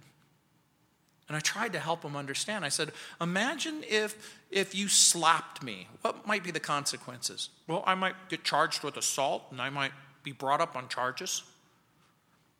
And 1.28 1.38
I 1.38 1.40
tried 1.40 1.72
to 1.74 1.80
help 1.80 2.04
him 2.04 2.18
understand. 2.18 2.66
I 2.66 2.70
said, 2.70 2.92
Imagine 3.22 3.84
if, 3.90 4.38
if 4.52 4.76
you 4.76 4.90
slapped 4.90 5.64
me. 5.64 5.88
What 6.02 6.28
might 6.28 6.44
be 6.44 6.52
the 6.52 6.60
consequences? 6.60 7.50
Well, 7.68 7.84
I 7.88 7.96
might 7.96 8.16
get 8.28 8.44
charged 8.44 8.84
with 8.84 8.98
assault 8.98 9.46
and 9.50 9.62
I 9.62 9.70
might 9.70 9.94
be 10.24 10.34
brought 10.34 10.60
up 10.60 10.76
on 10.76 10.90
charges. 10.90 11.44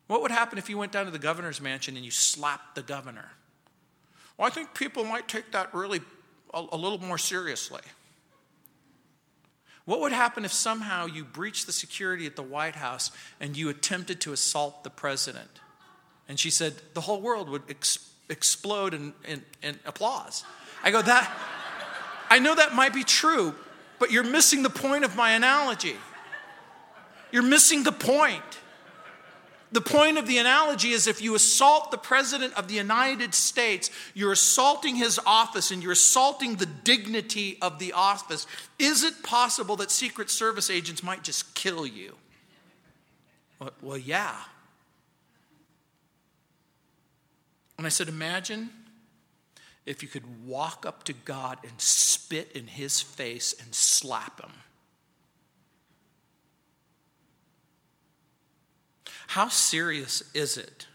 What 0.06 0.22
would 0.22 0.30
happen 0.30 0.56
if 0.56 0.70
you 0.70 0.78
went 0.78 0.90
down 0.90 1.04
to 1.04 1.10
the 1.10 1.18
governor's 1.18 1.60
mansion 1.60 1.96
and 1.96 2.04
you 2.04 2.10
slapped 2.10 2.74
the 2.74 2.82
governor? 2.82 3.32
Well, 4.38 4.46
I 4.46 4.50
think 4.50 4.74
people 4.74 5.04
might 5.04 5.28
take 5.28 5.52
that 5.52 5.74
really 5.74 6.00
a, 6.54 6.64
a 6.72 6.76
little 6.76 6.98
more 6.98 7.18
seriously. 7.18 7.82
What 9.84 10.00
would 10.00 10.12
happen 10.12 10.44
if 10.44 10.52
somehow 10.52 11.06
you 11.06 11.24
breached 11.24 11.66
the 11.66 11.72
security 11.72 12.26
at 12.26 12.36
the 12.36 12.42
White 12.42 12.76
House 12.76 13.10
and 13.40 13.56
you 13.56 13.68
attempted 13.68 14.20
to 14.22 14.32
assault 14.32 14.84
the 14.84 14.90
president? 14.90 15.50
And 16.28 16.38
she 16.38 16.50
said, 16.50 16.74
the 16.94 17.00
whole 17.00 17.20
world 17.20 17.48
would 17.48 17.62
ex- 17.68 18.10
explode 18.28 18.94
in, 18.94 19.12
in, 19.26 19.42
in 19.62 19.78
applause. 19.84 20.44
I 20.84 20.90
go, 20.90 21.02
that, 21.02 21.30
I 22.30 22.38
know 22.38 22.54
that 22.54 22.74
might 22.74 22.94
be 22.94 23.02
true, 23.02 23.54
but 23.98 24.12
you're 24.12 24.24
missing 24.24 24.62
the 24.62 24.70
point 24.70 25.04
of 25.04 25.16
my 25.16 25.32
analogy. 25.32 25.96
You're 27.32 27.42
missing 27.42 27.82
the 27.82 27.92
point. 27.92 28.42
The 29.72 29.80
point 29.80 30.18
of 30.18 30.26
the 30.26 30.36
analogy 30.36 30.90
is 30.90 31.06
if 31.06 31.22
you 31.22 31.34
assault 31.34 31.90
the 31.90 31.98
President 31.98 32.52
of 32.54 32.68
the 32.68 32.74
United 32.74 33.34
States, 33.34 33.90
you're 34.12 34.32
assaulting 34.32 34.96
his 34.96 35.18
office 35.24 35.70
and 35.70 35.82
you're 35.82 35.92
assaulting 35.92 36.56
the 36.56 36.66
dignity 36.66 37.56
of 37.62 37.78
the 37.78 37.94
office. 37.94 38.46
Is 38.78 39.02
it 39.02 39.22
possible 39.22 39.76
that 39.76 39.90
Secret 39.90 40.28
Service 40.28 40.68
agents 40.68 41.02
might 41.02 41.24
just 41.24 41.54
kill 41.54 41.86
you? 41.86 42.16
Well, 43.80 43.96
yeah. 43.96 44.34
And 47.78 47.86
I 47.86 47.90
said, 47.90 48.08
imagine 48.08 48.70
if 49.86 50.02
you 50.02 50.08
could 50.08 50.46
walk 50.46 50.84
up 50.86 51.02
to 51.04 51.12
God 51.12 51.58
and 51.62 51.80
spit 51.80 52.52
in 52.52 52.66
his 52.66 53.00
face 53.00 53.54
and 53.58 53.74
slap 53.74 54.40
him. 54.40 54.52
How 59.32 59.48
serious 59.48 60.22
is 60.34 60.58
it? 60.58 60.86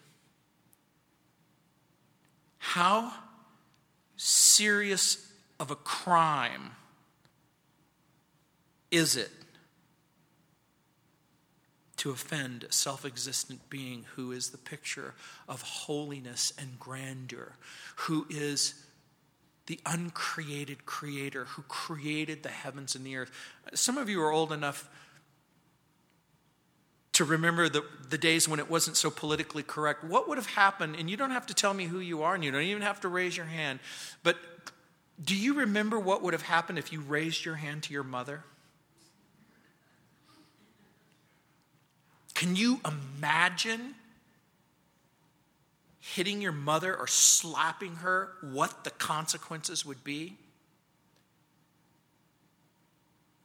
How 2.60 3.12
serious 4.16 5.32
of 5.60 5.72
a 5.72 5.76
crime 5.76 6.74
is 8.92 9.16
it 9.16 9.32
to 11.96 12.12
offend 12.12 12.66
a 12.66 12.72
self 12.72 13.06
existent 13.06 13.72
being 13.72 14.06
who 14.14 14.32
is 14.32 14.52
the 14.52 14.60
picture 14.60 15.16
of 15.50 15.64
holiness 15.64 16.54
and 16.60 16.80
grandeur, 16.80 17.54
who 17.96 18.28
is 18.30 18.76
the 19.66 19.80
uncreated 19.84 20.86
creator 20.86 21.46
who 21.46 21.64
created 21.64 22.44
the 22.44 22.50
heavens 22.50 22.94
and 22.94 23.04
the 23.04 23.16
earth. 23.16 23.32
Some 23.74 23.98
of 23.98 24.10
you 24.10 24.22
are 24.22 24.32
old 24.32 24.52
enough 24.52 24.88
to 27.18 27.26
remember 27.26 27.68
the, 27.68 27.84
the 28.10 28.18
days 28.18 28.48
when 28.48 28.60
it 28.60 28.70
wasn't 28.70 28.96
so 28.96 29.10
politically 29.10 29.64
correct. 29.64 30.04
What 30.04 30.30
would 30.30 30.38
have 30.38 30.46
happened? 30.46 30.96
And 31.00 31.10
you 31.10 31.18
don't 31.18 31.32
have 31.32 31.48
to 31.48 31.54
tell 31.56 31.74
me 31.74 31.86
who 31.86 32.00
you 32.00 32.22
are, 32.22 32.36
and 32.36 32.46
you 32.46 32.52
don't 32.52 32.62
even 32.62 32.84
have 32.84 33.02
to 33.02 33.08
raise 33.08 33.36
your 33.36 33.48
hand. 33.48 33.80
But 34.22 34.38
do 35.26 35.36
you 35.36 35.56
remember 35.56 36.00
what 36.00 36.22
would 36.22 36.34
have 36.36 36.44
happened 36.44 36.78
if 36.78 36.94
you 36.94 37.02
raised 37.02 37.44
your 37.44 37.56
hand 37.56 37.82
to 37.84 37.94
your 37.94 38.04
mother? 38.04 38.44
Can 42.36 42.56
you 42.56 42.82
imagine 42.86 43.96
hitting 46.00 46.40
your 46.40 46.52
mother 46.52 46.96
or 46.96 47.08
slapping 47.08 47.96
her, 47.96 48.34
what 48.42 48.84
the 48.84 48.92
consequences 48.92 49.84
would 49.84 50.04
be? 50.04 50.38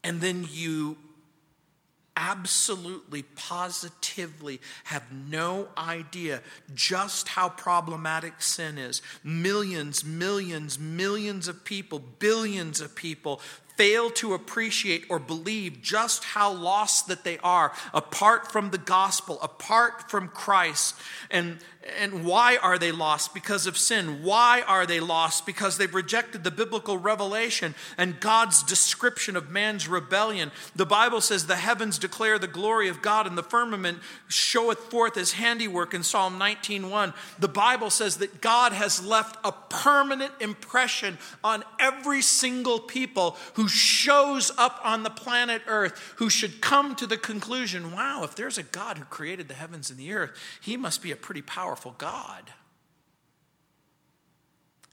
And 0.05 0.21
then 0.21 0.47
you 0.51 0.99
absolutely, 2.23 3.23
positively 3.35 4.61
have 4.85 5.03
no 5.11 5.67
idea 5.77 6.41
just 6.73 7.27
how 7.27 7.49
problematic 7.49 8.41
sin 8.41 8.79
is. 8.79 9.03
Millions, 9.25 10.05
millions, 10.05 10.79
millions 10.79 11.49
of 11.49 11.65
people, 11.65 11.99
billions 12.21 12.81
of 12.81 12.95
people 12.95 13.41
fail 13.77 14.09
to 14.11 14.35
appreciate 14.35 15.05
or 15.09 15.19
believe 15.19 15.83
just 15.83 16.23
how 16.23 16.53
lost 16.53 17.09
that 17.09 17.25
they 17.25 17.39
are 17.39 17.73
apart 17.93 18.53
from 18.53 18.71
the 18.71 18.79
gospel, 18.79 19.41
apart 19.43 20.09
from 20.09 20.29
Christ. 20.29 20.95
And, 21.29 21.59
and 22.01 22.25
why 22.25 22.57
are 22.57 22.79
they 22.79 22.93
lost? 22.93 23.35
Because 23.35 23.67
of 23.67 23.77
sin. 23.77 24.23
Why 24.23 24.63
are 24.67 24.87
they 24.87 25.01
lost? 25.01 25.47
Because 25.47 25.77
they've 25.77 25.93
rejected 25.93 26.45
the 26.45 26.51
biblical 26.51 26.97
revelation 26.97 27.75
and 27.99 28.21
God's 28.21 28.63
description 28.63 29.37
of 29.37 29.51
man's 29.51 29.89
rebellion. 29.89 30.53
The 30.77 30.87
Bible 30.87 31.21
says 31.21 31.47
the 31.47 31.57
heavens 31.57 31.99
declare 31.99 32.39
the 32.39 32.47
glory 32.47 32.89
of 32.89 33.03
God 33.03 33.27
and 33.27 33.37
the 33.37 33.43
firmament 33.43 33.99
showeth 34.29 34.79
forth 34.91 35.17
his 35.17 35.33
handiwork 35.33 35.93
in 35.93 36.05
Psalm 36.05 36.39
19:1. 36.39 37.15
The 37.39 37.49
Bible 37.49 37.91
says 37.91 38.19
that 38.19 38.41
God 38.41 38.73
has 38.73 39.05
left 39.05 39.37
a 39.45 39.51
permanent 39.51 40.33
impression 40.41 41.19
on 41.43 41.65
every 41.81 42.23
single 42.23 42.79
people 42.79 43.37
who 43.55 43.67
shows 43.67 44.53
up 44.57 44.81
on 44.85 45.03
the 45.03 45.11
planet 45.11 45.63
Earth, 45.67 46.15
who 46.17 46.31
should 46.31 46.61
come 46.61 46.95
to 46.97 47.07
the 47.07 47.19
conclusion, 47.19 47.93
wow, 47.93 48.23
if 48.23 48.37
there's 48.37 48.59
a 48.59 48.63
God 48.63 48.99
who 48.99 49.05
created 49.05 49.49
the 49.49 49.55
heavens 49.55 49.91
and 49.91 49.99
the 49.99 50.13
earth, 50.13 50.31
he 50.61 50.77
must 50.77 51.03
be 51.03 51.11
a 51.11 51.17
pretty 51.17 51.43
powerful 51.43 51.72
powerful 51.73 51.95
God. 51.97 52.53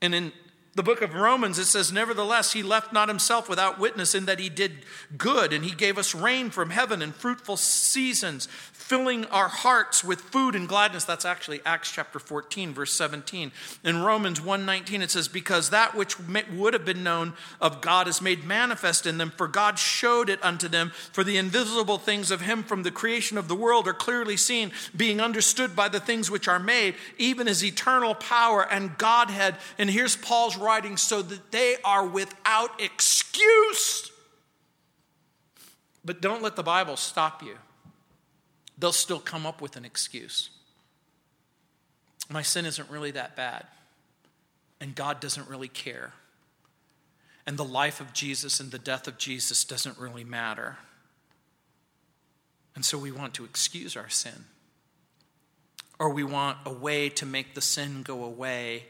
And 0.01 0.15
in 0.15 0.31
the 0.75 0.83
book 0.83 1.01
of 1.01 1.13
Romans, 1.13 1.59
it 1.59 1.65
says, 1.65 1.91
Nevertheless, 1.91 2.53
he 2.53 2.63
left 2.63 2.93
not 2.93 3.09
himself 3.09 3.49
without 3.49 3.79
witness 3.79 4.15
in 4.15 4.27
that 4.27 4.39
he 4.39 4.47
did 4.47 4.85
good, 5.17 5.51
and 5.51 5.65
he 5.65 5.71
gave 5.71 5.97
us 5.97 6.15
rain 6.15 6.49
from 6.49 6.69
heaven 6.69 7.01
and 7.01 7.13
fruitful 7.13 7.57
seasons, 7.57 8.47
filling 8.89 9.23
our 9.25 9.47
hearts 9.47 10.03
with 10.03 10.19
food 10.19 10.55
and 10.55 10.67
gladness. 10.67 11.05
That's 11.05 11.23
actually 11.23 11.61
Acts 11.63 11.91
chapter 11.91 12.17
14, 12.17 12.73
verse 12.73 12.91
17. 12.91 13.51
In 13.83 14.01
Romans 14.01 14.41
1:19 14.41 15.03
it 15.03 15.11
says, 15.11 15.27
Because 15.27 15.69
that 15.69 15.93
which 15.93 16.19
would 16.19 16.73
have 16.73 16.85
been 16.85 17.03
known 17.03 17.33
of 17.61 17.81
God 17.81 18.07
is 18.07 18.19
made 18.19 18.43
manifest 18.43 19.05
in 19.05 19.19
them, 19.19 19.31
for 19.37 19.47
God 19.47 19.77
showed 19.77 20.27
it 20.27 20.43
unto 20.43 20.67
them, 20.67 20.91
for 21.13 21.23
the 21.23 21.37
invisible 21.37 21.99
things 21.99 22.31
of 22.31 22.41
him 22.41 22.63
from 22.63 22.81
the 22.81 22.89
creation 22.89 23.37
of 23.37 23.47
the 23.47 23.55
world 23.55 23.87
are 23.87 23.93
clearly 23.93 24.35
seen, 24.35 24.71
being 24.97 25.21
understood 25.21 25.75
by 25.75 25.87
the 25.87 25.99
things 25.99 26.31
which 26.31 26.47
are 26.47 26.59
made, 26.59 26.95
even 27.19 27.45
his 27.45 27.63
eternal 27.63 28.15
power 28.15 28.67
and 28.71 28.97
Godhead. 28.97 29.57
And 29.77 29.91
here's 29.91 30.15
Paul's 30.15 30.57
writing, 30.57 30.97
so 30.97 31.21
that 31.21 31.51
they 31.51 31.77
are 31.85 32.07
without 32.07 32.81
excuse. 32.81 34.11
But 36.03 36.21
don't 36.21 36.41
let 36.41 36.55
the 36.55 36.63
Bible 36.63 36.97
stop 36.97 37.43
you 37.43 37.55
they'll 38.79 38.91
still 38.91 39.19
come 39.19 39.45
up 39.45 39.61
with 39.61 39.75
an 39.75 39.85
excuse. 39.85 40.49
My 42.29 42.41
sin 42.41 42.65
isn't 42.65 42.89
really 42.89 43.11
that 43.11 43.35
bad, 43.35 43.65
and 44.79 44.95
God 44.95 45.19
doesn't 45.19 45.49
really 45.49 45.67
care. 45.67 46.13
And 47.45 47.57
the 47.57 47.65
life 47.65 47.99
of 47.99 48.13
Jesus 48.13 48.59
and 48.59 48.71
the 48.71 48.79
death 48.79 49.07
of 49.07 49.17
Jesus 49.17 49.65
doesn't 49.65 49.97
really 49.97 50.23
matter. 50.23 50.77
And 52.75 52.85
so 52.85 52.97
we 52.97 53.11
want 53.11 53.33
to 53.35 53.45
excuse 53.45 53.97
our 53.97 54.09
sin. 54.09 54.45
Or 55.97 56.11
we 56.11 56.23
want 56.23 56.59
a 56.65 56.71
way 56.71 57.09
to 57.09 57.25
make 57.25 57.55
the 57.55 57.61
sin 57.61 58.03
go 58.03 58.23
away 58.23 58.85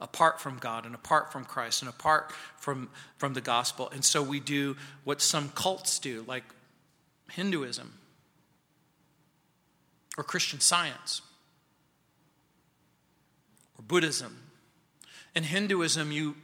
apart 0.00 0.40
from 0.40 0.58
God 0.58 0.84
and 0.84 0.94
apart 0.94 1.32
from 1.32 1.44
Christ 1.44 1.80
and 1.80 1.88
apart 1.88 2.32
from, 2.58 2.90
from 3.16 3.34
the 3.34 3.40
gospel. 3.40 3.88
And 3.90 4.04
so 4.04 4.22
we 4.22 4.40
do 4.40 4.76
what 5.04 5.22
some 5.22 5.48
cults 5.48 5.98
do, 5.98 6.24
like 6.28 6.44
Hinduism 7.30 7.94
or 10.16 10.24
Christian 10.24 10.60
science 10.60 11.22
or 13.78 13.82
Buddhism. 13.82 14.36
In 15.34 15.44
Hinduism, 15.44 16.12
you 16.12 16.36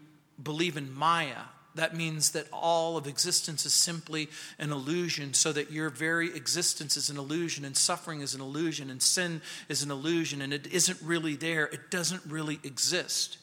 believe 0.42 0.76
in 0.76 0.92
Maya. 0.92 1.42
That 1.74 1.94
means 1.94 2.32
that 2.32 2.46
all 2.52 2.96
of 2.96 3.06
existence 3.06 3.64
is 3.66 3.74
simply 3.74 4.28
an 4.58 4.72
illusion, 4.72 5.34
so 5.34 5.52
that 5.52 5.70
your 5.70 5.90
very 5.90 6.34
existence 6.34 6.96
is 6.96 7.10
an 7.10 7.18
illusion, 7.18 7.64
and 7.64 7.76
suffering 7.76 8.20
is 8.20 8.34
an 8.34 8.40
illusion, 8.40 8.90
and 8.90 9.00
sin 9.00 9.42
is 9.68 9.82
an 9.82 9.90
illusion, 9.90 10.42
and 10.42 10.52
it 10.52 10.66
isn't 10.66 11.00
really 11.02 11.36
there. 11.36 11.66
It 11.66 11.90
doesn't 11.90 12.22
really 12.26 12.58
exist. 12.64 13.38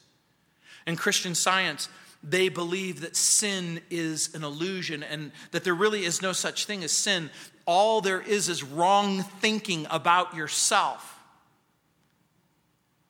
In 0.86 0.96
Christian 0.96 1.34
science, 1.34 1.88
they 2.22 2.48
believe 2.48 3.00
that 3.02 3.16
sin 3.16 3.80
is 3.90 4.34
an 4.34 4.42
illusion 4.42 5.02
and 5.02 5.32
that 5.52 5.64
there 5.64 5.74
really 5.74 6.04
is 6.04 6.22
no 6.22 6.32
such 6.32 6.66
thing 6.66 6.82
as 6.82 6.92
sin 6.92 7.30
all 7.66 8.00
there 8.00 8.20
is 8.20 8.48
is 8.48 8.62
wrong 8.62 9.22
thinking 9.22 9.86
about 9.90 10.34
yourself. 10.34 11.12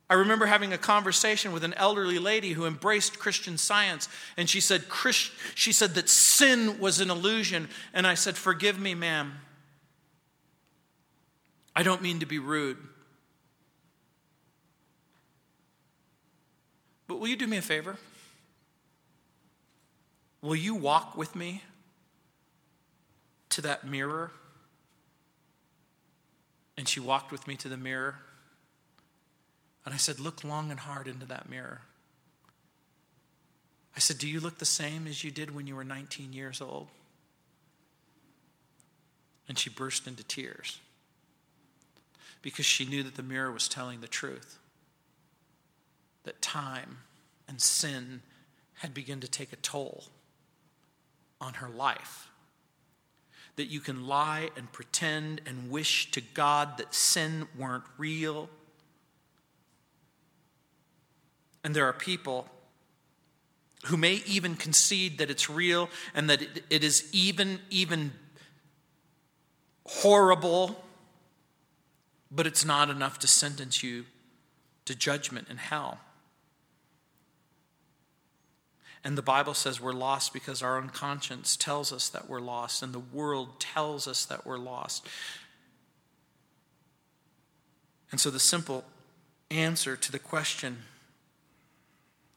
I 0.09 0.15
remember 0.15 0.47
having 0.47 0.73
a 0.73 0.79
conversation 0.79 1.53
with 1.53 1.65
an 1.65 1.75
elderly 1.75 2.19
lady 2.19 2.53
who 2.53 2.65
embraced 2.65 3.19
Christian 3.19 3.59
science, 3.59 4.09
and 4.37 4.49
she 4.49 4.61
said, 4.61 4.89
Christ, 4.89 5.33
she 5.55 5.73
said 5.73 5.95
that 5.95 6.09
sin 6.09 6.79
was 6.79 7.01
an 7.01 7.11
illusion. 7.11 7.69
And 7.93 8.07
I 8.07 8.15
said, 8.15 8.37
Forgive 8.37 8.79
me, 8.79 8.95
ma'am. 8.95 9.35
I 11.75 11.83
don't 11.83 12.03
mean 12.03 12.21
to 12.21 12.27
be 12.27 12.39
rude. 12.39 12.79
But 17.09 17.19
will 17.19 17.29
you 17.29 17.37
do 17.37 17.47
me 17.47 17.57
a 17.57 17.63
favor? 17.63 17.97
Will 20.47 20.55
you 20.55 20.77
walk 20.77 21.17
with 21.17 21.35
me 21.35 21.65
to 23.49 23.61
that 23.63 23.85
mirror? 23.85 24.31
And 26.79 26.89
she 26.89 27.01
walked 27.01 27.33
with 27.33 27.49
me 27.49 27.57
to 27.57 27.69
the 27.69 27.77
mirror. 27.77 28.21
And 29.85 29.93
I 29.93 29.97
said, 29.97 30.21
Look 30.21 30.45
long 30.45 30.71
and 30.71 30.79
hard 30.79 31.09
into 31.09 31.27
that 31.27 31.51
mirror. 31.51 31.81
I 33.97 33.99
said, 33.99 34.19
Do 34.19 34.29
you 34.29 34.39
look 34.39 34.59
the 34.59 34.65
same 34.65 35.09
as 35.09 35.25
you 35.25 35.33
did 35.33 35.53
when 35.53 35.67
you 35.67 35.75
were 35.75 35.83
19 35.83 36.33
years 36.33 36.61
old? 36.61 36.87
And 39.49 39.59
she 39.59 39.69
burst 39.69 40.07
into 40.07 40.23
tears 40.23 40.79
because 42.41 42.67
she 42.67 42.85
knew 42.85 43.03
that 43.03 43.17
the 43.17 43.23
mirror 43.25 43.51
was 43.51 43.67
telling 43.67 44.01
the 44.01 44.07
truth. 44.07 44.61
That 46.23 46.41
time 46.41 46.99
and 47.49 47.61
sin 47.61 48.23
had 48.75 48.95
begun 48.95 49.19
to 49.19 49.29
take 49.29 49.53
a 49.53 49.57
toll 49.57 50.05
on 51.41 51.55
her 51.55 51.69
life 51.69 52.31
that 53.57 53.67
you 53.67 53.81
can 53.81 54.07
lie 54.07 54.51
and 54.57 54.71
pretend 54.71 55.41
and 55.47 55.71
wish 55.71 56.11
to 56.11 56.21
God 56.21 56.77
that 56.79 56.95
sin 56.95 57.49
weren't 57.59 57.85
real. 57.97 58.51
And 61.65 61.75
there 61.75 61.87
are 61.87 61.93
people 61.95 62.47
who 63.87 63.97
may 63.97 64.23
even 64.27 64.57
concede 64.57 65.19
that 65.19 65.31
it's 65.31 65.49
real 65.49 65.89
and 66.15 66.29
that 66.29 66.43
it, 66.71 66.85
is 66.85 67.09
even 67.13 67.61
even 67.71 68.13
horrible 69.87 70.85
but 72.31 72.47
it's 72.47 72.65
not 72.65 72.91
enough 72.91 73.21
to 73.21 73.29
sentence 73.29 73.85
you 73.85 74.05
to 74.85 74.95
judgment 74.95 75.47
and 75.49 75.61
hell 75.61 76.01
and 79.07 79.17
the 79.17 79.23
Bible 79.23 79.55
says 79.55 79.81
we're 79.81 79.93
lost 79.93 80.33
because 80.33 80.63
our 80.63 80.77
own 80.77 80.89
conscience 80.89 81.57
tells 81.57 81.93
us 81.93 82.09
that 82.09 82.29
we're 82.29 82.41
lost, 82.41 82.83
and 82.83 82.93
the 82.93 82.99
world 82.99 83.61
tells 83.61 84.09
us 84.09 84.25
that 84.25 84.45
we're 84.45 84.59
lost. 84.59 85.07
And 88.11 88.21
so, 88.21 88.31
the 88.31 88.41
simple 88.41 88.85
answer 89.49 89.95
to 89.95 90.11
the 90.11 90.19
question, 90.19 90.79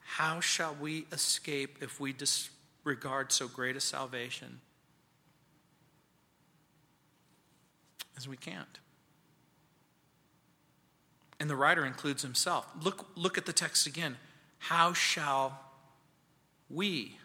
how 0.02 0.40
shall 0.40 0.78
we 0.80 1.08
escape 1.12 1.80
if 1.82 2.00
we 2.00 2.14
disregard 2.14 3.32
so 3.32 3.48
great 3.48 3.76
a 3.76 3.82
salvation? 3.82 4.62
as 8.20 8.28
we 8.28 8.36
can't. 8.36 8.80
And 11.40 11.50
the 11.50 11.56
writer 11.56 11.86
includes 11.86 12.22
himself. 12.22 12.70
Look, 12.82 13.08
look 13.16 13.38
at 13.38 13.46
the 13.46 13.54
text 13.54 13.88
again. 13.88 14.18
How 14.58 14.92
shall 14.92 15.69
we 16.70 17.18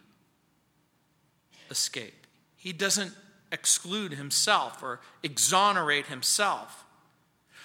escape? 1.71 2.27
He 2.57 2.73
doesn't 2.73 3.13
exclude 3.53 4.13
himself 4.13 4.83
or 4.83 5.01
exonerate 5.23 6.07
himself. 6.07 6.85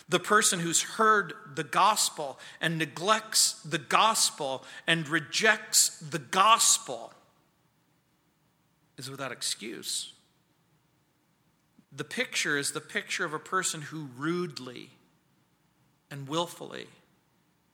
The 0.08 0.20
person 0.20 0.60
who's 0.60 0.82
heard 0.82 1.34
the 1.56 1.64
gospel 1.64 2.40
and 2.60 2.78
neglects 2.78 3.62
the 3.64 3.78
gospel 3.78 4.64
and 4.88 5.08
rejects 5.08 6.00
the 6.00 6.20
gospel 6.20 7.14
is 8.98 9.10
without 9.10 9.32
excuse. 9.32 10.14
The 11.96 12.04
picture 12.04 12.58
is 12.58 12.72
the 12.72 12.82
picture 12.82 13.24
of 13.24 13.34
a 13.34 13.40
person 13.40 13.82
who 13.82 14.10
rudely 14.18 14.90
and 16.12 16.28
willfully 16.28 16.88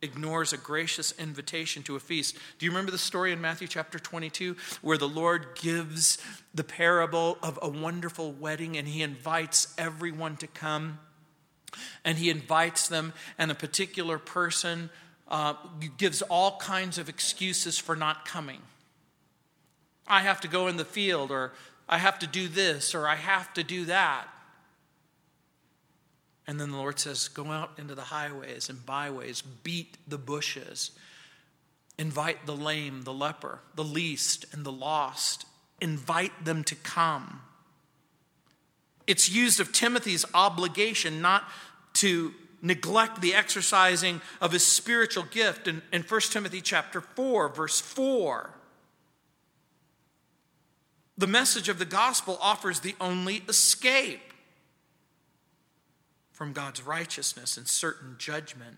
ignores 0.06 0.53
a 0.53 0.58
gracious 0.58 1.14
invitation 1.20 1.84
to 1.84 1.97
a 1.97 1.99
feast. 1.99 2.38
Do 2.58 2.66
you 2.66 2.72
remember 2.72 2.91
the 2.91 2.97
story 2.97 3.34
in 3.34 3.41
Matthew 3.41 3.68
chapter 3.68 3.99
22 3.99 4.56
where 4.82 4.97
the 4.97 5.10
Lord 5.10 5.47
gives 5.56 6.18
the 6.53 6.64
parable 6.64 7.38
of 7.43 7.60
a 7.62 7.68
wonderful 7.68 8.32
wedding 8.32 8.78
and 8.78 8.88
he 8.88 9.01
invites 9.01 9.74
everyone 9.78 10.38
to 10.38 10.47
come? 10.47 10.99
And 12.06 12.18
he 12.18 12.30
invites 12.30 12.88
them, 12.88 13.12
and 13.38 13.51
a 13.51 13.56
particular 13.56 14.18
person 14.18 14.89
uh, 15.28 15.56
gives 15.97 16.22
all 16.22 16.58
kinds 16.58 16.97
of 16.97 17.10
excuses 17.10 17.78
for 17.78 17.97
not 17.97 18.24
coming. 18.24 18.62
I 20.08 20.22
have 20.22 20.39
to 20.41 20.47
go 20.47 20.68
in 20.68 20.78
the 20.78 20.86
field, 20.86 21.32
or 21.32 21.51
I 21.89 21.97
have 21.97 22.20
to 22.20 22.28
do 22.28 22.47
this, 22.47 22.95
or 22.95 23.10
I 23.10 23.16
have 23.16 23.53
to 23.56 23.64
do 23.64 23.86
that. 23.86 24.30
And 26.47 26.59
then 26.59 26.71
the 26.71 26.77
Lord 26.77 26.99
says, 26.99 27.27
Go 27.27 27.51
out 27.51 27.71
into 27.77 27.95
the 27.95 28.03
highways 28.03 28.69
and 28.69 28.85
byways, 28.85 29.41
beat 29.41 29.97
the 30.07 30.17
bushes, 30.17 30.91
invite 31.97 32.45
the 32.45 32.55
lame, 32.55 33.03
the 33.03 33.13
leper, 33.13 33.59
the 33.75 33.83
least, 33.83 34.45
and 34.51 34.65
the 34.65 34.71
lost. 34.71 35.45
Invite 35.81 36.45
them 36.45 36.63
to 36.65 36.75
come. 36.75 37.41
It's 39.07 39.29
used 39.29 39.59
of 39.59 39.71
Timothy's 39.71 40.25
obligation 40.33 41.21
not 41.21 41.43
to 41.95 42.33
neglect 42.61 43.21
the 43.21 43.33
exercising 43.33 44.21
of 44.41 44.51
his 44.51 44.65
spiritual 44.65 45.23
gift 45.23 45.67
in, 45.67 45.81
in 45.91 46.01
1 46.01 46.21
Timothy 46.31 46.61
chapter 46.61 47.01
4, 47.01 47.49
verse 47.49 47.79
4. 47.79 48.49
The 51.17 51.27
message 51.27 51.69
of 51.69 51.79
the 51.79 51.85
gospel 51.85 52.37
offers 52.41 52.79
the 52.79 52.95
only 52.99 53.43
escape 53.47 54.33
from 56.36 56.51
God's 56.51 56.86
righteousness 56.86 57.55
and 57.55 57.65
certain 57.65 58.15
judgment. 58.17 58.75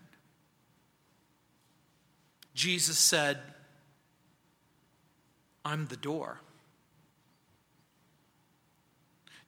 Jesus 2.54 2.96
said, 2.98 3.38
I'm 5.64 5.86
the 5.86 5.96
door. 5.96 6.40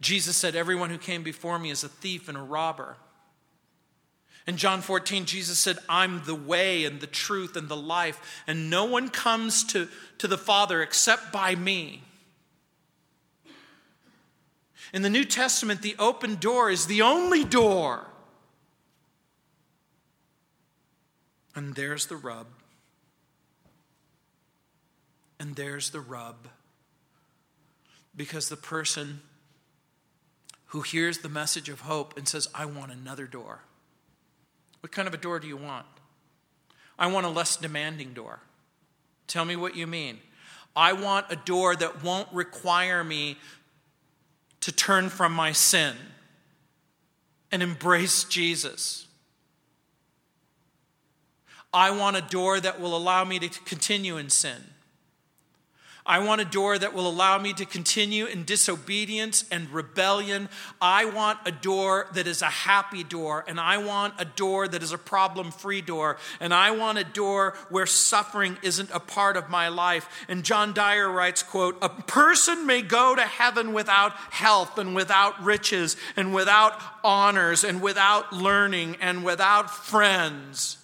Jesus 0.00 0.36
said, 0.36 0.56
Everyone 0.56 0.90
who 0.90 0.98
came 0.98 1.22
before 1.22 1.56
me 1.60 1.70
is 1.70 1.84
a 1.84 1.88
thief 1.88 2.28
and 2.28 2.36
a 2.36 2.42
robber. 2.42 2.96
In 4.48 4.56
John 4.56 4.80
14, 4.80 5.24
Jesus 5.24 5.60
said, 5.60 5.78
I'm 5.88 6.24
the 6.24 6.34
way 6.34 6.84
and 6.84 7.00
the 7.00 7.06
truth 7.06 7.54
and 7.54 7.68
the 7.68 7.76
life, 7.76 8.42
and 8.48 8.70
no 8.70 8.86
one 8.86 9.08
comes 9.08 9.62
to, 9.64 9.86
to 10.18 10.26
the 10.26 10.38
Father 10.38 10.82
except 10.82 11.32
by 11.32 11.54
me. 11.54 12.02
In 14.92 15.02
the 15.02 15.10
New 15.10 15.24
Testament, 15.24 15.82
the 15.82 15.94
open 15.98 16.36
door 16.36 16.70
is 16.70 16.86
the 16.86 17.02
only 17.02 17.44
door. 17.44 18.06
And 21.54 21.74
there's 21.74 22.06
the 22.06 22.16
rub. 22.16 22.46
And 25.38 25.56
there's 25.56 25.90
the 25.90 26.00
rub. 26.00 26.48
Because 28.16 28.48
the 28.48 28.56
person 28.56 29.20
who 30.66 30.82
hears 30.82 31.18
the 31.18 31.28
message 31.28 31.68
of 31.68 31.80
hope 31.80 32.16
and 32.16 32.28
says, 32.28 32.48
I 32.54 32.64
want 32.64 32.92
another 32.92 33.26
door. 33.26 33.62
What 34.80 34.92
kind 34.92 35.08
of 35.08 35.14
a 35.14 35.18
door 35.18 35.38
do 35.38 35.48
you 35.48 35.56
want? 35.56 35.86
I 36.98 37.06
want 37.06 37.26
a 37.26 37.30
less 37.30 37.56
demanding 37.56 38.12
door. 38.12 38.40
Tell 39.26 39.44
me 39.44 39.56
what 39.56 39.76
you 39.76 39.86
mean. 39.86 40.18
I 40.76 40.92
want 40.92 41.26
a 41.30 41.36
door 41.36 41.74
that 41.74 42.04
won't 42.04 42.28
require 42.32 43.02
me 43.02 43.38
to 44.60 44.72
turn 44.72 45.08
from 45.08 45.32
my 45.32 45.52
sin 45.52 45.94
and 47.50 47.62
embrace 47.62 48.24
Jesus. 48.24 49.06
I 51.72 51.90
want 51.92 52.16
a 52.16 52.22
door 52.22 52.60
that 52.60 52.80
will 52.80 52.96
allow 52.96 53.24
me 53.24 53.38
to 53.38 53.48
continue 53.64 54.16
in 54.16 54.28
sin. 54.30 54.62
I 56.10 56.18
want 56.18 56.40
a 56.40 56.44
door 56.44 56.76
that 56.76 56.92
will 56.92 57.08
allow 57.08 57.38
me 57.38 57.52
to 57.52 57.64
continue 57.64 58.26
in 58.26 58.44
disobedience 58.44 59.44
and 59.48 59.70
rebellion. 59.70 60.48
I 60.80 61.04
want 61.04 61.38
a 61.46 61.52
door 61.52 62.08
that 62.14 62.26
is 62.26 62.42
a 62.42 62.46
happy 62.46 63.04
door, 63.04 63.44
and 63.46 63.60
I 63.60 63.78
want 63.78 64.14
a 64.18 64.24
door 64.24 64.66
that 64.66 64.82
is 64.82 64.90
a 64.90 64.98
problem 64.98 65.52
free 65.52 65.80
door, 65.80 66.18
and 66.40 66.52
I 66.52 66.72
want 66.72 66.98
a 66.98 67.04
door 67.04 67.56
where 67.68 67.86
suffering 67.86 68.58
isn't 68.60 68.90
a 68.90 68.98
part 68.98 69.36
of 69.36 69.50
my 69.50 69.68
life. 69.68 70.08
And 70.26 70.44
John 70.44 70.72
Dyer 70.72 71.08
writes, 71.08 71.44
quote, 71.44 71.78
"A 71.80 71.88
person 71.88 72.66
may 72.66 72.82
go 72.82 73.14
to 73.14 73.24
heaven 73.24 73.72
without 73.72 74.12
health 74.32 74.78
and 74.78 74.96
without 74.96 75.40
riches 75.40 75.96
and 76.16 76.34
without 76.34 76.76
honors 77.04 77.62
and 77.62 77.80
without 77.80 78.32
learning 78.32 78.96
and 79.00 79.22
without 79.22 79.70
friends, 79.70 80.76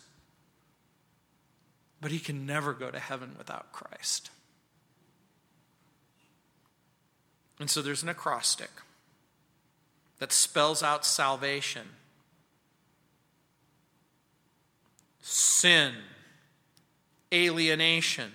but 2.00 2.12
he 2.12 2.20
can 2.20 2.46
never 2.46 2.72
go 2.72 2.92
to 2.92 3.00
heaven 3.00 3.34
without 3.36 3.72
Christ." 3.72 4.30
And 7.58 7.70
so 7.70 7.82
there's 7.82 8.02
an 8.02 8.08
acrostic 8.08 8.70
that 10.18 10.32
spells 10.32 10.82
out 10.82 11.04
salvation 11.04 11.88
sin, 15.28 15.92
alienation, 17.34 18.30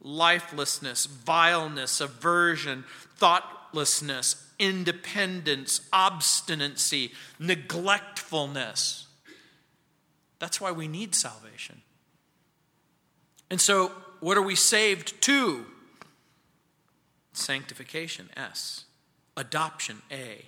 lifelessness, 0.00 1.06
vileness, 1.06 2.00
aversion, 2.00 2.84
thoughtlessness, 3.16 4.48
independence, 4.58 5.80
obstinacy, 5.92 7.12
neglectfulness. 7.40 9.06
That's 10.38 10.60
why 10.60 10.70
we 10.70 10.86
need 10.86 11.14
salvation. 11.16 11.82
And 13.50 13.60
so, 13.60 13.90
what 14.20 14.38
are 14.38 14.42
we 14.42 14.54
saved 14.54 15.20
to? 15.22 15.66
Sanctification, 17.32 18.28
S. 18.36 18.84
Adoption, 19.36 20.02
A. 20.10 20.46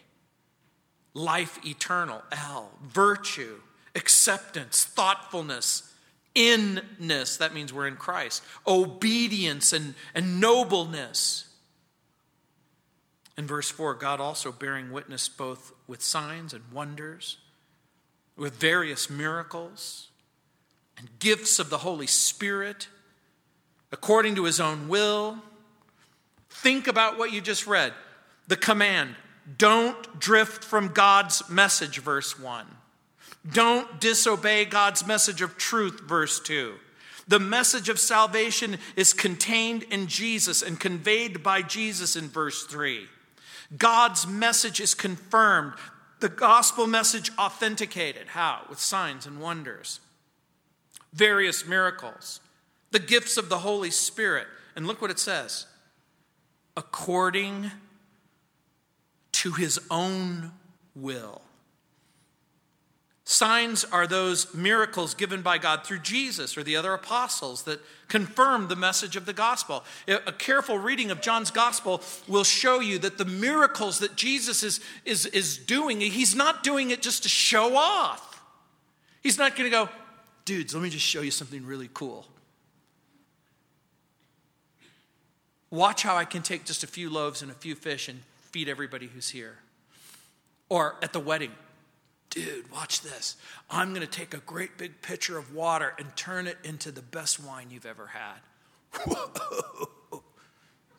Life 1.15 1.65
eternal, 1.65 2.23
L. 2.33 2.71
Virtue, 2.83 3.61
acceptance, 3.95 4.85
thoughtfulness, 4.85 5.95
inness, 6.35 7.37
that 7.37 7.55
means 7.55 7.73
we're 7.73 7.87
in 7.87 7.97
Christ. 7.97 8.43
Obedience 8.67 9.73
and, 9.73 9.95
and 10.15 10.41
nobleness. 10.41 11.49
In 13.39 13.47
verse 13.47 13.71
4, 13.71 13.95
God 13.95 14.21
also 14.21 14.53
bearing 14.53 14.93
witness 14.93 15.29
both 15.29 15.73
with 15.87 16.03
signs 16.03 16.53
and 16.53 16.63
wonders, 16.73 17.39
with 18.37 18.55
various 18.55 19.09
miracles 19.09 20.09
and 20.97 21.09
gifts 21.19 21.59
of 21.59 21.71
the 21.71 21.79
Holy 21.79 22.07
Spirit, 22.07 22.89
according 23.91 24.35
to 24.35 24.45
his 24.45 24.61
own 24.61 24.89
will 24.89 25.43
Think 26.65 26.87
about 26.87 27.19
what 27.19 27.31
you 27.31 27.43
just 27.43 27.67
read. 27.67 27.93
The 28.49 28.57
command 28.57 29.17
don't 29.59 30.19
drift 30.19 30.65
from 30.65 30.89
God's 30.89 31.47
message, 31.51 31.99
verse 31.99 32.41
1. 32.41 32.65
Don't 33.53 34.01
disobey 34.01 34.65
God's 34.65 35.07
message 35.07 35.43
of 35.43 35.59
truth, 35.59 36.01
verse 36.01 36.41
2. 36.41 36.73
The 37.29 37.39
message 37.39 37.91
of 37.91 38.01
salvation 38.01 38.79
is 38.97 39.13
contained 39.13 39.83
in 39.83 40.07
Jesus 40.07 40.63
and 40.63 40.81
conveyed 40.81 41.43
by 41.43 41.61
Jesus 41.61 42.17
in 42.17 42.29
verse 42.29 42.65
3. 42.65 43.09
God's 43.77 44.27
message 44.27 44.81
is 44.81 44.95
confirmed, 44.95 45.75
the 46.21 46.31
gospel 46.31 46.87
message 46.87 47.31
authenticated. 47.37 48.29
How? 48.29 48.63
With 48.71 48.81
signs 48.81 49.27
and 49.27 49.39
wonders, 49.39 50.01
various 51.13 51.67
miracles, 51.67 52.41
the 52.91 53.01
gifts 53.01 53.37
of 53.37 53.51
the 53.51 53.59
Holy 53.59 53.91
Spirit. 53.91 54.47
And 54.75 54.87
look 54.87 55.03
what 55.03 55.11
it 55.11 55.19
says 55.19 55.67
according 56.77 57.71
to 59.33 59.53
his 59.53 59.81
own 59.91 60.53
will. 60.95 61.43
Signs 63.27 63.85
are 63.85 64.07
those 64.07 64.53
miracles 64.55 65.15
given 65.15 65.41
by 65.41 65.57
God 65.57 65.85
through 65.85 66.01
Jesus 66.01 66.59
or 66.59 66.63
the 66.63 66.77
other 66.77 66.93
apostles 66.93 67.63
that 67.63 67.81
confirm 68.09 68.69
the 68.69 68.77
message 68.77 69.17
of 69.17 69.25
the 69.25 69.33
gospel. 69.33 69.83
A 70.07 70.33
careful 70.33 70.79
reading 70.79 71.11
of 71.11 71.23
John's 71.23 71.51
gospel 71.51 72.03
will 72.29 72.45
show 72.45 72.81
you 72.81 72.99
that 72.99 73.17
the 73.17 73.25
miracles 73.25 73.99
that 74.01 74.15
Jesus 74.15 74.63
is, 74.63 74.81
is, 75.07 75.25
is 75.27 75.57
doing, 75.57 76.03
he's 76.03 76.35
not 76.35 76.63
doing 76.63 76.91
it 76.91 77.01
just 77.01 77.23
to 77.23 77.31
show 77.31 77.77
off. 77.77 78.43
He's 79.23 79.39
not 79.39 79.57
going 79.57 79.71
to 79.71 79.75
go, 79.75 79.89
dudes, 80.45 80.75
let 80.75 80.83
me 80.83 80.91
just 80.91 81.07
show 81.07 81.23
you 81.23 81.31
something 81.31 81.65
really 81.65 81.89
cool. 81.95 82.27
Watch 85.75 86.05
how 86.05 86.17
I 86.17 86.25
can 86.25 86.43
take 86.43 86.65
just 86.65 86.85
a 86.85 86.87
few 86.87 87.11
loaves 87.11 87.43
and 87.43 87.51
a 87.51 87.55
few 87.55 87.75
fish 87.75 88.09
and 88.09 88.21
feed 88.53 88.69
everybody 88.69 89.09
who's 89.09 89.31
here. 89.31 89.57
Or 90.69 90.95
at 91.03 91.13
the 91.13 91.19
wedding, 91.19 91.51
dude, 92.31 92.71
watch 92.71 93.01
this. 93.01 93.35
I'm 93.69 93.89
going 93.89 94.01
to 94.01 94.07
take 94.07 94.35
a 94.35 94.39
great 94.39 94.79
big 94.79 95.03
pitcher 95.03 95.37
of 95.37 95.53
water 95.53 95.93
and 95.99 96.15
turn 96.15 96.47
it 96.47 96.59
into 96.63 96.93
the 96.93 97.03
best 97.03 97.43
wine 97.43 97.73
you've 97.73 97.87
ever 97.87 98.07
had. 98.07 98.39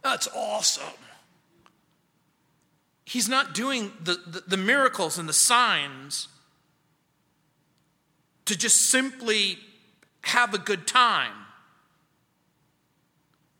That's 0.03 0.27
awesome. 0.35 0.83
He's 3.05 3.29
not 3.29 3.53
doing 3.53 3.93
the, 4.03 4.19
the, 4.27 4.43
the, 4.45 4.57
miracles 4.57 5.17
and 5.17 5.29
the 5.29 5.33
signs 5.33 6.27
to 8.43 8.57
just 8.57 8.89
simply 8.89 9.57
have 10.23 10.53
a 10.53 10.57
good 10.57 10.85
time. 10.85 11.44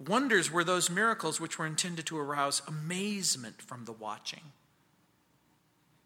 Wonders 0.08 0.51
were 0.51 0.64
those 0.64 0.89
miracles 0.89 1.39
which 1.39 1.58
were 1.58 1.66
intended 1.66 2.06
to 2.08 2.18
arouse 2.18 2.62
amazement 2.68 3.62
from 3.62 3.86
the 3.86 3.91
watching 3.91 4.51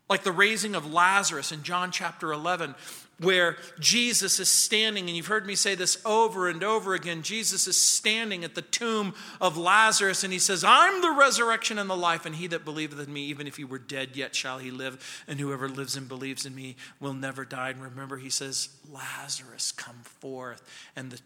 like 0.10 0.24
the 0.24 0.32
raising 0.32 0.74
of 0.74 0.91
Lazarus 0.91 1.52
in 1.52 1.62
John 1.62 1.91
chapter 1.91 2.32
11, 2.32 2.74
where 3.20 3.58
Jesus 3.80 4.39
is 4.39 4.52
standing, 4.52 5.08
and 5.08 5.16
you've 5.16 5.28
heard 5.28 5.45
me 5.45 5.54
say 5.54 5.76
this 5.76 6.02
over 6.04 6.50
and 6.50 6.64
over 6.64 6.95
again. 6.95 7.22
Jesus 7.22 7.68
is 7.68 7.78
standing 7.78 8.43
at 8.43 8.56
the 8.56 8.64
tomb 8.64 9.14
of 9.39 9.56
Lazarus, 9.56 10.24
and 10.24 10.34
he 10.34 10.39
says, 10.39 10.64
I'm 10.64 11.02
the 11.02 11.12
resurrection 11.12 11.78
and 11.78 11.88
the 11.88 11.95
life, 11.95 12.26
and 12.26 12.36
he 12.36 12.47
that 12.47 12.66
believeth 12.66 13.00
in 13.00 13.14
me, 13.14 13.26
even 13.26 13.45
if 13.45 13.58
he 13.58 13.64
were 13.64 13.78
dead, 13.78 14.16
yet 14.16 14.36
shall 14.36 14.58
he 14.58 14.72
live, 14.72 15.24
and 15.28 15.39
whoever 15.39 15.70
lives 15.70 15.95
and 15.95 16.08
believes 16.08 16.43
in 16.43 16.56
me 16.56 16.76
will 17.00 17.14
never 17.14 17.45
die. 17.45 17.70
And 17.70 17.82
remember, 17.84 18.18
he 18.18 18.32
says, 18.32 18.70
Lazarus, 18.91 19.72
come 19.72 20.02
forth. 20.04 20.64
And 20.95 21.12
the 21.12 21.20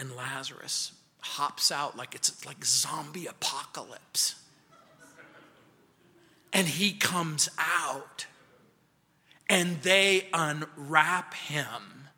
and 0.00 0.16
Lazarus 0.16 0.92
hops 1.20 1.70
out 1.70 1.96
like 1.96 2.14
it's 2.14 2.44
like 2.46 2.64
zombie 2.64 3.26
apocalypse 3.26 4.36
and 6.52 6.66
he 6.66 6.92
comes 6.92 7.48
out 7.58 8.26
and 9.48 9.82
they 9.82 10.26
unwrap 10.32 11.34
him. 11.34 12.08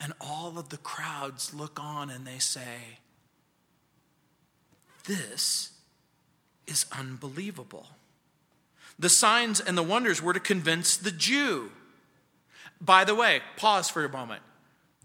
And 0.00 0.12
all 0.20 0.58
of 0.58 0.68
the 0.68 0.76
crowds 0.76 1.54
look 1.54 1.78
on 1.80 2.10
and 2.10 2.26
they 2.26 2.38
say, 2.38 2.98
This 5.04 5.70
is 6.66 6.86
unbelievable. 6.92 7.88
The 8.98 9.08
signs 9.08 9.60
and 9.60 9.76
the 9.76 9.82
wonders 9.82 10.22
were 10.22 10.32
to 10.32 10.40
convince 10.40 10.96
the 10.96 11.10
Jew. 11.10 11.70
By 12.80 13.04
the 13.04 13.14
way, 13.14 13.40
pause 13.56 13.88
for 13.88 14.04
a 14.04 14.08
moment. 14.08 14.42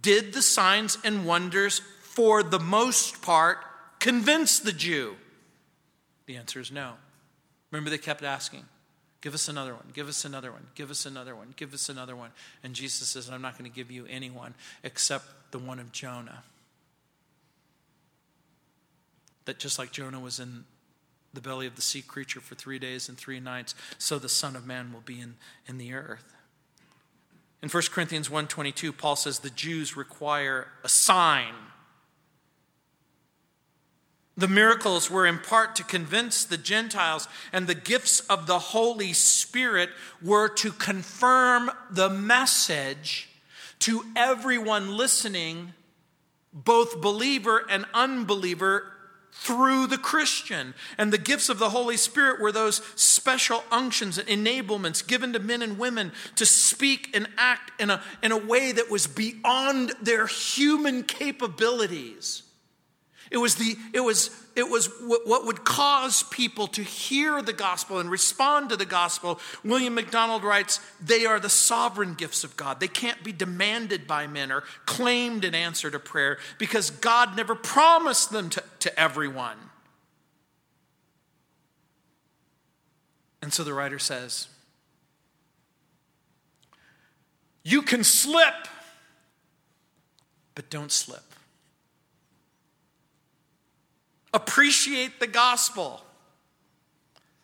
Did 0.01 0.33
the 0.33 0.41
signs 0.41 0.97
and 1.03 1.25
wonders, 1.25 1.81
for 2.01 2.43
the 2.43 2.59
most 2.59 3.21
part, 3.21 3.59
convince 3.99 4.59
the 4.59 4.71
Jew? 4.71 5.15
The 6.25 6.37
answer 6.37 6.59
is 6.59 6.71
no. 6.71 6.93
Remember, 7.71 7.89
they 7.89 7.97
kept 7.97 8.23
asking, 8.23 8.65
Give 9.21 9.33
us 9.33 9.49
another 9.49 9.73
one, 9.73 9.83
give 9.93 10.07
us 10.07 10.23
another 10.23 10.51
one, 10.51 10.67
give 10.75 10.89
us 10.89 11.05
another 11.05 11.35
one, 11.35 11.53
give 11.57 11.73
us 11.73 11.89
another 11.89 12.15
one. 12.15 12.31
And 12.63 12.73
Jesus 12.73 13.09
says, 13.09 13.29
I'm 13.29 13.41
not 13.41 13.57
going 13.57 13.69
to 13.69 13.75
give 13.75 13.91
you 13.91 14.05
anyone 14.09 14.53
except 14.81 15.25
the 15.51 15.59
one 15.59 15.77
of 15.79 15.91
Jonah. 15.91 16.43
That 19.43 19.59
just 19.59 19.77
like 19.77 19.91
Jonah 19.91 20.21
was 20.21 20.39
in 20.39 20.63
the 21.33 21.41
belly 21.41 21.67
of 21.67 21.75
the 21.75 21.81
sea 21.81 22.01
creature 22.01 22.39
for 22.39 22.55
three 22.55 22.79
days 22.79 23.09
and 23.09 23.17
three 23.17 23.39
nights, 23.41 23.75
so 23.97 24.19
the 24.19 24.29
Son 24.29 24.55
of 24.55 24.65
Man 24.65 24.93
will 24.93 25.01
be 25.01 25.19
in, 25.19 25.35
in 25.67 25.77
the 25.77 25.93
earth. 25.93 26.33
In 27.61 27.69
1 27.69 27.83
Corinthians 27.91 28.29
1.22, 28.29 28.97
Paul 28.97 29.15
says 29.15 29.39
the 29.39 29.49
Jews 29.49 29.97
require 29.97 30.67
a 30.83 30.89
sign. 30.89 31.53
The 34.37 34.47
miracles 34.47 35.11
were 35.11 35.25
in 35.25 35.39
part 35.39 35.75
to 35.75 35.83
convince 35.83 36.45
the 36.45 36.57
Gentiles, 36.57 37.27
and 37.51 37.67
the 37.67 37.75
gifts 37.75 38.21
of 38.21 38.47
the 38.47 38.59
Holy 38.59 39.11
Spirit 39.11 39.89
were 40.21 40.47
to 40.55 40.71
confirm 40.71 41.69
the 41.91 42.09
message 42.09 43.29
to 43.79 44.05
everyone 44.15 44.95
listening, 44.95 45.73
both 46.53 47.01
believer 47.01 47.65
and 47.69 47.85
unbeliever, 47.93 48.89
through 49.41 49.87
the 49.87 49.97
Christian. 49.97 50.73
And 50.97 51.13
the 51.13 51.17
gifts 51.17 51.49
of 51.49 51.59
the 51.59 51.69
Holy 51.69 51.97
Spirit 51.97 52.41
were 52.41 52.51
those 52.51 52.81
special 52.95 53.63
unctions 53.71 54.17
and 54.17 54.27
enablements 54.27 55.05
given 55.05 55.33
to 55.33 55.39
men 55.39 55.61
and 55.61 55.79
women 55.79 56.11
to 56.35 56.45
speak 56.45 57.15
and 57.15 57.27
act 57.37 57.79
in 57.79 57.89
a, 57.89 58.03
in 58.21 58.31
a 58.31 58.37
way 58.37 58.71
that 58.71 58.91
was 58.91 59.07
beyond 59.07 59.93
their 60.01 60.27
human 60.27 61.03
capabilities. 61.03 62.43
It 63.31 63.37
was, 63.37 63.55
the, 63.55 63.75
it 63.93 63.99
was, 63.99 64.31
it 64.55 64.67
was 64.67 64.89
what 65.01 65.45
would 65.45 65.63
cause 65.63 66.23
people 66.23 66.67
to 66.69 66.81
hear 66.81 67.43
the 67.43 67.53
gospel 67.53 67.99
and 67.99 68.09
respond 68.09 68.69
to 68.69 68.75
the 68.75 68.85
gospel. 68.85 69.39
William 69.63 69.93
MacDonald 69.93 70.43
writes, 70.43 70.79
they 70.99 71.25
are 71.27 71.39
the 71.39 71.49
sovereign 71.49 72.15
gifts 72.15 72.43
of 72.43 72.57
God. 72.57 72.79
They 72.79 72.87
can't 72.87 73.23
be 73.23 73.31
demanded 73.31 74.07
by 74.07 74.25
men 74.25 74.51
or 74.51 74.63
claimed 74.85 75.45
in 75.45 75.53
answer 75.53 75.91
to 75.91 75.99
prayer 75.99 76.39
because 76.57 76.89
God 76.89 77.37
never 77.37 77.53
promised 77.53 78.31
them 78.31 78.49
to, 78.49 78.63
to 78.79 78.99
everyone. 78.99 79.57
And 83.43 83.53
so 83.53 83.63
the 83.63 83.73
writer 83.73 83.99
says, 83.99 84.47
You 87.63 87.83
can 87.83 88.03
slip, 88.03 88.67
but 90.55 90.69
don't 90.71 90.91
slip. 90.91 91.28
Appreciate 94.33 95.19
the 95.19 95.27
gospel. 95.27 96.01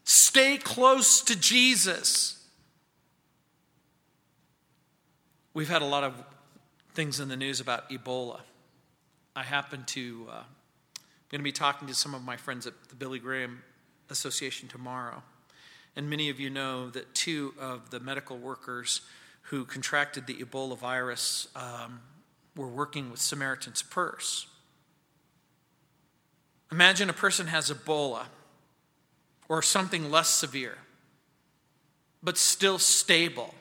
Stay 0.04 0.58
close 0.58 1.22
to 1.22 1.40
Jesus. 1.40 2.44
We've 5.54 5.70
had 5.70 5.82
a 5.82 5.86
lot 5.86 6.04
of 6.04 6.22
things 6.94 7.20
in 7.20 7.28
the 7.28 7.38
news 7.38 7.60
about 7.60 7.90
Ebola. 7.90 8.42
I 9.36 9.44
happen 9.44 9.84
to, 9.88 10.28
uh, 10.30 10.34
I'm 10.34 10.46
going 11.30 11.40
to 11.40 11.44
be 11.44 11.52
talking 11.52 11.88
to 11.88 11.94
some 11.94 12.14
of 12.14 12.24
my 12.24 12.38
friends 12.38 12.68
at 12.68 12.74
the 12.90 12.96
Billy 12.96 13.20
Graham 13.20 13.64
Association 14.10 14.68
tomorrow. 14.68 15.24
And 15.96 16.10
many 16.10 16.30
of 16.30 16.40
you 16.40 16.50
know 16.50 16.90
that 16.90 17.16
two 17.16 17.54
of 17.60 17.90
the 17.90 18.00
medical 18.00 18.38
workers 18.38 19.02
who 19.44 19.66
contracted 19.66 20.28
the 20.28 20.36
Ebola 20.36 20.78
virus 20.78 21.48
um, 21.56 22.02
were 22.56 22.68
working 22.68 23.10
with 23.10 23.22
Samaritan's 23.22 23.82
Purse. 23.82 24.48
Imagine 26.72 27.10
a 27.10 27.14
person 27.14 27.48
has 27.48 27.72
Ebola 27.72 28.26
or 29.48 29.62
something 29.62 30.10
less 30.10 30.30
severe, 30.30 30.78
but 32.24 32.38
still 32.38 32.80
stable. 32.80 33.54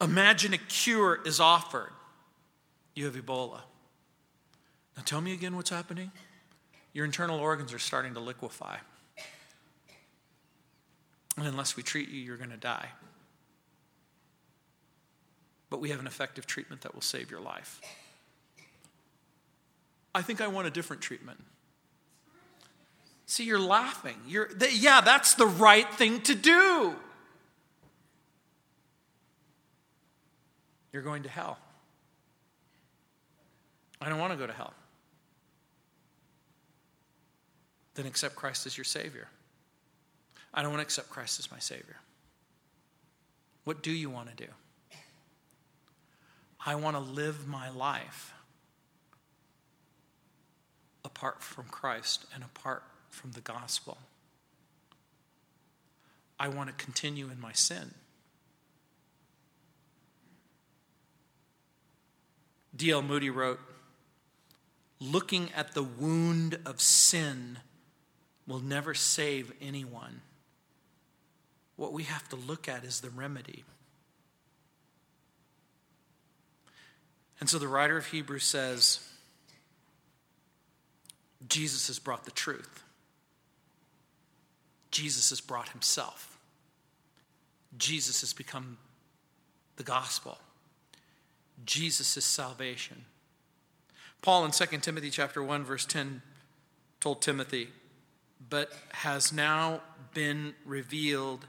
Imagine 0.00 0.54
a 0.54 0.58
cure 0.58 1.20
is 1.24 1.40
offered. 1.40 1.92
You 2.94 3.04
have 3.04 3.14
Ebola. 3.14 3.60
Now 4.96 5.02
tell 5.04 5.20
me 5.20 5.32
again 5.32 5.56
what's 5.56 5.70
happening. 5.70 6.10
Your 6.92 7.04
internal 7.04 7.38
organs 7.38 7.74
are 7.74 7.78
starting 7.78 8.14
to 8.14 8.20
liquefy. 8.20 8.78
And 11.36 11.46
unless 11.46 11.76
we 11.76 11.82
treat 11.82 12.08
you, 12.08 12.20
you're 12.20 12.38
going 12.38 12.50
to 12.50 12.56
die. 12.56 12.88
But 15.68 15.80
we 15.80 15.90
have 15.90 16.00
an 16.00 16.06
effective 16.06 16.46
treatment 16.46 16.80
that 16.82 16.94
will 16.94 17.02
save 17.02 17.30
your 17.30 17.40
life. 17.40 17.80
I 20.16 20.22
think 20.22 20.40
I 20.40 20.46
want 20.48 20.66
a 20.66 20.70
different 20.70 21.02
treatment. 21.02 21.38
See, 23.26 23.44
you're 23.44 23.60
laughing. 23.60 24.16
You're, 24.26 24.48
yeah, 24.72 25.02
that's 25.02 25.34
the 25.34 25.46
right 25.46 25.92
thing 25.92 26.22
to 26.22 26.34
do. 26.34 26.94
You're 30.90 31.02
going 31.02 31.24
to 31.24 31.28
hell. 31.28 31.58
I 34.00 34.08
don't 34.08 34.18
want 34.18 34.32
to 34.32 34.38
go 34.38 34.46
to 34.46 34.54
hell. 34.54 34.72
Then 37.94 38.06
accept 38.06 38.36
Christ 38.36 38.64
as 38.64 38.78
your 38.78 38.86
Savior. 38.86 39.28
I 40.54 40.62
don't 40.62 40.70
want 40.70 40.80
to 40.80 40.86
accept 40.86 41.10
Christ 41.10 41.38
as 41.38 41.50
my 41.50 41.58
Savior. 41.58 41.96
What 43.64 43.82
do 43.82 43.90
you 43.90 44.08
want 44.08 44.34
to 44.34 44.44
do? 44.46 44.50
I 46.64 46.74
want 46.76 46.96
to 46.96 47.00
live 47.00 47.46
my 47.46 47.68
life 47.68 48.32
apart 51.16 51.42
from 51.42 51.64
Christ 51.64 52.26
and 52.34 52.44
apart 52.44 52.82
from 53.08 53.32
the 53.32 53.40
gospel. 53.40 53.96
I 56.38 56.48
want 56.48 56.68
to 56.68 56.84
continue 56.84 57.30
in 57.30 57.40
my 57.40 57.52
sin. 57.52 57.94
D.L. 62.76 63.00
Moody 63.00 63.30
wrote, 63.30 63.60
Looking 65.00 65.48
at 65.56 65.72
the 65.72 65.82
wound 65.82 66.58
of 66.66 66.80
sin 66.82 67.58
will 68.46 68.60
never 68.60 68.92
save 68.92 69.52
anyone. 69.60 70.20
What 71.76 71.94
we 71.94 72.02
have 72.04 72.28
to 72.28 72.36
look 72.36 72.68
at 72.68 72.84
is 72.84 73.00
the 73.00 73.10
remedy. 73.10 73.64
And 77.40 77.48
so 77.48 77.58
the 77.58 77.68
writer 77.68 77.96
of 77.96 78.06
Hebrews 78.06 78.44
says, 78.44 79.15
Jesus 81.48 81.86
has 81.88 81.98
brought 81.98 82.24
the 82.24 82.30
truth. 82.30 82.82
Jesus 84.90 85.30
has 85.30 85.40
brought 85.40 85.68
himself. 85.70 86.38
Jesus 87.76 88.20
has 88.20 88.32
become 88.32 88.78
the 89.76 89.82
gospel. 89.82 90.38
Jesus 91.64 92.16
is 92.16 92.24
salvation. 92.24 93.04
Paul 94.22 94.44
in 94.44 94.50
2 94.50 94.80
Timothy 94.80 95.10
chapter 95.10 95.42
1 95.42 95.64
verse 95.64 95.84
10 95.84 96.22
told 97.00 97.22
Timothy, 97.22 97.72
"But 98.40 98.72
has 98.92 99.32
now 99.32 99.82
been 100.14 100.54
revealed 100.64 101.46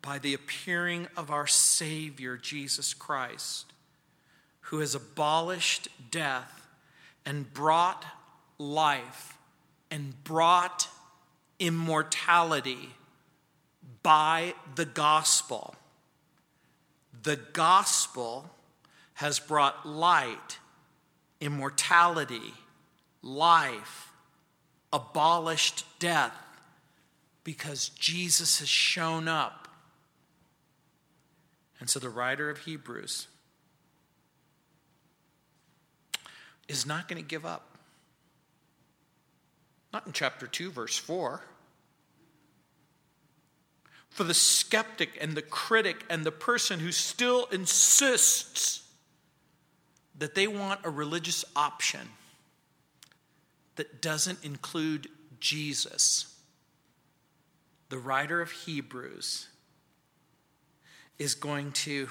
by 0.00 0.18
the 0.18 0.34
appearing 0.34 1.08
of 1.16 1.30
our 1.30 1.46
savior 1.46 2.36
Jesus 2.36 2.94
Christ, 2.94 3.72
who 4.62 4.78
has 4.78 4.94
abolished 4.94 5.88
death 6.10 6.66
and 7.24 7.52
brought 7.52 8.04
life 8.64 9.36
and 9.90 10.24
brought 10.24 10.88
immortality 11.58 12.90
by 14.02 14.54
the 14.74 14.84
gospel. 14.84 15.74
The 17.22 17.36
gospel 17.52 18.50
has 19.14 19.38
brought 19.38 19.86
light, 19.86 20.58
immortality, 21.40 22.54
life, 23.22 24.10
abolished 24.92 25.84
death, 25.98 26.36
because 27.44 27.90
Jesus 27.90 28.58
has 28.60 28.68
shown 28.68 29.28
up. 29.28 29.68
And 31.78 31.90
so 31.90 31.98
the 31.98 32.08
writer 32.08 32.50
of 32.50 32.58
Hebrews 32.58 33.28
is 36.68 36.86
not 36.86 37.08
going 37.08 37.22
to 37.22 37.28
give 37.28 37.44
up. 37.44 37.73
Not 39.94 40.08
in 40.08 40.12
chapter 40.12 40.48
2, 40.48 40.72
verse 40.72 40.98
4. 40.98 41.40
For 44.10 44.24
the 44.24 44.34
skeptic 44.34 45.16
and 45.20 45.36
the 45.36 45.42
critic 45.42 46.04
and 46.10 46.26
the 46.26 46.32
person 46.32 46.80
who 46.80 46.90
still 46.90 47.46
insists 47.52 48.82
that 50.18 50.34
they 50.34 50.48
want 50.48 50.80
a 50.82 50.90
religious 50.90 51.44
option 51.54 52.08
that 53.76 54.02
doesn't 54.02 54.44
include 54.44 55.06
Jesus, 55.38 56.40
the 57.88 57.98
writer 57.98 58.40
of 58.40 58.50
Hebrews 58.50 59.46
is 61.20 61.36
going 61.36 61.70
to 61.70 62.08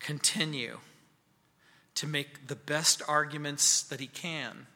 continue 0.00 0.80
to 1.94 2.06
make 2.06 2.46
the 2.46 2.56
best 2.56 3.00
arguments 3.08 3.82
that 3.84 4.00
he 4.00 4.06
can 4.06 4.66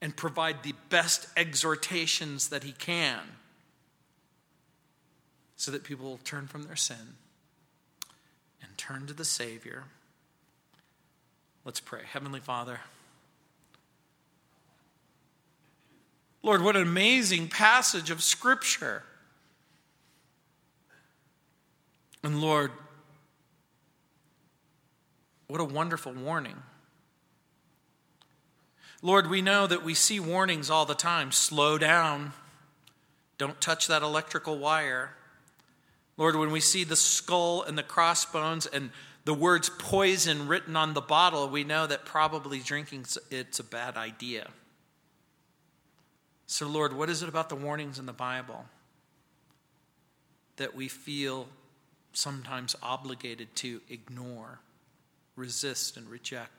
and 0.00 0.16
provide 0.16 0.62
the 0.62 0.74
best 0.90 1.26
exhortations 1.36 2.48
that 2.48 2.62
he 2.62 2.72
can 2.72 3.20
so 5.56 5.70
that 5.72 5.82
people 5.82 6.08
will 6.08 6.18
turn 6.18 6.46
from 6.46 6.62
their 6.62 6.76
sin 6.76 7.16
and 8.62 8.78
turn 8.78 9.06
to 9.06 9.12
the 9.12 9.24
Savior. 9.24 9.84
Let's 11.64 11.80
pray. 11.80 12.02
Heavenly 12.10 12.40
Father, 12.40 12.80
Lord, 16.42 16.62
what 16.62 16.76
an 16.76 16.82
amazing 16.82 17.48
passage 17.48 18.10
of 18.10 18.22
Scripture. 18.22 19.02
And 22.22 22.40
Lord, 22.40 22.70
what 25.48 25.60
a 25.60 25.64
wonderful 25.64 26.12
warning. 26.12 26.56
Lord, 29.00 29.30
we 29.30 29.42
know 29.42 29.66
that 29.66 29.84
we 29.84 29.94
see 29.94 30.18
warnings 30.18 30.70
all 30.70 30.84
the 30.84 30.94
time 30.94 31.30
slow 31.30 31.78
down, 31.78 32.32
don't 33.36 33.60
touch 33.60 33.86
that 33.86 34.02
electrical 34.02 34.58
wire. 34.58 35.10
Lord, 36.16 36.34
when 36.34 36.50
we 36.50 36.58
see 36.58 36.82
the 36.82 36.96
skull 36.96 37.62
and 37.62 37.78
the 37.78 37.84
crossbones 37.84 38.66
and 38.66 38.90
the 39.24 39.34
words 39.34 39.68
poison 39.68 40.48
written 40.48 40.74
on 40.74 40.94
the 40.94 41.00
bottle, 41.00 41.48
we 41.48 41.62
know 41.62 41.86
that 41.86 42.04
probably 42.04 42.58
drinking 42.58 43.04
it's 43.30 43.60
a 43.60 43.64
bad 43.64 43.96
idea. 43.96 44.48
So 46.46 46.66
Lord, 46.66 46.92
what 46.92 47.08
is 47.08 47.22
it 47.22 47.28
about 47.28 47.50
the 47.50 47.54
warnings 47.54 47.98
in 48.00 48.06
the 48.06 48.12
Bible 48.12 48.64
that 50.56 50.74
we 50.74 50.88
feel 50.88 51.46
sometimes 52.14 52.74
obligated 52.82 53.54
to 53.56 53.80
ignore, 53.88 54.58
resist 55.36 55.96
and 55.96 56.08
reject? 56.08 56.57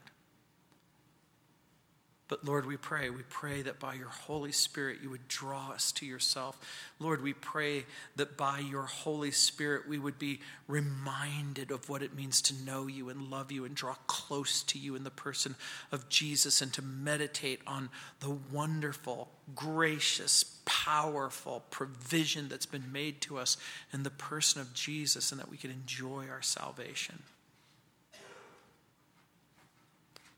But 2.30 2.46
Lord, 2.46 2.68
we 2.68 2.78
pray, 2.78 3.10
we 3.10 3.24
pray 3.28 3.64
that 3.64 3.80
by 3.80 3.96
your 3.96 4.10
Holy 4.10 4.52
Spirit 4.52 5.00
you 5.02 5.10
would 5.10 5.28
draw 5.28 5.72
us 5.72 5.92
to 5.94 6.06
yourself. 6.06 6.60
Lord, 7.00 7.24
we 7.24 7.34
pray 7.34 7.86
that 8.18 8.38
by 8.38 8.60
your 8.60 8.84
Holy 8.84 9.32
Spirit 9.32 9.90
we 9.90 9.98
would 9.98 10.20
be 10.20 10.40
reminded 10.68 11.72
of 11.72 11.90
what 11.90 12.04
it 12.04 12.16
means 12.16 12.40
to 12.44 12.54
know 12.64 12.86
you 12.86 13.10
and 13.10 13.32
love 13.32 13.52
you 13.52 13.66
and 13.66 13.74
draw 13.74 13.96
close 14.06 14.62
to 14.64 14.78
you 14.78 14.96
in 14.96 15.04
the 15.04 15.10
person 15.10 15.56
of 15.92 16.08
Jesus 16.08 16.62
and 16.62 16.72
to 16.74 16.84
meditate 16.84 17.62
on 17.66 17.90
the 18.20 18.38
wonderful, 18.52 19.32
gracious, 19.56 20.60
powerful 20.66 21.64
provision 21.72 22.48
that's 22.48 22.68
been 22.68 22.92
made 22.92 23.22
to 23.22 23.40
us 23.40 23.58
in 23.92 24.04
the 24.04 24.12
person 24.12 24.62
of 24.62 24.76
Jesus 24.76 25.32
and 25.32 25.42
that 25.42 25.50
we 25.50 25.58
can 25.58 25.72
enjoy 25.72 26.28
our 26.30 26.44
salvation. 26.44 27.24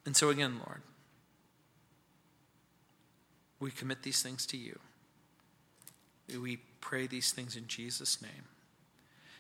And 0.06 0.16
so, 0.16 0.30
again, 0.30 0.56
Lord, 0.66 0.82
we 3.62 3.72
commit 3.72 4.04
these 4.04 4.22
things 4.22 4.46
to 4.48 4.58
you. 4.58 4.80
We 6.40 6.58
pray 6.82 7.08
these 7.08 7.32
things 7.32 7.56
in 7.56 7.68
Jesus' 7.68 8.22
name. 8.22 8.46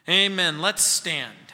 Amen. 0.07 0.61
Let's 0.61 0.83
stand. 0.83 1.53